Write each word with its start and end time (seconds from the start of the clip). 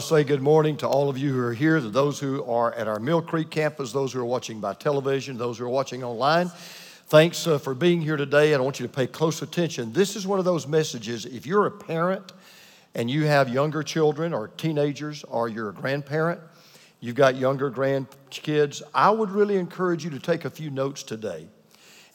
To 0.00 0.06
say 0.06 0.24
good 0.24 0.40
morning 0.40 0.78
to 0.78 0.88
all 0.88 1.10
of 1.10 1.18
you 1.18 1.30
who 1.30 1.40
are 1.40 1.52
here, 1.52 1.78
to 1.78 1.90
those 1.90 2.18
who 2.18 2.42
are 2.44 2.72
at 2.72 2.88
our 2.88 2.98
Mill 2.98 3.20
Creek 3.20 3.50
campus, 3.50 3.92
those 3.92 4.14
who 4.14 4.20
are 4.20 4.24
watching 4.24 4.58
by 4.58 4.72
television, 4.72 5.36
those 5.36 5.58
who 5.58 5.66
are 5.66 5.68
watching 5.68 6.02
online. 6.02 6.50
Thanks 7.08 7.46
uh, 7.46 7.58
for 7.58 7.74
being 7.74 8.00
here 8.00 8.16
today, 8.16 8.54
I 8.54 8.58
want 8.60 8.80
you 8.80 8.86
to 8.86 8.92
pay 8.92 9.06
close 9.06 9.42
attention. 9.42 9.92
This 9.92 10.16
is 10.16 10.26
one 10.26 10.38
of 10.38 10.46
those 10.46 10.66
messages, 10.66 11.26
if 11.26 11.44
you're 11.44 11.66
a 11.66 11.70
parent 11.70 12.32
and 12.94 13.10
you 13.10 13.26
have 13.26 13.50
younger 13.50 13.82
children 13.82 14.32
or 14.32 14.48
teenagers, 14.48 15.22
or 15.24 15.50
you're 15.50 15.68
a 15.68 15.74
grandparent, 15.74 16.40
you've 17.00 17.14
got 17.14 17.36
younger 17.36 17.70
grandkids, 17.70 18.80
I 18.94 19.10
would 19.10 19.30
really 19.30 19.58
encourage 19.58 20.02
you 20.02 20.08
to 20.12 20.18
take 20.18 20.46
a 20.46 20.50
few 20.50 20.70
notes 20.70 21.02
today. 21.02 21.46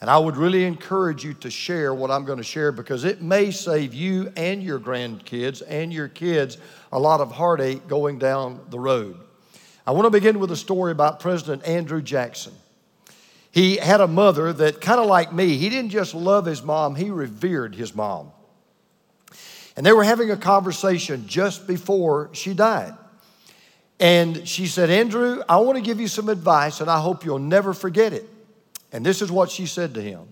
And 0.00 0.10
I 0.10 0.18
would 0.18 0.36
really 0.36 0.64
encourage 0.64 1.24
you 1.24 1.32
to 1.34 1.50
share 1.50 1.94
what 1.94 2.10
I'm 2.10 2.24
going 2.26 2.38
to 2.38 2.44
share 2.44 2.70
because 2.70 3.04
it 3.04 3.22
may 3.22 3.50
save 3.50 3.94
you 3.94 4.30
and 4.36 4.62
your 4.62 4.78
grandkids 4.78 5.62
and 5.66 5.92
your 5.92 6.08
kids 6.08 6.58
a 6.92 6.98
lot 6.98 7.20
of 7.20 7.32
heartache 7.32 7.88
going 7.88 8.18
down 8.18 8.60
the 8.68 8.78
road. 8.78 9.16
I 9.86 9.92
want 9.92 10.04
to 10.04 10.10
begin 10.10 10.38
with 10.38 10.50
a 10.50 10.56
story 10.56 10.92
about 10.92 11.20
President 11.20 11.64
Andrew 11.66 12.02
Jackson. 12.02 12.52
He 13.52 13.76
had 13.76 14.02
a 14.02 14.06
mother 14.06 14.52
that, 14.52 14.82
kind 14.82 15.00
of 15.00 15.06
like 15.06 15.32
me, 15.32 15.56
he 15.56 15.70
didn't 15.70 15.90
just 15.90 16.14
love 16.14 16.44
his 16.44 16.62
mom, 16.62 16.94
he 16.94 17.10
revered 17.10 17.74
his 17.74 17.94
mom. 17.94 18.32
And 19.76 19.86
they 19.86 19.92
were 19.92 20.04
having 20.04 20.30
a 20.30 20.36
conversation 20.36 21.26
just 21.26 21.66
before 21.66 22.28
she 22.32 22.52
died. 22.52 22.94
And 23.98 24.46
she 24.46 24.66
said, 24.66 24.90
Andrew, 24.90 25.42
I 25.48 25.56
want 25.58 25.78
to 25.78 25.82
give 25.82 26.00
you 26.00 26.08
some 26.08 26.28
advice, 26.28 26.82
and 26.82 26.90
I 26.90 27.00
hope 27.00 27.24
you'll 27.24 27.38
never 27.38 27.72
forget 27.72 28.12
it. 28.12 28.28
And 28.96 29.04
this 29.04 29.20
is 29.20 29.30
what 29.30 29.50
she 29.50 29.66
said 29.66 29.92
to 29.94 30.00
him. 30.00 30.26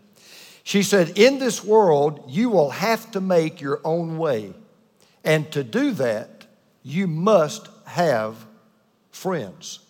She 0.63 0.83
said, 0.83 1.19
In 1.19 1.39
this 1.39 1.63
world, 1.63 2.25
you 2.29 2.49
will 2.49 2.71
have 2.71 3.11
to 3.11 3.21
make 3.21 3.61
your 3.61 3.79
own 3.85 4.17
way. 4.17 4.55
And 5.23 5.53
to 5.53 5.63
do 5.63 5.91
that, 5.93 6.47
you 6.83 7.07
must 7.07 7.69
have 7.85 8.37
friends. 9.11 9.81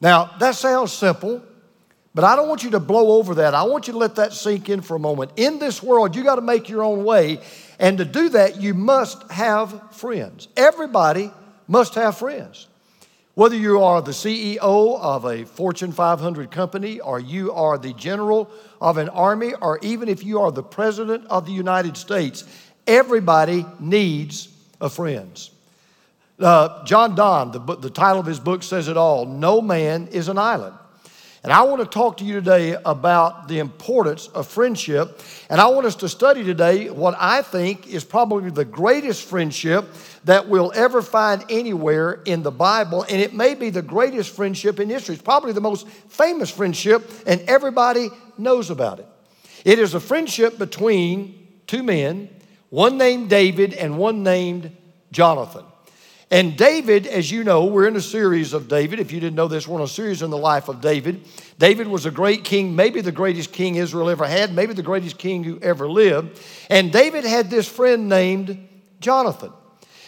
Now, 0.00 0.30
that 0.38 0.54
sounds 0.54 0.92
simple, 0.92 1.42
but 2.14 2.22
I 2.22 2.36
don't 2.36 2.48
want 2.48 2.62
you 2.62 2.70
to 2.70 2.80
blow 2.80 3.18
over 3.18 3.34
that. 3.34 3.54
I 3.54 3.64
want 3.64 3.88
you 3.88 3.94
to 3.94 3.98
let 3.98 4.14
that 4.14 4.34
sink 4.34 4.68
in 4.68 4.82
for 4.82 4.94
a 4.94 5.00
moment. 5.00 5.32
In 5.34 5.58
this 5.58 5.82
world, 5.82 6.14
you 6.14 6.22
got 6.22 6.36
to 6.36 6.42
make 6.42 6.68
your 6.68 6.84
own 6.84 7.02
way. 7.02 7.40
And 7.80 7.98
to 7.98 8.04
do 8.04 8.28
that, 8.28 8.60
you 8.60 8.72
must 8.72 9.28
have 9.32 9.96
friends. 9.96 10.46
Everybody 10.56 11.32
must 11.66 11.96
have 11.96 12.16
friends. 12.16 12.68
Whether 13.40 13.56
you 13.56 13.82
are 13.82 14.02
the 14.02 14.10
CEO 14.10 14.58
of 15.00 15.24
a 15.24 15.46
Fortune 15.46 15.92
500 15.92 16.50
company, 16.50 17.00
or 17.00 17.18
you 17.18 17.54
are 17.54 17.78
the 17.78 17.94
general 17.94 18.50
of 18.82 18.98
an 18.98 19.08
army, 19.08 19.54
or 19.62 19.78
even 19.80 20.10
if 20.10 20.22
you 20.22 20.42
are 20.42 20.52
the 20.52 20.62
president 20.62 21.24
of 21.28 21.46
the 21.46 21.52
United 21.52 21.96
States, 21.96 22.44
everybody 22.86 23.64
needs 23.78 24.50
a 24.78 24.90
friends. 24.90 25.52
Uh, 26.38 26.84
John 26.84 27.14
Donne, 27.14 27.50
the, 27.52 27.60
the 27.76 27.88
title 27.88 28.20
of 28.20 28.26
his 28.26 28.38
book 28.38 28.62
says 28.62 28.88
it 28.88 28.98
all 28.98 29.24
No 29.24 29.62
man 29.62 30.08
is 30.08 30.28
an 30.28 30.36
island. 30.36 30.76
And 31.42 31.50
I 31.54 31.62
want 31.62 31.80
to 31.80 31.86
talk 31.86 32.18
to 32.18 32.24
you 32.24 32.34
today 32.34 32.76
about 32.84 33.48
the 33.48 33.60
importance 33.60 34.28
of 34.28 34.46
friendship. 34.46 35.20
And 35.48 35.58
I 35.58 35.68
want 35.68 35.86
us 35.86 35.96
to 35.96 36.08
study 36.08 36.44
today 36.44 36.90
what 36.90 37.16
I 37.18 37.40
think 37.40 37.86
is 37.86 38.04
probably 38.04 38.50
the 38.50 38.66
greatest 38.66 39.26
friendship 39.26 39.86
that 40.24 40.50
we'll 40.50 40.70
ever 40.74 41.00
find 41.00 41.42
anywhere 41.48 42.20
in 42.26 42.42
the 42.42 42.50
Bible. 42.50 43.04
And 43.04 43.22
it 43.22 43.32
may 43.32 43.54
be 43.54 43.70
the 43.70 43.80
greatest 43.80 44.36
friendship 44.36 44.80
in 44.80 44.90
history. 44.90 45.14
It's 45.14 45.22
probably 45.22 45.52
the 45.52 45.62
most 45.62 45.88
famous 45.88 46.50
friendship, 46.50 47.10
and 47.26 47.40
everybody 47.42 48.10
knows 48.36 48.68
about 48.68 48.98
it. 48.98 49.06
It 49.64 49.78
is 49.78 49.94
a 49.94 50.00
friendship 50.00 50.58
between 50.58 51.48
two 51.66 51.82
men, 51.82 52.28
one 52.68 52.98
named 52.98 53.30
David 53.30 53.72
and 53.72 53.96
one 53.96 54.22
named 54.22 54.76
Jonathan. 55.10 55.64
And 56.32 56.56
David, 56.56 57.08
as 57.08 57.28
you 57.28 57.42
know, 57.42 57.64
we're 57.64 57.88
in 57.88 57.96
a 57.96 58.00
series 58.00 58.52
of 58.52 58.68
David. 58.68 59.00
If 59.00 59.10
you 59.10 59.18
didn't 59.18 59.34
know 59.34 59.48
this, 59.48 59.66
we're 59.66 59.78
in 59.78 59.84
a 59.84 59.88
series 59.88 60.22
in 60.22 60.30
the 60.30 60.38
life 60.38 60.68
of 60.68 60.80
David. 60.80 61.24
David 61.58 61.88
was 61.88 62.06
a 62.06 62.10
great 62.12 62.44
king, 62.44 62.76
maybe 62.76 63.00
the 63.00 63.10
greatest 63.10 63.52
king 63.52 63.74
Israel 63.74 64.08
ever 64.08 64.26
had, 64.26 64.54
maybe 64.54 64.72
the 64.72 64.82
greatest 64.82 65.18
king 65.18 65.42
who 65.42 65.58
ever 65.58 65.90
lived. 65.90 66.40
And 66.70 66.92
David 66.92 67.24
had 67.24 67.50
this 67.50 67.68
friend 67.68 68.08
named 68.08 68.68
Jonathan. 69.00 69.52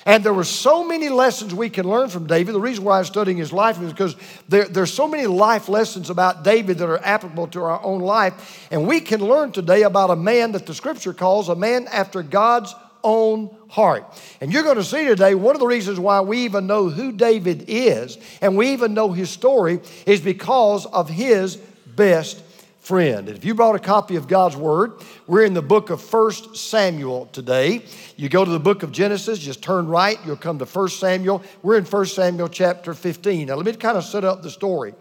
And 0.06 0.24
there 0.24 0.34
were 0.34 0.44
so 0.44 0.84
many 0.84 1.08
lessons 1.08 1.54
we 1.54 1.70
can 1.70 1.88
learn 1.88 2.08
from 2.08 2.26
David. 2.26 2.54
The 2.54 2.60
reason 2.60 2.84
why 2.84 2.98
I'm 2.98 3.04
studying 3.04 3.36
his 3.36 3.52
life 3.52 3.80
is 3.80 3.92
because 3.92 4.16
there, 4.48 4.64
there's 4.64 4.92
so 4.92 5.06
many 5.08 5.26
life 5.26 5.68
lessons 5.68 6.10
about 6.10 6.44
David 6.44 6.78
that 6.78 6.88
are 6.88 7.04
applicable 7.04 7.48
to 7.48 7.62
our 7.62 7.82
own 7.82 8.00
life. 8.00 8.68
And 8.70 8.86
we 8.86 9.00
can 9.00 9.20
learn 9.20 9.52
today 9.52 9.82
about 9.82 10.10
a 10.10 10.16
man 10.16 10.52
that 10.52 10.66
the 10.66 10.74
scripture 10.74 11.12
calls 11.12 11.48
a 11.48 11.54
man 11.54 11.86
after 11.88 12.22
God's 12.22 12.74
own 13.04 13.54
heart. 13.68 14.04
And 14.40 14.52
you're 14.52 14.62
going 14.62 14.76
to 14.76 14.84
see 14.84 15.04
today 15.06 15.34
one 15.34 15.54
of 15.54 15.60
the 15.60 15.66
reasons 15.66 15.98
why 15.98 16.20
we 16.20 16.38
even 16.44 16.66
know 16.66 16.88
who 16.88 17.12
David 17.12 17.64
is 17.68 18.18
and 18.40 18.56
we 18.56 18.72
even 18.72 18.94
know 18.94 19.12
his 19.12 19.30
story 19.30 19.80
is 20.06 20.20
because 20.20 20.86
of 20.86 21.08
his 21.08 21.56
best 21.56 22.42
friend. 22.82 23.28
And 23.28 23.36
if 23.38 23.44
you 23.44 23.54
brought 23.54 23.76
a 23.76 23.80
copy 23.80 24.16
of 24.16 24.26
God's 24.26 24.56
Word, 24.56 24.94
we're 25.26 25.44
in 25.44 25.54
the 25.54 25.62
book 25.62 25.90
of 25.90 26.02
First 26.02 26.56
Samuel 26.56 27.26
today. 27.26 27.84
You 28.16 28.28
go 28.28 28.44
to 28.44 28.50
the 28.50 28.60
book 28.60 28.82
of 28.82 28.90
Genesis, 28.90 29.38
just 29.38 29.62
turn 29.62 29.86
right, 29.86 30.18
you'll 30.26 30.36
come 30.36 30.58
to 30.58 30.66
First 30.66 30.98
Samuel. 30.98 31.42
We're 31.62 31.78
in 31.78 31.84
First 31.84 32.16
Samuel 32.16 32.48
chapter 32.48 32.92
15. 32.92 33.46
Now, 33.46 33.54
let 33.54 33.66
me 33.66 33.72
kind 33.74 33.96
of 33.96 34.04
set 34.04 34.24
up 34.24 34.42
the 34.42 34.50
story. 34.50 34.94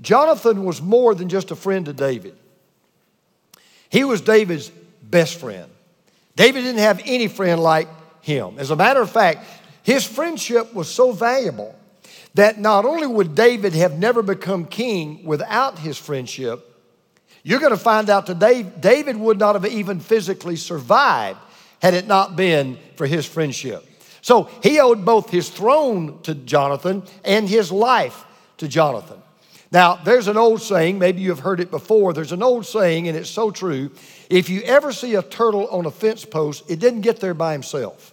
Jonathan 0.00 0.64
was 0.64 0.82
more 0.82 1.14
than 1.14 1.28
just 1.28 1.50
a 1.50 1.56
friend 1.56 1.86
to 1.86 1.92
David, 1.92 2.36
he 3.88 4.04
was 4.04 4.20
David's 4.20 4.70
best 5.02 5.38
friend. 5.38 5.70
David 6.40 6.62
didn't 6.62 6.80
have 6.80 7.02
any 7.04 7.28
friend 7.28 7.62
like 7.62 7.86
him. 8.22 8.58
As 8.58 8.70
a 8.70 8.76
matter 8.76 9.02
of 9.02 9.10
fact, 9.10 9.46
his 9.82 10.06
friendship 10.06 10.72
was 10.72 10.88
so 10.88 11.12
valuable 11.12 11.78
that 12.32 12.58
not 12.58 12.86
only 12.86 13.06
would 13.06 13.34
David 13.34 13.74
have 13.74 13.98
never 13.98 14.22
become 14.22 14.64
king 14.64 15.26
without 15.26 15.78
his 15.78 15.98
friendship, 15.98 16.64
you're 17.42 17.60
going 17.60 17.72
to 17.72 17.76
find 17.76 18.08
out 18.08 18.24
today 18.24 18.62
David 18.62 19.18
would 19.18 19.38
not 19.38 19.54
have 19.54 19.66
even 19.66 20.00
physically 20.00 20.56
survived 20.56 21.38
had 21.82 21.92
it 21.92 22.06
not 22.06 22.36
been 22.36 22.78
for 22.96 23.06
his 23.06 23.26
friendship. 23.26 23.86
So 24.22 24.44
he 24.62 24.80
owed 24.80 25.04
both 25.04 25.28
his 25.28 25.50
throne 25.50 26.22
to 26.22 26.34
Jonathan 26.34 27.02
and 27.22 27.50
his 27.50 27.70
life 27.70 28.24
to 28.56 28.66
Jonathan. 28.66 29.20
Now, 29.72 29.94
there's 29.94 30.26
an 30.26 30.36
old 30.36 30.60
saying, 30.60 30.98
maybe 30.98 31.20
you've 31.22 31.40
heard 31.40 31.60
it 31.60 31.70
before. 31.70 32.12
There's 32.12 32.32
an 32.32 32.42
old 32.42 32.66
saying, 32.66 33.06
and 33.06 33.16
it's 33.16 33.30
so 33.30 33.50
true. 33.50 33.92
If 34.28 34.48
you 34.48 34.62
ever 34.62 34.92
see 34.92 35.14
a 35.14 35.22
turtle 35.22 35.68
on 35.68 35.86
a 35.86 35.90
fence 35.90 36.24
post, 36.24 36.68
it 36.68 36.80
didn't 36.80 37.02
get 37.02 37.20
there 37.20 37.34
by 37.34 37.52
himself. 37.52 38.12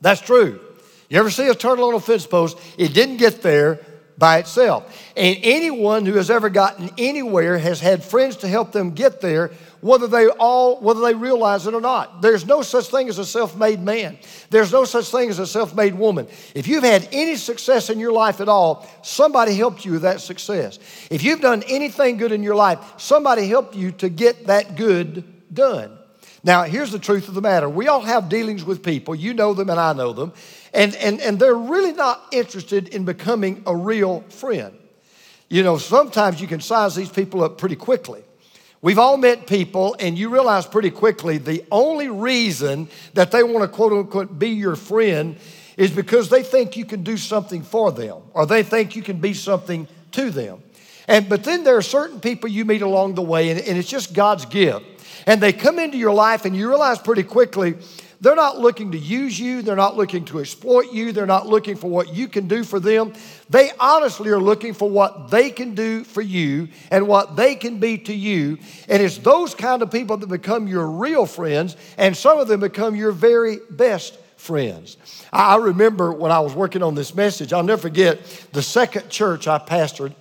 That's 0.00 0.20
true. 0.20 0.60
You 1.08 1.18
ever 1.18 1.30
see 1.30 1.48
a 1.48 1.54
turtle 1.54 1.88
on 1.88 1.94
a 1.94 2.00
fence 2.00 2.26
post, 2.26 2.58
it 2.78 2.94
didn't 2.94 3.16
get 3.16 3.42
there 3.42 3.80
by 4.16 4.38
itself. 4.38 4.96
And 5.16 5.38
anyone 5.42 6.06
who 6.06 6.14
has 6.14 6.30
ever 6.30 6.48
gotten 6.48 6.90
anywhere 6.96 7.58
has 7.58 7.80
had 7.80 8.04
friends 8.04 8.36
to 8.38 8.48
help 8.48 8.72
them 8.72 8.92
get 8.92 9.20
there 9.20 9.50
whether 9.82 10.06
they 10.06 10.28
all 10.28 10.80
whether 10.80 11.00
they 11.00 11.12
realize 11.12 11.66
it 11.66 11.74
or 11.74 11.80
not. 11.80 12.22
There's 12.22 12.46
no 12.46 12.62
such 12.62 12.86
thing 12.86 13.08
as 13.08 13.18
a 13.18 13.26
self-made 13.26 13.80
man. 13.80 14.16
There's 14.48 14.72
no 14.72 14.84
such 14.84 15.08
thing 15.10 15.28
as 15.28 15.40
a 15.40 15.46
self-made 15.46 15.96
woman. 15.96 16.28
If 16.54 16.68
you've 16.68 16.84
had 16.84 17.08
any 17.10 17.34
success 17.34 17.90
in 17.90 17.98
your 17.98 18.12
life 18.12 18.40
at 18.40 18.48
all 18.48 18.88
somebody 19.02 19.54
helped 19.54 19.84
you 19.84 19.92
with 19.92 20.02
that 20.02 20.20
success. 20.20 20.78
If 21.10 21.24
you've 21.24 21.40
done 21.40 21.64
anything 21.68 22.16
good 22.16 22.30
in 22.30 22.44
your 22.44 22.54
life 22.54 22.78
somebody 22.96 23.48
helped 23.48 23.74
you 23.74 23.90
to 23.92 24.08
get 24.08 24.46
that 24.46 24.76
good 24.76 25.24
done. 25.52 25.98
Now 26.44 26.62
here's 26.62 26.92
the 26.92 27.00
truth 27.00 27.26
of 27.26 27.34
the 27.34 27.42
matter. 27.42 27.68
We 27.68 27.88
all 27.88 28.02
have 28.02 28.28
dealings 28.28 28.64
with 28.64 28.84
people. 28.84 29.16
You 29.16 29.34
know 29.34 29.52
them 29.52 29.68
and 29.68 29.80
i 29.80 29.92
know 29.92 30.12
them. 30.12 30.32
And, 30.72 30.94
and, 30.96 31.20
and 31.20 31.40
they're 31.40 31.54
really 31.54 31.92
not 31.92 32.22
interested 32.30 32.88
in 32.88 33.04
becoming 33.04 33.64
a 33.66 33.76
real 33.76 34.20
friend. 34.28 34.78
You 35.48 35.64
know 35.64 35.76
sometimes 35.76 36.40
you 36.40 36.46
can 36.46 36.60
size 36.60 36.94
these 36.94 37.10
people 37.10 37.42
up 37.42 37.58
pretty 37.58 37.76
quickly 37.76 38.22
We've 38.82 38.98
all 38.98 39.16
met 39.16 39.46
people, 39.46 39.94
and 40.00 40.18
you 40.18 40.28
realize 40.28 40.66
pretty 40.66 40.90
quickly 40.90 41.38
the 41.38 41.64
only 41.70 42.08
reason 42.08 42.88
that 43.14 43.30
they 43.30 43.44
want 43.44 43.62
to 43.62 43.68
quote 43.68 43.92
unquote 43.92 44.36
be 44.36 44.48
your 44.48 44.74
friend 44.74 45.36
is 45.76 45.92
because 45.92 46.28
they 46.28 46.42
think 46.42 46.76
you 46.76 46.84
can 46.84 47.04
do 47.04 47.16
something 47.16 47.62
for 47.62 47.92
them 47.92 48.22
or 48.34 48.44
they 48.44 48.64
think 48.64 48.96
you 48.96 49.02
can 49.02 49.20
be 49.20 49.34
something 49.34 49.86
to 50.10 50.30
them. 50.30 50.60
And 51.06 51.28
but 51.28 51.44
then 51.44 51.62
there 51.62 51.76
are 51.76 51.82
certain 51.82 52.18
people 52.18 52.50
you 52.50 52.64
meet 52.64 52.82
along 52.82 53.14
the 53.14 53.22
way, 53.22 53.50
and, 53.50 53.60
and 53.60 53.78
it's 53.78 53.88
just 53.88 54.14
God's 54.14 54.46
gift. 54.46 54.84
And 55.26 55.40
they 55.40 55.52
come 55.52 55.78
into 55.78 55.96
your 55.96 56.12
life, 56.12 56.44
and 56.44 56.56
you 56.56 56.68
realize 56.68 56.98
pretty 56.98 57.22
quickly 57.22 57.76
they're 58.22 58.36
not 58.36 58.58
looking 58.58 58.92
to 58.92 58.98
use 58.98 59.38
you, 59.38 59.62
they're 59.62 59.76
not 59.76 59.96
looking 59.96 60.24
to 60.26 60.38
exploit 60.38 60.92
you, 60.92 61.10
they're 61.10 61.26
not 61.26 61.48
looking 61.48 61.74
for 61.76 61.90
what 61.90 62.14
you 62.14 62.28
can 62.28 62.46
do 62.46 62.62
for 62.62 62.78
them. 62.78 63.12
They 63.50 63.72
honestly 63.78 64.30
are 64.30 64.40
looking 64.40 64.74
for 64.74 64.88
what 64.88 65.30
they 65.30 65.50
can 65.50 65.74
do 65.74 66.04
for 66.04 66.22
you 66.22 66.68
and 66.92 67.08
what 67.08 67.34
they 67.34 67.56
can 67.56 67.78
be 67.78 67.98
to 67.98 68.14
you. 68.14 68.58
And 68.88 69.02
it's 69.02 69.18
those 69.18 69.54
kind 69.56 69.82
of 69.82 69.90
people 69.90 70.16
that 70.16 70.28
become 70.28 70.68
your 70.68 70.86
real 70.86 71.26
friends, 71.26 71.76
and 71.98 72.16
some 72.16 72.38
of 72.38 72.46
them 72.46 72.60
become 72.60 72.94
your 72.94 73.10
very 73.10 73.58
best 73.70 74.16
friends. 74.36 74.96
I 75.32 75.56
remember 75.56 76.12
when 76.12 76.30
I 76.30 76.40
was 76.40 76.54
working 76.54 76.82
on 76.82 76.94
this 76.94 77.14
message, 77.14 77.52
I'll 77.52 77.62
never 77.64 77.82
forget 77.82 78.24
the 78.52 78.62
second 78.62 79.10
church 79.10 79.48
I 79.48 79.58
pastored 79.58 80.14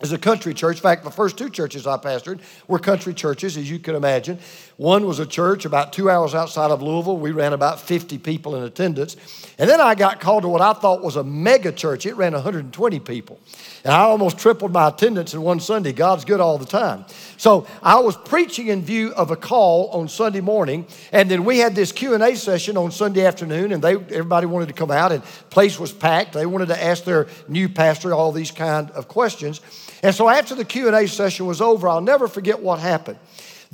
is 0.00 0.12
a 0.12 0.18
country 0.18 0.52
church. 0.54 0.76
In 0.76 0.82
fact, 0.82 1.04
the 1.04 1.10
first 1.10 1.38
two 1.38 1.48
churches 1.48 1.86
I 1.86 1.96
pastored 1.96 2.40
were 2.68 2.78
country 2.78 3.14
churches, 3.14 3.56
as 3.56 3.70
you 3.70 3.78
can 3.78 3.94
imagine. 3.94 4.38
One 4.76 5.06
was 5.06 5.20
a 5.20 5.26
church 5.26 5.64
about 5.64 5.92
two 5.92 6.10
hours 6.10 6.34
outside 6.34 6.70
of 6.72 6.82
Louisville. 6.82 7.16
We 7.16 7.30
ran 7.30 7.52
about 7.52 7.80
50 7.80 8.18
people 8.18 8.56
in 8.56 8.64
attendance. 8.64 9.16
And 9.56 9.70
then 9.70 9.80
I 9.80 9.94
got 9.94 10.18
called 10.20 10.42
to 10.42 10.48
what 10.48 10.60
I 10.60 10.72
thought 10.72 11.02
was 11.02 11.14
a 11.14 11.22
mega 11.22 11.70
church. 11.70 12.06
It 12.06 12.14
ran 12.14 12.32
120 12.32 12.98
people. 13.00 13.38
And 13.84 13.92
I 13.92 14.00
almost 14.00 14.38
tripled 14.38 14.72
my 14.72 14.88
attendance 14.88 15.32
in 15.32 15.42
one 15.42 15.60
Sunday. 15.60 15.92
God's 15.92 16.24
good 16.24 16.40
all 16.40 16.58
the 16.58 16.66
time. 16.66 17.04
So 17.36 17.66
I 17.82 18.00
was 18.00 18.16
preaching 18.16 18.66
in 18.68 18.82
view 18.82 19.12
of 19.12 19.30
a 19.30 19.36
call 19.36 19.90
on 19.90 20.08
Sunday 20.08 20.40
morning, 20.40 20.86
and 21.12 21.30
then 21.30 21.44
we 21.44 21.58
had 21.58 21.74
this 21.74 21.92
Q&A 21.92 22.34
session 22.34 22.76
on 22.76 22.90
Sunday 22.90 23.24
afternoon, 23.26 23.72
and 23.72 23.82
they, 23.82 23.92
everybody 23.92 24.46
wanted 24.46 24.68
to 24.68 24.74
come 24.74 24.90
out, 24.90 25.12
and 25.12 25.22
place 25.50 25.78
was 25.78 25.92
packed. 25.92 26.32
They 26.32 26.46
wanted 26.46 26.68
to 26.68 26.82
ask 26.82 27.04
their 27.04 27.28
new 27.46 27.68
pastor 27.68 28.12
all 28.14 28.32
these 28.32 28.50
kind 28.50 28.90
of 28.92 29.06
questions. 29.06 29.60
And 30.02 30.14
so 30.14 30.28
after 30.28 30.54
the 30.54 30.64
Q&A 30.64 31.06
session 31.06 31.46
was 31.46 31.60
over, 31.60 31.88
I'll 31.88 32.00
never 32.00 32.26
forget 32.26 32.60
what 32.60 32.80
happened. 32.80 33.18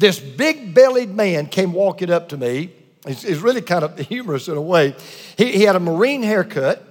This 0.00 0.18
big-bellied 0.18 1.14
man 1.14 1.46
came 1.46 1.74
walking 1.74 2.10
up 2.10 2.30
to 2.30 2.38
me. 2.38 2.72
It's, 3.06 3.22
it's 3.22 3.42
really 3.42 3.60
kind 3.60 3.84
of 3.84 3.98
humorous 4.08 4.48
in 4.48 4.56
a 4.56 4.62
way. 4.62 4.96
He, 5.36 5.52
he 5.52 5.62
had 5.64 5.76
a 5.76 5.80
Marine 5.80 6.22
haircut. 6.22 6.82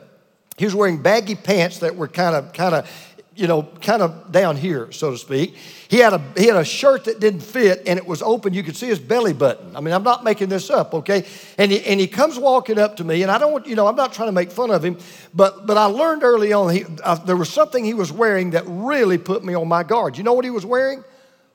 He 0.58 0.66
was 0.66 0.76
wearing 0.76 1.02
baggy 1.02 1.34
pants 1.34 1.80
that 1.80 1.96
were 1.96 2.08
kind 2.08 2.36
of, 2.36 2.54
kind 2.54 2.76
of, 2.76 2.88
you 3.36 3.48
know, 3.48 3.64
kind 3.82 4.04
of 4.04 4.32
down 4.32 4.58
here, 4.58 4.92
so 4.92 5.10
to 5.10 5.18
speak. 5.18 5.56
He 5.88 5.98
had 5.98 6.14
a 6.14 6.22
he 6.38 6.46
had 6.46 6.58
a 6.58 6.64
shirt 6.64 7.06
that 7.06 7.20
didn't 7.20 7.40
fit 7.40 7.82
and 7.88 7.98
it 7.98 8.06
was 8.06 8.22
open. 8.22 8.54
You 8.54 8.62
could 8.62 8.76
see 8.78 8.86
his 8.86 9.00
belly 9.00 9.34
button. 9.34 9.76
I 9.76 9.80
mean, 9.80 9.96
I'm 9.96 10.04
not 10.04 10.24
making 10.24 10.50
this 10.50 10.70
up, 10.70 10.94
okay? 10.94 11.26
And 11.58 11.72
he, 11.72 11.84
and 11.86 12.00
he 12.00 12.06
comes 12.06 12.38
walking 12.38 12.78
up 12.78 12.98
to 12.98 13.04
me, 13.04 13.24
and 13.24 13.32
I 13.32 13.40
don't, 13.40 13.66
you 13.66 13.76
know, 13.76 13.88
I'm 13.88 13.96
not 13.96 14.14
trying 14.14 14.28
to 14.28 14.34
make 14.34 14.52
fun 14.52 14.70
of 14.70 14.86
him, 14.86 15.00
but 15.34 15.66
but 15.66 15.78
I 15.78 15.86
learned 15.86 16.22
early 16.24 16.54
on 16.54 16.76
he, 16.76 16.86
uh, 17.04 17.16
there 17.16 17.38
was 17.38 17.50
something 17.50 17.84
he 17.84 17.96
was 17.96 18.12
wearing 18.12 18.52
that 18.52 18.66
really 18.68 19.18
put 19.18 19.44
me 19.44 19.56
on 19.56 19.68
my 19.68 19.82
guard. 19.82 20.16
You 20.16 20.24
know 20.24 20.34
what 20.34 20.46
he 20.46 20.52
was 20.52 20.66
wearing? 20.66 21.04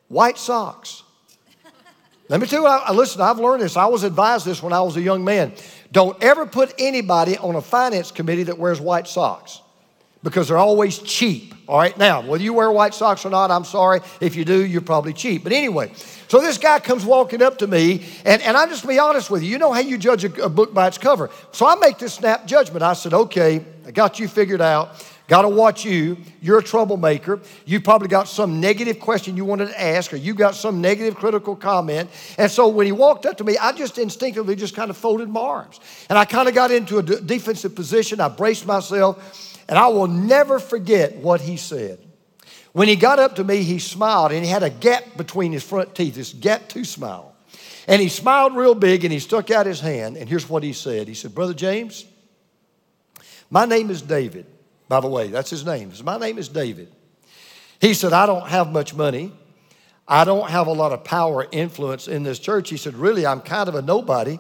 White 0.09 0.39
socks. 0.39 1.05
Let 2.29 2.41
me 2.41 2.47
tell 2.47 2.63
you, 2.63 2.67
I, 2.67 2.93
listen, 2.93 3.21
I've 3.21 3.39
learned 3.39 3.63
this. 3.63 3.77
I 3.77 3.87
was 3.87 4.03
advised 4.03 4.47
this 4.47 4.63
when 4.63 4.73
I 4.73 4.81
was 4.81 4.97
a 4.97 5.03
young 5.03 5.25
man. 5.25 5.53
Don't 5.93 6.21
ever 6.23 6.47
put 6.47 6.73
anybody 6.79 7.37
on 7.37 7.55
a 7.55 7.61
finance 7.61 8.11
committee 8.11 8.45
that 8.45 8.59
wears 8.59 8.81
white 8.81 9.07
socks 9.07 9.61
because 10.23 10.49
they're 10.49 10.59
always 10.59 10.99
cheap. 10.99 11.55
All 11.69 11.79
right, 11.79 11.97
now, 11.97 12.23
whether 12.23 12.43
you 12.43 12.55
wear 12.55 12.73
white 12.73 12.95
socks 12.95 13.27
or 13.27 13.31
not, 13.31 13.51
I'm 13.51 13.65
sorry. 13.65 14.01
If 14.21 14.37
you 14.37 14.45
do, 14.45 14.65
you're 14.65 14.81
probably 14.81 15.13
cheap. 15.13 15.45
But 15.45 15.53
anyway, 15.53 15.93
so 16.29 16.41
this 16.41 16.57
guy 16.57 16.81
comes 16.81 17.05
walking 17.05 17.43
up 17.43 17.59
to 17.59 17.67
me, 17.67 18.07
and, 18.25 18.41
and 18.43 18.57
I'm 18.57 18.71
just 18.71 18.87
be 18.89 18.99
honest 18.99 19.31
with 19.31 19.43
you. 19.43 19.51
You 19.51 19.59
know 19.59 19.73
how 19.73 19.81
you 19.81 19.99
judge 19.99 20.25
a, 20.25 20.45
a 20.45 20.49
book 20.49 20.73
by 20.73 20.89
its 20.89 20.99
cover. 20.99 21.31
So 21.53 21.67
I 21.67 21.75
make 21.77 21.99
this 21.99 22.15
snap 22.15 22.47
judgment. 22.47 22.83
I 22.83 22.95
said, 22.95 23.13
okay, 23.13 23.65
I 23.87 23.91
got 23.91 24.19
you 24.19 24.29
figured 24.29 24.63
out. 24.63 24.97
Got 25.27 25.43
to 25.43 25.49
watch 25.49 25.85
you. 25.87 26.19
You're 26.43 26.59
a 26.59 26.63
troublemaker. 26.63 27.41
You've 27.65 27.83
probably 27.83 28.09
got 28.09 28.29
some 28.29 28.61
negative 28.61 29.01
question 29.01 29.37
you 29.37 29.47
wanted 29.47 29.69
to 29.69 29.81
ask, 29.81 30.13
or 30.13 30.17
you 30.17 30.35
got 30.35 30.55
some 30.55 30.83
negative 30.83 31.17
critical 31.17 31.57
comment. 31.57 32.11
And 32.37 32.51
so 32.51 32.69
when 32.69 32.85
he 32.85 32.93
walked 32.93 33.25
up 33.25 33.39
to 33.39 33.45
me, 33.45 33.57
I 33.57 33.73
just 33.73 33.97
instinctively 33.97 34.55
just 34.55 34.77
kind 34.77 34.91
of 34.91 34.99
folded 34.99 35.31
my 35.31 35.41
arms. 35.41 35.81
And 36.11 36.19
I 36.19 36.27
kind 36.27 36.47
of 36.47 36.55
got 36.55 36.71
into 36.71 36.99
a 36.99 37.03
d- 37.03 37.21
defensive 37.25 37.75
position. 37.75 38.21
I 38.21 38.29
braced 38.29 38.67
myself. 38.67 39.51
And 39.67 39.79
I 39.79 39.87
will 39.89 40.09
never 40.09 40.59
forget 40.59 41.17
what 41.17 41.41
he 41.41 41.57
said. 41.57 41.99
When 42.73 42.87
he 42.87 42.97
got 42.97 43.19
up 43.19 43.37
to 43.37 43.45
me, 43.45 43.63
he 43.63 43.79
smiled 43.79 44.33
and 44.33 44.45
he 44.45 44.51
had 44.51 44.63
a 44.63 44.69
gap 44.69 45.17
between 45.17 45.53
his 45.53 45.63
front 45.63 45.95
teeth, 45.95 46.17
this 46.17 46.35
gap 46.35 46.69
tooth 46.69 46.89
smile. 46.89 47.35
And 47.89 48.03
he 48.03 48.09
smiled 48.09 48.57
real 48.57 48.75
big 48.75 49.05
and 49.05 49.13
he 49.13 49.21
stuck 49.21 49.51
out 49.51 49.65
his 49.65 49.81
hand. 49.81 50.19
And 50.19 50.29
here's 50.29 50.49
what 50.49 50.63
he 50.63 50.75
said 50.75 51.09
He 51.09 51.15
said, 51.15 51.35
Brother 51.35 51.55
James, 51.55 52.05
my 53.49 53.65
name 53.65 53.91
is 53.91 54.03
David. 54.03 54.47
By 54.95 55.01
the 55.01 55.09
way, 55.09 55.27
that's 55.27 55.51
his 55.51 55.67
name. 55.67 55.93
My 56.05 56.19
name 56.19 56.39
is 56.39 56.49
David. 56.49 56.87
He 57.81 57.95
said, 57.95 58.13
I 58.13 58.27
don't 58.27 58.47
have 58.47 58.71
much 58.71 58.95
money. 58.95 59.33
I 60.07 60.23
don't 60.23 60.49
have 60.49 60.69
a 60.69 60.73
lot 60.73 60.93
of 60.93 61.03
power, 61.03 61.49
influence 61.51 62.07
in 62.07 62.23
this 62.23 62.39
church. 62.39 62.71
He 62.71 62.77
said, 62.77 62.95
Really, 62.95 63.27
I'm 63.27 63.41
kind 63.41 63.69
of 63.69 63.75
a 63.75 63.83
nobody. 63.83 64.39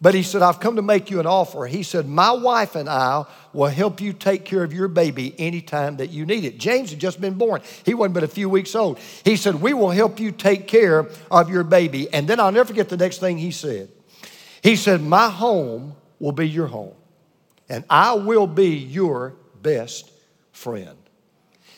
But 0.00 0.14
he 0.14 0.22
said, 0.22 0.40
I've 0.40 0.60
come 0.60 0.76
to 0.76 0.82
make 0.82 1.10
you 1.10 1.20
an 1.20 1.26
offer. 1.26 1.66
He 1.66 1.82
said, 1.82 2.08
My 2.08 2.32
wife 2.32 2.74
and 2.74 2.88
I 2.88 3.26
will 3.52 3.68
help 3.68 4.00
you 4.00 4.14
take 4.14 4.46
care 4.46 4.64
of 4.64 4.72
your 4.72 4.88
baby 4.88 5.34
anytime 5.38 5.98
that 5.98 6.08
you 6.08 6.24
need 6.24 6.44
it. 6.44 6.56
James 6.56 6.88
had 6.88 6.98
just 6.98 7.20
been 7.20 7.34
born. 7.34 7.60
He 7.84 7.92
wasn't 7.92 8.14
but 8.14 8.24
a 8.24 8.28
few 8.28 8.48
weeks 8.48 8.74
old. 8.74 8.98
He 9.26 9.36
said, 9.36 9.56
We 9.56 9.74
will 9.74 9.90
help 9.90 10.18
you 10.18 10.32
take 10.32 10.68
care 10.68 11.06
of 11.30 11.50
your 11.50 11.64
baby. 11.64 12.10
And 12.14 12.26
then 12.26 12.40
I'll 12.40 12.50
never 12.50 12.68
forget 12.68 12.88
the 12.88 12.96
next 12.96 13.18
thing 13.18 13.36
he 13.36 13.50
said. 13.50 13.90
He 14.62 14.74
said, 14.74 15.02
My 15.02 15.28
home 15.28 15.96
will 16.18 16.32
be 16.32 16.48
your 16.48 16.68
home, 16.68 16.94
and 17.68 17.84
I 17.90 18.14
will 18.14 18.46
be 18.46 18.74
your 18.74 19.34
best 19.62 20.10
friend. 20.52 20.96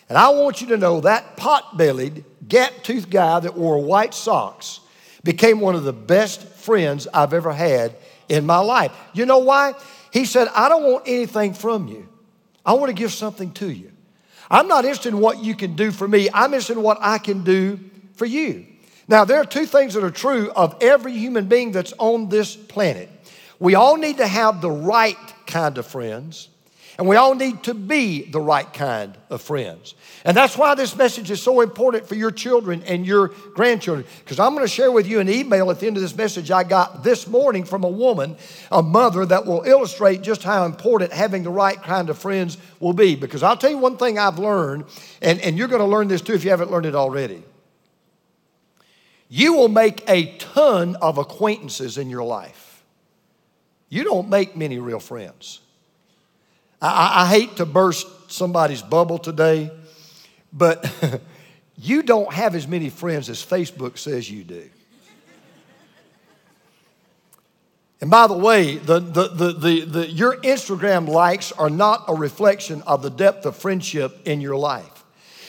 And 0.09 0.19
I 0.19 0.29
want 0.31 0.61
you 0.61 0.69
to 0.69 0.77
know 0.77 1.01
that 1.01 1.37
pot 1.37 1.77
bellied, 1.77 2.25
gap 2.47 2.73
toothed 2.83 3.11
guy 3.11 3.41
that 3.41 3.57
wore 3.57 3.79
white 3.79 4.15
socks 4.15 4.81
became 5.23 5.61
one 5.61 5.75
of 5.75 5.85
the 5.85 5.93
best 5.93 6.43
friends 6.43 7.09
I've 7.13 7.33
ever 7.33 7.53
had 7.53 7.97
in 8.29 8.45
my 8.45 8.59
life. 8.59 8.93
You 9.15 9.27
know 9.27 9.39
why? 9.39 9.75
He 10.13 10.25
said, 10.27 10.49
I 10.55 10.69
don't 10.69 10.85
want 10.85 11.05
anything 11.07 11.55
from 11.55 11.89
you. 11.89 12.09
I 12.65 12.75
want 12.75 12.89
to 12.89 12.95
give 12.95 13.13
something 13.13 13.53
to 13.55 13.71
you. 13.71 13.91
I'm 14.51 14.69
not 14.69 14.85
interested 14.85 15.15
in 15.15 15.21
what 15.21 15.43
you 15.43 15.55
can 15.55 15.75
do 15.75 15.91
for 15.91 16.07
me, 16.07 16.29
I'm 16.33 16.53
interested 16.53 16.77
in 16.77 16.83
what 16.83 16.99
I 17.01 17.19
can 17.19 17.45
do 17.45 17.81
for 18.15 18.27
you. 18.27 18.67
Now, 19.07 19.25
there 19.25 19.39
are 19.39 19.45
two 19.45 19.67
things 19.67 19.95
that 19.95 20.05
are 20.05 20.11
true 20.11 20.51
of 20.53 20.77
every 20.81 21.13
human 21.13 21.47
being 21.47 21.73
that's 21.73 21.93
on 21.99 22.29
this 22.31 22.57
planet. 22.57 23.11
We 23.59 23.75
all 23.75 23.97
need 23.97 24.17
to 24.19 24.27
have 24.27 24.61
the 24.61 24.71
right 24.71 25.17
kind 25.47 25.77
of 25.77 25.87
friends, 25.87 26.49
and 26.97 27.09
we 27.09 27.17
all 27.17 27.35
need 27.35 27.63
to 27.65 27.75
be 27.75 28.23
the 28.23 28.41
right 28.41 28.73
kind 28.73 29.17
of 29.29 29.43
friends. 29.43 29.95
And 30.25 30.37
that's 30.37 30.57
why 30.57 30.75
this 30.75 30.97
message 30.97 31.31
is 31.31 31.43
so 31.43 31.61
important 31.61 32.07
for 32.07 32.15
your 32.15 32.31
children 32.31 32.83
and 32.85 33.05
your 33.05 33.29
grandchildren. 33.55 34.07
Because 34.21 34.39
I'm 34.39 34.55
going 34.55 34.65
to 34.65 34.73
share 34.73 34.93
with 34.93 35.09
you 35.09 35.19
an 35.19 35.29
email 35.29 35.71
at 35.71 35.81
the 35.81 35.89
end 35.89 35.97
of 35.97 36.03
this 36.03 36.17
message 36.17 36.51
I 36.51 36.63
got 36.63 37.03
this 37.03 37.27
morning 37.27 37.65
from 37.65 37.83
a 37.83 37.89
woman, 37.89 38.37
a 38.71 38.83
mother, 38.83 39.27
that 39.27 39.45
will 39.45 39.63
illustrate 39.65 40.23
just 40.23 40.45
how 40.45 40.67
important 40.67 41.13
having 41.13 41.43
the 41.43 41.51
right 41.51 41.83
kind 41.83 42.11
of 42.11 42.19
friends 42.19 42.59
will 42.79 42.93
be. 42.93 43.17
Because 43.17 43.43
I'll 43.43 43.57
tell 43.57 43.71
you 43.71 43.79
one 43.79 43.97
thing 43.97 44.19
I've 44.19 44.39
learned, 44.39 44.85
and, 45.21 45.41
and 45.41 45.59
you're 45.59 45.69
going 45.69 45.81
to 45.81 45.87
learn 45.87 46.07
this 46.07 46.21
too 46.21 46.35
if 46.35 46.45
you 46.45 46.51
haven't 46.51 46.71
learned 46.71 46.87
it 46.87 46.95
already. 46.95 47.43
You 49.29 49.55
will 49.55 49.69
make 49.69 50.09
a 50.09 50.37
ton 50.37 50.95
of 50.97 51.19
acquaintances 51.19 51.99
in 51.99 52.09
your 52.09 52.23
life. 52.23 52.85
You 53.89 54.05
don't 54.05 54.29
make 54.29 54.57
many 54.57 54.79
real 54.79 55.01
friends. 55.01 55.61
I, 56.85 57.23
I 57.23 57.27
hate 57.29 57.57
to 57.57 57.67
burst 57.67 58.07
somebody's 58.31 58.83
bubble 58.83 59.19
today, 59.19 59.71
but 60.53 60.93
you 61.79 62.03
don't 62.03 62.33
have 62.33 62.55
as 62.55 62.69
many 62.69 62.91
friends 62.91 63.31
as 63.31 63.45
Facebook 63.45 63.97
says 63.97 64.31
you 64.31 64.45
do. 64.45 64.69
And 68.03 68.11
by 68.11 68.27
the 68.27 68.37
way, 68.37 68.77
the, 68.77 69.01
the, 69.01 69.29
the, 69.29 69.85
the, 69.87 70.11
your 70.11 70.37
Instagram 70.43 71.09
likes 71.09 71.53
are 71.53 71.71
not 71.71 72.05
a 72.07 72.15
reflection 72.15 72.83
of 72.83 73.01
the 73.01 73.09
depth 73.09 73.47
of 73.47 73.57
friendship 73.57 74.27
in 74.27 74.43
your 74.43 74.57
life. 74.57 75.05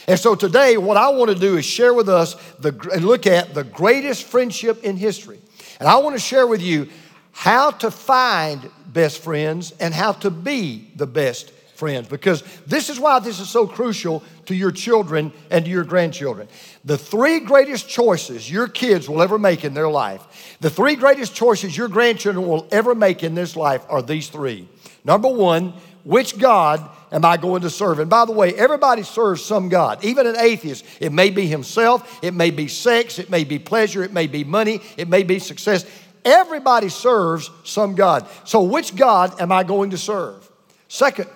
And 0.07 0.17
so 0.17 0.35
today, 0.35 0.77
what 0.77 0.95
I 0.95 1.09
want 1.09 1.31
to 1.31 1.37
do 1.37 1.57
is 1.57 1.65
share 1.65 1.93
with 1.93 2.07
us 2.07 2.35
the, 2.59 2.69
and 2.93 3.03
look 3.03 3.27
at 3.27 3.53
the 3.53 3.65
greatest 3.65 4.23
friendship 4.23 4.85
in 4.85 4.95
history. 4.95 5.41
And 5.81 5.89
I 5.89 5.97
want 5.97 6.15
to 6.15 6.21
share 6.21 6.47
with 6.47 6.61
you 6.61 6.87
how 7.33 7.71
to 7.71 7.91
find 7.91 8.69
best 8.95 9.19
friends 9.19 9.73
and 9.79 9.93
how 9.93 10.13
to 10.13 10.31
be 10.31 10.89
the 10.95 11.05
best 11.05 11.51
friends 11.75 12.07
because 12.07 12.41
this 12.65 12.89
is 12.89 12.99
why 12.99 13.19
this 13.19 13.39
is 13.39 13.49
so 13.49 13.67
crucial 13.67 14.23
to 14.45 14.55
your 14.55 14.71
children 14.71 15.33
and 15.51 15.65
to 15.65 15.71
your 15.71 15.83
grandchildren. 15.83 16.47
The 16.85 16.97
three 16.97 17.41
greatest 17.41 17.89
choices 17.89 18.49
your 18.49 18.67
kids 18.67 19.09
will 19.09 19.21
ever 19.21 19.37
make 19.37 19.65
in 19.65 19.73
their 19.73 19.89
life, 19.89 20.57
the 20.61 20.69
three 20.69 20.95
greatest 20.95 21.35
choices 21.35 21.77
your 21.77 21.89
grandchildren 21.89 22.47
will 22.47 22.67
ever 22.71 22.95
make 22.95 23.23
in 23.23 23.35
this 23.35 23.55
life 23.55 23.83
are 23.89 24.01
these 24.01 24.29
three. 24.29 24.67
Number 25.03 25.27
one, 25.27 25.73
which 26.03 26.37
God 26.37 26.87
am 27.11 27.25
I 27.25 27.37
going 27.37 27.63
to 27.63 27.69
serve? 27.69 27.99
And 27.99 28.09
by 28.09 28.25
the 28.25 28.31
way, 28.31 28.53
everybody 28.53 29.03
serves 29.03 29.43
some 29.43 29.69
God, 29.69 30.03
even 30.05 30.27
an 30.27 30.37
atheist. 30.37 30.85
It 30.99 31.11
may 31.11 31.29
be 31.29 31.47
himself, 31.47 32.19
it 32.23 32.33
may 32.33 32.51
be 32.51 32.67
sex, 32.67 33.19
it 33.19 33.29
may 33.29 33.43
be 33.43 33.59
pleasure, 33.59 34.03
it 34.03 34.13
may 34.13 34.27
be 34.27 34.43
money, 34.43 34.81
it 34.97 35.09
may 35.09 35.23
be 35.23 35.39
success. 35.39 35.85
Everybody 36.25 36.89
serves 36.89 37.51
some 37.63 37.93
God. 37.93 38.27
So, 38.43 38.63
which 38.63 38.95
God 38.95 39.39
am 39.39 39.51
I 39.51 39.63
going 39.63 39.91
to 39.91 39.97
serve? 39.97 40.49
Second, 40.87 41.29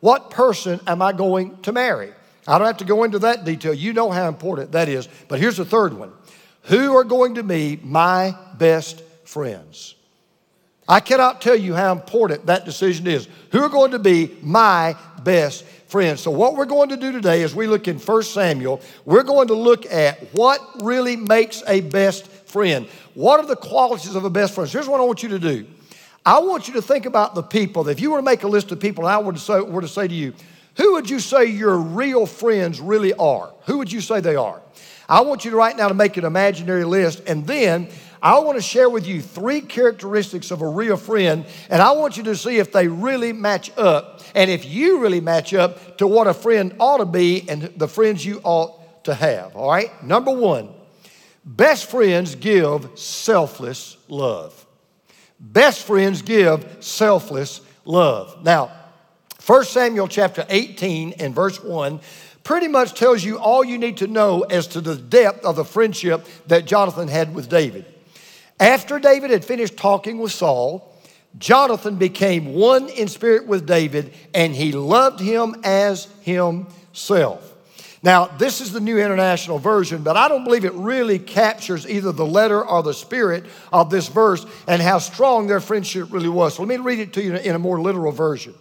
what 0.00 0.30
person 0.30 0.80
am 0.86 1.00
I 1.00 1.12
going 1.12 1.56
to 1.62 1.72
marry? 1.72 2.12
I 2.46 2.58
don't 2.58 2.66
have 2.66 2.78
to 2.78 2.84
go 2.84 3.04
into 3.04 3.20
that 3.20 3.44
detail. 3.44 3.72
You 3.72 3.92
know 3.92 4.10
how 4.10 4.26
important 4.26 4.72
that 4.72 4.88
is. 4.88 5.08
But 5.28 5.38
here's 5.38 5.56
the 5.56 5.64
third 5.64 5.94
one 5.94 6.12
Who 6.62 6.96
are 6.96 7.04
going 7.04 7.36
to 7.36 7.44
be 7.44 7.78
my 7.82 8.36
best 8.58 9.00
friends? 9.24 9.94
I 10.88 10.98
cannot 10.98 11.40
tell 11.40 11.54
you 11.54 11.74
how 11.74 11.92
important 11.92 12.46
that 12.46 12.64
decision 12.64 13.06
is. 13.06 13.28
Who 13.52 13.62
are 13.62 13.68
going 13.68 13.92
to 13.92 14.00
be 14.00 14.36
my 14.42 14.96
best 15.22 15.64
friends? 15.86 16.20
So, 16.20 16.32
what 16.32 16.56
we're 16.56 16.64
going 16.64 16.88
to 16.88 16.96
do 16.96 17.12
today 17.12 17.44
as 17.44 17.54
we 17.54 17.68
look 17.68 17.86
in 17.86 17.98
1 17.98 18.22
Samuel, 18.24 18.80
we're 19.04 19.22
going 19.22 19.48
to 19.48 19.54
look 19.54 19.86
at 19.86 20.18
what 20.34 20.60
really 20.82 21.14
makes 21.14 21.62
a 21.68 21.80
best 21.80 22.26
friend. 22.52 22.86
What 23.14 23.40
are 23.40 23.46
the 23.46 23.56
qualities 23.56 24.14
of 24.14 24.24
a 24.24 24.30
best 24.30 24.54
friend? 24.54 24.70
Here's 24.70 24.88
what 24.88 25.00
I 25.00 25.04
want 25.04 25.22
you 25.22 25.30
to 25.30 25.38
do. 25.38 25.66
I 26.24 26.38
want 26.38 26.68
you 26.68 26.74
to 26.74 26.82
think 26.82 27.06
about 27.06 27.34
the 27.34 27.42
people. 27.42 27.88
If 27.88 27.98
you 28.00 28.12
were 28.12 28.18
to 28.18 28.22
make 28.22 28.44
a 28.44 28.48
list 28.48 28.70
of 28.70 28.78
people, 28.78 29.06
and 29.06 29.12
I 29.12 29.18
were 29.18 29.32
to 29.32 29.38
say, 29.38 29.60
were 29.60 29.80
to 29.80 29.88
say 29.88 30.06
to 30.06 30.14
you, 30.14 30.34
who 30.76 30.92
would 30.92 31.10
you 31.10 31.18
say 31.18 31.46
your 31.46 31.76
real 31.76 32.26
friends 32.26 32.80
really 32.80 33.12
are? 33.14 33.52
Who 33.66 33.78
would 33.78 33.90
you 33.90 34.00
say 34.00 34.20
they 34.20 34.36
are? 34.36 34.62
I 35.08 35.22
want 35.22 35.44
you 35.44 35.50
to 35.50 35.56
right 35.56 35.76
now 35.76 35.88
to 35.88 35.94
make 35.94 36.16
an 36.16 36.24
imaginary 36.24 36.84
list, 36.84 37.22
and 37.26 37.46
then 37.46 37.88
I 38.22 38.38
want 38.38 38.56
to 38.56 38.62
share 38.62 38.88
with 38.88 39.06
you 39.06 39.20
three 39.20 39.60
characteristics 39.60 40.52
of 40.52 40.62
a 40.62 40.68
real 40.68 40.96
friend, 40.96 41.44
and 41.68 41.82
I 41.82 41.90
want 41.92 42.16
you 42.16 42.22
to 42.24 42.36
see 42.36 42.58
if 42.58 42.72
they 42.72 42.86
really 42.86 43.32
match 43.32 43.76
up, 43.76 44.20
and 44.34 44.48
if 44.48 44.64
you 44.64 45.00
really 45.00 45.20
match 45.20 45.52
up 45.52 45.98
to 45.98 46.06
what 46.06 46.28
a 46.28 46.34
friend 46.34 46.76
ought 46.78 46.98
to 46.98 47.04
be 47.04 47.48
and 47.48 47.62
the 47.76 47.88
friends 47.88 48.24
you 48.24 48.40
ought 48.44 49.04
to 49.04 49.14
have. 49.14 49.56
All 49.56 49.70
right? 49.70 49.90
Number 50.04 50.30
one, 50.30 50.68
best 51.44 51.90
friends 51.90 52.34
give 52.34 52.98
selfless 52.98 53.96
love. 54.08 54.66
Best 55.38 55.84
friends 55.84 56.22
give 56.22 56.78
selfless 56.80 57.60
love. 57.84 58.44
Now, 58.44 58.70
1 59.44 59.64
Samuel 59.64 60.06
chapter 60.06 60.46
18 60.48 61.14
and 61.18 61.34
verse 61.34 61.62
1 61.62 62.00
pretty 62.44 62.68
much 62.68 62.94
tells 62.94 63.24
you 63.24 63.38
all 63.38 63.64
you 63.64 63.78
need 63.78 63.96
to 63.98 64.06
know 64.06 64.42
as 64.42 64.68
to 64.68 64.80
the 64.80 64.96
depth 64.96 65.44
of 65.44 65.56
the 65.56 65.64
friendship 65.64 66.26
that 66.46 66.64
Jonathan 66.64 67.08
had 67.08 67.34
with 67.34 67.48
David. 67.48 67.84
After 68.60 69.00
David 69.00 69.30
had 69.30 69.44
finished 69.44 69.76
talking 69.76 70.18
with 70.18 70.30
Saul, 70.30 70.96
Jonathan 71.38 71.96
became 71.96 72.54
one 72.54 72.88
in 72.88 73.08
spirit 73.08 73.46
with 73.46 73.66
David 73.66 74.12
and 74.34 74.54
he 74.54 74.72
loved 74.72 75.18
him 75.18 75.56
as 75.64 76.06
himself. 76.20 77.51
Now, 78.04 78.26
this 78.26 78.60
is 78.60 78.72
the 78.72 78.80
New 78.80 78.98
International 78.98 79.58
Version, 79.58 80.02
but 80.02 80.16
I 80.16 80.26
don't 80.26 80.42
believe 80.42 80.64
it 80.64 80.74
really 80.74 81.20
captures 81.20 81.88
either 81.88 82.10
the 82.10 82.26
letter 82.26 82.66
or 82.66 82.82
the 82.82 82.94
spirit 82.94 83.44
of 83.72 83.90
this 83.90 84.08
verse 84.08 84.44
and 84.66 84.82
how 84.82 84.98
strong 84.98 85.46
their 85.46 85.60
friendship 85.60 86.08
really 86.10 86.28
was. 86.28 86.56
So 86.56 86.62
let 86.62 86.68
me 86.68 86.84
read 86.84 86.98
it 86.98 87.12
to 87.12 87.22
you 87.22 87.36
in 87.36 87.54
a 87.54 87.60
more 87.60 87.80
literal 87.80 88.10
version. 88.10 88.54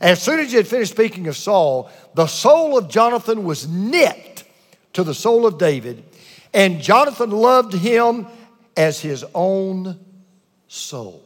As 0.00 0.22
soon 0.22 0.38
as 0.38 0.50
he 0.50 0.58
had 0.58 0.68
finished 0.68 0.92
speaking 0.92 1.28
of 1.28 1.36
Saul, 1.36 1.90
the 2.14 2.26
soul 2.26 2.76
of 2.76 2.88
Jonathan 2.88 3.44
was 3.44 3.66
knit 3.66 4.44
to 4.92 5.02
the 5.02 5.14
soul 5.14 5.46
of 5.46 5.58
David, 5.58 6.04
and 6.52 6.80
Jonathan 6.80 7.30
loved 7.30 7.72
him 7.72 8.26
as 8.76 9.00
his 9.00 9.24
own 9.34 9.98
soul. 10.68 11.24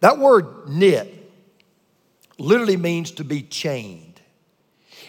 That 0.00 0.18
word 0.18 0.68
knit 0.68 1.32
literally 2.36 2.76
means 2.76 3.12
to 3.12 3.24
be 3.24 3.42
chained. 3.42 4.13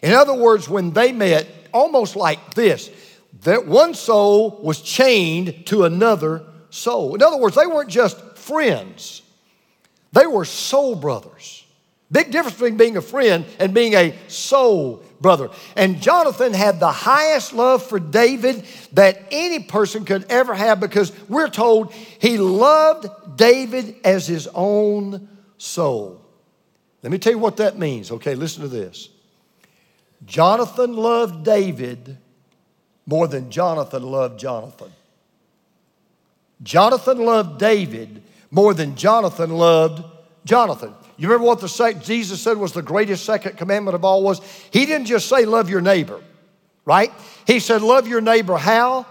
In 0.02 0.14
other 0.14 0.34
words, 0.34 0.70
when 0.70 0.92
they 0.92 1.12
met, 1.12 1.48
almost 1.74 2.16
like 2.16 2.54
this, 2.54 2.90
that 3.44 3.66
one 3.66 3.94
soul 3.94 4.60
was 4.62 4.82
chained 4.82 5.66
to 5.68 5.84
another 5.84 6.44
soul. 6.70 7.16
In 7.16 7.22
other 7.22 7.38
words, 7.38 7.56
they 7.56 7.68
weren't 7.68 7.90
just 7.90 8.20
friends, 8.38 9.22
they 10.14 10.28
were 10.28 10.46
soul 10.46 10.96
brothers. 10.96 11.64
Big 12.12 12.32
difference 12.32 12.56
between 12.56 12.78
being 12.78 12.98
a 12.98 13.02
friend 13.02 13.46
and 13.60 13.74
being 13.74 13.94
a 13.96 14.14
soul 14.28 15.04
brother. 15.20 15.50
And 15.76 16.02
Jonathan 16.02 16.54
had 16.54 16.80
the 16.80 16.92
highest 16.92 17.52
love 17.52 17.84
for 17.84 18.00
David 18.00 18.64
that 18.94 19.24
any 19.32 19.64
person 19.64 20.06
could 20.06 20.24
ever 20.30 20.54
have 20.54 20.80
because 20.80 21.12
we're 21.28 21.50
told 21.50 21.92
he 21.94 22.38
loved 22.38 23.08
David 23.38 23.96
as 24.04 24.28
his 24.28 24.48
own 24.54 25.28
soul. 25.58 26.22
Let 27.02 27.12
me 27.12 27.18
tell 27.18 27.34
you 27.34 27.40
what 27.40 27.58
that 27.58 27.78
means. 27.78 28.12
Okay, 28.12 28.36
listen 28.36 28.62
to 28.62 28.68
this. 28.68 29.10
Jonathan 30.26 30.96
loved 30.96 31.44
David 31.44 32.18
more 33.06 33.28
than 33.28 33.52
Jonathan 33.52 34.04
loved 34.04 34.40
Jonathan. 34.40 34.92
Jonathan 36.64 37.20
loved 37.20 37.60
David 37.60 38.24
more 38.50 38.74
than 38.74 38.96
Jonathan 38.96 39.52
loved 39.52 40.04
Jonathan. 40.46 40.94
You 41.18 41.28
remember 41.28 41.48
what 41.48 41.60
the 41.60 41.70
sec- 41.70 42.04
Jesus 42.04 42.42
said 42.42 42.58
was 42.58 42.74
the 42.74 42.82
greatest 42.82 43.26
second 43.26 43.58
commandment 43.58 43.96
of 43.96 44.04
all 44.04 44.24
was? 44.24 44.42
He 44.72 44.86
didn't 44.86 45.08
just 45.08 45.28
say 45.28 45.46
love 45.46 45.70
your 45.70 45.82
neighbor, 45.82 46.22
right? 46.86 47.12
He 47.46 47.60
said 47.60 47.82
love 47.82 48.08
your 48.08 48.22
neighbor 48.22 48.58
how? 48.58 49.06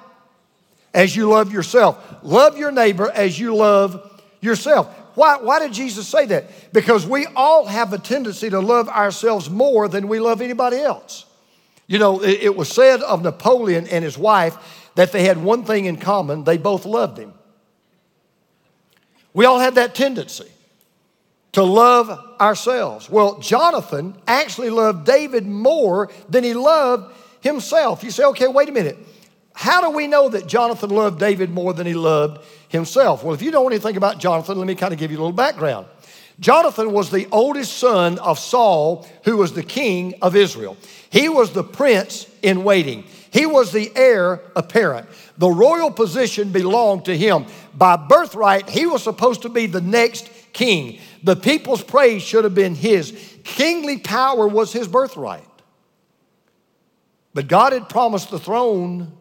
As 0.93 1.15
you 1.17 1.29
love 1.29 1.53
yourself. 1.53 2.23
Love 2.23 2.57
your 2.57 2.71
neighbor 2.71 3.11
as 3.11 3.39
you 3.39 3.55
love 3.55 4.23
yourself. 4.41 4.95
Why, 5.15 5.37
why 5.37 5.61
did 5.61 5.73
Jesus 5.73 6.09
say 6.09 6.27
that? 6.27 6.73
Because 6.73 7.07
we 7.07 7.27
all 7.37 7.67
have 7.67 7.93
a 7.93 7.99
tendency 7.99 8.51
to 8.51 8.61
love 8.61 8.89
ourselves 8.89 9.49
more 9.49 9.89
than 9.89 10.09
we 10.09 10.19
love 10.19 10.41
anybody 10.41 10.79
else. 10.79 11.27
You 11.87 11.99
know, 11.99 12.23
it, 12.23 12.41
it 12.43 12.57
was 12.57 12.69
said 12.69 13.03
of 13.03 13.23
Napoleon 13.23 13.87
and 13.89 14.03
his 14.03 14.19
wife 14.19 14.57
that 14.95 15.13
they 15.13 15.25
had 15.25 15.43
one 15.43 15.65
thing 15.65 15.85
in 15.85 15.97
common 15.97 16.45
they 16.45 16.59
both 16.59 16.85
loved 16.85 17.19
him. 17.19 17.33
We 19.33 19.45
all 19.45 19.59
have 19.59 19.75
that 19.75 19.95
tendency 19.95 20.51
to 21.53 21.63
love 21.63 22.11
ourselves. 22.41 23.09
Well, 23.09 23.39
Jonathan 23.39 24.17
actually 24.27 24.71
loved 24.71 25.07
David 25.07 25.47
more 25.47 26.11
than 26.29 26.45
he 26.45 26.55
loved 26.55 27.15
himself. 27.41 28.03
You 28.03 28.11
say, 28.11 28.25
okay, 28.25 28.49
wait 28.49 28.69
a 28.69 28.73
minute. 28.73 28.99
How 29.55 29.81
do 29.81 29.97
we 29.97 30.09
know 30.09 30.29
that 30.29 30.47
Jonathan 30.47 30.91
loved 30.91 31.19
David 31.19 31.51
more 31.51 31.73
than 31.73 31.87
he 31.87 31.95
loved 31.95 32.45
himself? 32.69 33.23
Well, 33.23 33.35
if 33.35 33.41
you 33.41 33.53
know 33.53 33.67
anything 33.69 33.97
about 33.97 34.19
Jonathan, 34.19 34.59
let 34.59 34.67
me 34.67 34.75
kind 34.75 34.93
of 34.93 34.99
give 34.99 35.11
you 35.11 35.17
a 35.17 35.21
little 35.21 35.33
background. 35.33 35.87
Jonathan 36.41 36.93
was 36.93 37.11
the 37.11 37.29
oldest 37.31 37.79
son 37.79 38.19
of 38.19 38.41
Saul, 38.41 39.07
who 39.25 39.37
was 39.37 39.53
the 39.53 39.63
king 39.63 40.15
of 40.21 40.35
Israel. 40.35 40.77
He 41.09 41.29
was 41.29 41.53
the 41.53 41.63
prince 41.63 42.29
in 42.43 42.65
waiting. 42.65 43.05
He 43.31 43.47
was 43.47 43.71
the 43.71 43.93
heir 43.95 44.43
apparent. 44.57 45.09
The 45.39 45.49
royal 45.49 45.93
position 45.93 46.51
belonged 46.51 47.05
to 47.05 47.17
him. 47.17 47.47
By 47.75 47.97
birthright, 47.97 48.69
he 48.69 48.87
was 48.87 49.05
supposed 49.05 49.43
to 49.43 49.49
be 49.49 49.67
the 49.67 49.81
next 49.81 50.29
king. 50.53 50.99
The 51.23 51.37
people's 51.37 51.83
praise 51.83 52.23
should 52.23 52.43
have 52.43 52.55
been 52.55 52.75
his. 52.75 53.39
Kingly 53.45 53.99
power 53.99 54.49
was 54.49 54.73
his 54.73 54.89
birthright. 54.89 55.47
But 57.33 57.47
God 57.47 57.73
had 57.73 57.89
promised 57.89 58.31
the 58.31 58.39
throne 58.41 59.13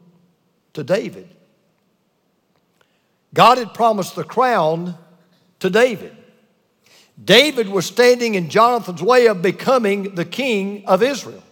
to 0.73 0.83
David. 0.83 1.29
God 3.33 3.57
had 3.57 3.73
promised 3.73 4.15
the 4.15 4.23
crown 4.23 4.95
to 5.59 5.69
David. 5.69 6.15
David 7.23 7.69
was 7.69 7.85
standing 7.85 8.35
in 8.35 8.49
Jonathan's 8.49 9.01
way 9.01 9.27
of 9.27 9.41
becoming 9.41 10.15
the 10.15 10.25
king 10.25 10.83
of 10.87 11.03
Israel. 11.03 11.43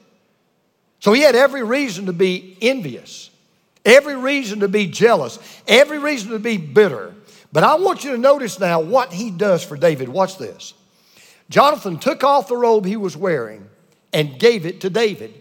So 0.99 1.13
he 1.13 1.21
had 1.21 1.35
every 1.35 1.63
reason 1.63 2.05
to 2.07 2.13
be 2.13 2.57
envious, 2.61 3.29
every 3.85 4.15
reason 4.15 4.59
to 4.59 4.67
be 4.67 4.87
jealous, 4.87 5.39
every 5.67 5.97
reason 5.97 6.31
to 6.31 6.39
be 6.39 6.57
bitter. 6.57 7.13
But 7.51 7.63
I 7.63 7.75
want 7.75 8.03
you 8.03 8.11
to 8.11 8.17
notice 8.17 8.59
now 8.59 8.79
what 8.79 9.11
he 9.11 9.31
does 9.31 9.63
for 9.63 9.75
David. 9.75 10.09
Watch 10.09 10.37
this. 10.37 10.73
Jonathan 11.49 11.97
took 11.97 12.23
off 12.23 12.47
the 12.47 12.55
robe 12.55 12.85
he 12.85 12.95
was 12.95 13.17
wearing 13.17 13.67
and 14.13 14.39
gave 14.39 14.65
it 14.65 14.81
to 14.81 14.89
David, 14.89 15.33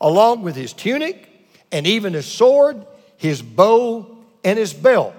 along 0.00 0.42
with 0.42 0.56
his 0.56 0.72
tunic 0.72 1.28
and 1.70 1.86
even 1.86 2.14
his 2.14 2.26
sword 2.26 2.86
his 3.18 3.42
bow, 3.42 4.16
and 4.42 4.58
his 4.58 4.72
belt. 4.72 5.14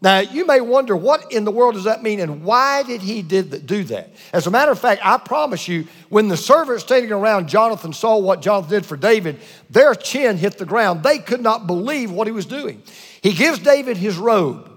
Now, 0.00 0.20
you 0.20 0.46
may 0.46 0.60
wonder, 0.60 0.96
what 0.96 1.32
in 1.32 1.44
the 1.44 1.50
world 1.50 1.74
does 1.74 1.84
that 1.84 2.02
mean, 2.04 2.20
and 2.20 2.44
why 2.44 2.84
did 2.84 3.02
he 3.02 3.20
did 3.20 3.66
do 3.66 3.82
that? 3.84 4.10
As 4.32 4.46
a 4.46 4.50
matter 4.50 4.70
of 4.70 4.78
fact, 4.78 5.00
I 5.04 5.18
promise 5.18 5.66
you, 5.66 5.88
when 6.08 6.28
the 6.28 6.36
servants 6.36 6.84
standing 6.84 7.10
around 7.10 7.48
Jonathan 7.48 7.92
saw 7.92 8.16
what 8.18 8.40
Jonathan 8.40 8.70
did 8.70 8.86
for 8.86 8.96
David, 8.96 9.40
their 9.70 9.94
chin 9.94 10.36
hit 10.36 10.56
the 10.56 10.64
ground. 10.64 11.02
They 11.02 11.18
could 11.18 11.40
not 11.40 11.66
believe 11.66 12.12
what 12.12 12.28
he 12.28 12.32
was 12.32 12.46
doing. 12.46 12.82
He 13.20 13.32
gives 13.32 13.58
David 13.58 13.96
his 13.96 14.16
robe. 14.16 14.70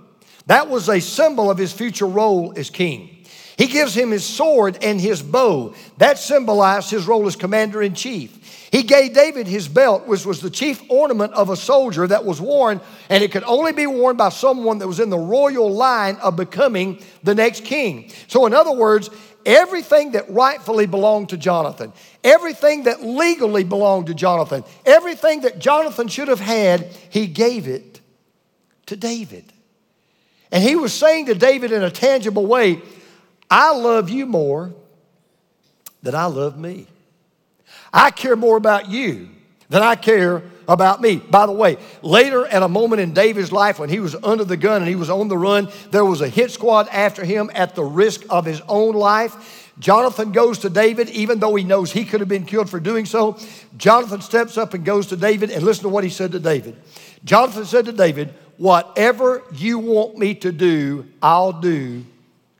That 0.47 0.69
was 0.69 0.89
a 0.89 0.99
symbol 0.99 1.51
of 1.51 1.57
his 1.57 1.71
future 1.71 2.07
role 2.07 2.53
as 2.55 2.71
king. 2.71 3.20
He 3.57 3.67
gives 3.67 3.93
him 3.93 4.11
his 4.11 4.25
sword 4.25 4.77
and 4.81 4.99
his 4.99 5.21
bow. 5.21 5.73
That 5.97 6.17
symbolized 6.17 6.89
his 6.89 7.07
role 7.07 7.27
as 7.27 7.35
commander 7.35 7.81
in 7.81 7.93
chief. 7.93 8.37
He 8.71 8.83
gave 8.83 9.13
David 9.13 9.47
his 9.47 9.67
belt, 9.67 10.07
which 10.07 10.25
was 10.25 10.39
the 10.39 10.49
chief 10.49 10.81
ornament 10.89 11.33
of 11.33 11.49
a 11.49 11.57
soldier 11.57 12.07
that 12.07 12.23
was 12.23 12.39
worn, 12.39 12.79
and 13.09 13.21
it 13.21 13.31
could 13.31 13.43
only 13.43 13.73
be 13.73 13.85
worn 13.85 14.15
by 14.15 14.29
someone 14.29 14.79
that 14.79 14.87
was 14.87 15.01
in 15.01 15.09
the 15.09 15.19
royal 15.19 15.69
line 15.69 16.15
of 16.17 16.37
becoming 16.37 17.01
the 17.21 17.35
next 17.35 17.65
king. 17.65 18.09
So, 18.27 18.45
in 18.45 18.53
other 18.53 18.71
words, 18.71 19.09
everything 19.45 20.11
that 20.11 20.29
rightfully 20.29 20.85
belonged 20.85 21.29
to 21.29 21.37
Jonathan, 21.37 21.91
everything 22.23 22.83
that 22.83 23.03
legally 23.03 23.65
belonged 23.65 24.07
to 24.07 24.13
Jonathan, 24.13 24.63
everything 24.85 25.41
that 25.41 25.59
Jonathan 25.59 26.07
should 26.07 26.29
have 26.29 26.39
had, 26.39 26.87
he 27.09 27.27
gave 27.27 27.67
it 27.67 27.99
to 28.85 28.95
David. 28.95 29.51
And 30.49 30.63
he 30.63 30.75
was 30.75 30.93
saying 30.93 31.25
to 31.25 31.35
David 31.35 31.73
in 31.73 31.83
a 31.83 31.91
tangible 31.91 32.45
way, 32.45 32.81
I 33.51 33.75
love 33.75 34.09
you 34.09 34.25
more 34.25 34.73
than 36.01 36.15
I 36.15 36.25
love 36.25 36.57
me. 36.57 36.87
I 37.93 38.09
care 38.09 38.37
more 38.37 38.55
about 38.55 38.89
you 38.89 39.29
than 39.67 39.83
I 39.83 39.95
care 39.95 40.43
about 40.69 41.01
me. 41.01 41.17
By 41.17 41.45
the 41.45 41.51
way, 41.51 41.77
later 42.01 42.45
at 42.45 42.63
a 42.63 42.69
moment 42.69 43.01
in 43.01 43.13
David's 43.13 43.51
life 43.51 43.77
when 43.77 43.89
he 43.89 43.99
was 43.99 44.15
under 44.15 44.45
the 44.45 44.55
gun 44.55 44.81
and 44.81 44.87
he 44.87 44.95
was 44.95 45.09
on 45.09 45.27
the 45.27 45.37
run, 45.37 45.69
there 45.91 46.05
was 46.05 46.21
a 46.21 46.29
hit 46.29 46.51
squad 46.51 46.87
after 46.89 47.25
him 47.25 47.51
at 47.53 47.75
the 47.75 47.83
risk 47.83 48.23
of 48.29 48.45
his 48.45 48.61
own 48.69 48.95
life. 48.95 49.69
Jonathan 49.79 50.31
goes 50.31 50.59
to 50.59 50.69
David, 50.69 51.09
even 51.09 51.39
though 51.39 51.55
he 51.55 51.65
knows 51.65 51.91
he 51.91 52.05
could 52.05 52.21
have 52.21 52.29
been 52.29 52.45
killed 52.45 52.69
for 52.69 52.79
doing 52.79 53.05
so. 53.05 53.37
Jonathan 53.77 54.21
steps 54.21 54.57
up 54.57 54.73
and 54.73 54.85
goes 54.85 55.07
to 55.07 55.17
David, 55.17 55.49
and 55.49 55.63
listen 55.63 55.83
to 55.83 55.89
what 55.89 56.03
he 56.03 56.09
said 56.09 56.31
to 56.33 56.39
David. 56.39 56.75
Jonathan 57.25 57.65
said 57.65 57.85
to 57.85 57.91
David, 57.91 58.33
Whatever 58.57 59.43
you 59.53 59.79
want 59.79 60.17
me 60.17 60.35
to 60.35 60.51
do, 60.51 61.07
I'll 61.21 61.53
do 61.53 62.05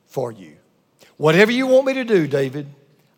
for 0.06 0.32
you. 0.32 0.51
Whatever 1.22 1.52
you 1.52 1.68
want 1.68 1.86
me 1.86 1.94
to 1.94 2.04
do, 2.04 2.26
David, 2.26 2.66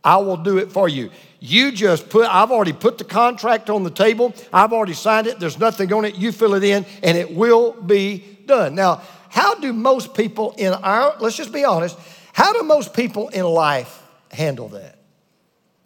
I 0.05 0.19
will 0.19 0.37
do 0.37 0.59
it 0.59 0.71
for 0.71 0.91
you. 0.91 1.11
You 1.41 1.73
just 1.73 2.11
put, 2.11 2.29
I've 2.29 2.51
already 2.51 2.75
put 2.75 2.99
the 2.99 3.05
contract 3.05 3.71
on 3.71 3.83
the 3.83 3.91
table. 3.91 4.35
I've 4.53 4.75
already 4.75 4.93
signed 4.93 5.27
it. 5.27 5.41
There's 5.41 5.59
nothing 5.59 5.91
on 5.91 6.05
it. 6.05 6.15
You 6.15 6.31
fill 6.31 6.53
it 6.53 6.63
in 6.63 6.85
and 7.03 7.17
it 7.17 7.35
will 7.35 7.73
be 7.73 8.23
done. 8.45 8.75
Now, 8.75 9.01
how 9.31 9.55
do 9.55 9.73
most 9.73 10.13
people 10.13 10.55
in 10.59 10.75
our, 10.75 11.17
let's 11.19 11.35
just 11.35 11.51
be 11.51 11.65
honest, 11.65 11.99
how 12.35 12.53
do 12.53 12.63
most 12.65 12.93
people 12.93 13.31
in 13.31 13.47
life 13.47 14.03
handle 14.31 14.69
that? 14.69 14.99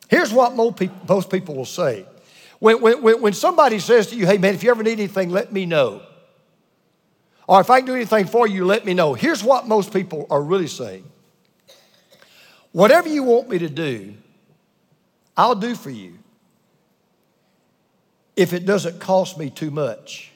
Here's 0.09 0.33
what 0.33 0.57
most 0.57 1.31
people 1.31 1.55
will 1.55 1.65
say. 1.65 2.05
When, 2.59 2.81
when, 2.81 3.21
when 3.23 3.33
somebody 3.33 3.79
says 3.79 4.09
to 4.09 4.17
you, 4.17 4.27
hey 4.27 4.39
man, 4.39 4.55
if 4.55 4.65
you 4.65 4.73
ever 4.73 4.83
need 4.83 4.99
anything, 4.99 5.31
let 5.31 5.53
me 5.53 5.67
know. 5.67 6.03
Or 7.47 7.61
if 7.61 7.71
I 7.71 7.79
can 7.79 7.87
do 7.87 7.95
anything 7.95 8.27
for 8.27 8.49
you, 8.49 8.65
let 8.65 8.85
me 8.85 8.93
know. 8.93 9.15
Here's 9.15 9.45
what 9.45 9.69
most 9.69 9.93
people 9.93 10.27
are 10.31 10.43
really 10.43 10.67
saying 10.67 11.05
Whatever 12.79 13.09
you 13.09 13.25
want 13.25 13.49
me 13.49 13.59
to 13.59 13.69
do, 13.69 14.15
I'll 15.37 15.57
do 15.57 15.75
for 15.75 15.91
you 15.91 16.17
if 18.37 18.53
it 18.53 18.67
doesn't 18.67 19.01
cost 19.01 19.37
me 19.37 19.51
too 19.51 19.73
much, 19.73 20.31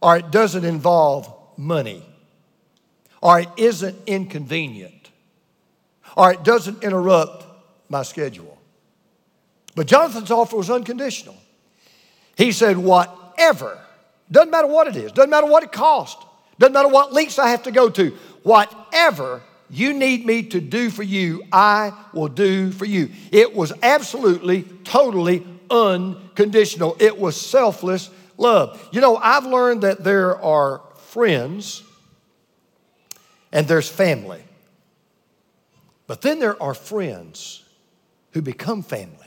or 0.00 0.16
it 0.16 0.30
doesn't 0.30 0.64
involve 0.64 1.28
money, 1.56 2.06
or 3.20 3.40
it 3.40 3.48
isn't 3.56 3.96
inconvenient, 4.06 5.10
or 6.16 6.30
it 6.30 6.44
doesn't 6.44 6.84
interrupt 6.84 7.44
my 7.88 8.04
schedule. 8.04 8.56
But 9.74 9.88
Jonathan's 9.88 10.30
offer 10.30 10.56
was 10.56 10.70
unconditional. 10.70 11.36
He 12.36 12.52
said, 12.52 12.78
Whatever, 12.78 13.80
doesn't 14.30 14.52
matter 14.52 14.68
what 14.68 14.86
it 14.86 14.94
is, 14.94 15.10
doesn't 15.10 15.30
matter 15.30 15.48
what 15.48 15.64
it 15.64 15.72
costs, 15.72 16.24
doesn't 16.60 16.74
matter 16.74 16.86
what 16.86 17.12
lengths 17.12 17.40
I 17.40 17.48
have 17.48 17.64
to 17.64 17.72
go 17.72 17.90
to, 17.90 18.16
whatever 18.44 19.42
you 19.70 19.92
need 19.92 20.24
me 20.24 20.44
to 20.44 20.60
do 20.60 20.90
for 20.90 21.02
you, 21.02 21.42
I 21.52 21.92
will 22.12 22.28
do 22.28 22.70
for 22.70 22.84
you. 22.84 23.10
It 23.32 23.54
was 23.54 23.72
absolutely, 23.82 24.62
totally 24.84 25.46
unconditional. 25.70 26.96
It 27.00 27.18
was 27.18 27.40
selfless 27.40 28.10
love. 28.36 28.88
You 28.92 29.00
know, 29.00 29.16
I've 29.16 29.46
learned 29.46 29.82
that 29.82 30.04
there 30.04 30.40
are 30.40 30.82
friends 31.08 31.82
and 33.52 33.66
there's 33.66 33.88
family. 33.88 34.42
But 36.06 36.22
then 36.22 36.38
there 36.38 36.60
are 36.62 36.74
friends 36.74 37.64
who 38.32 38.42
become 38.42 38.82
family. 38.82 39.26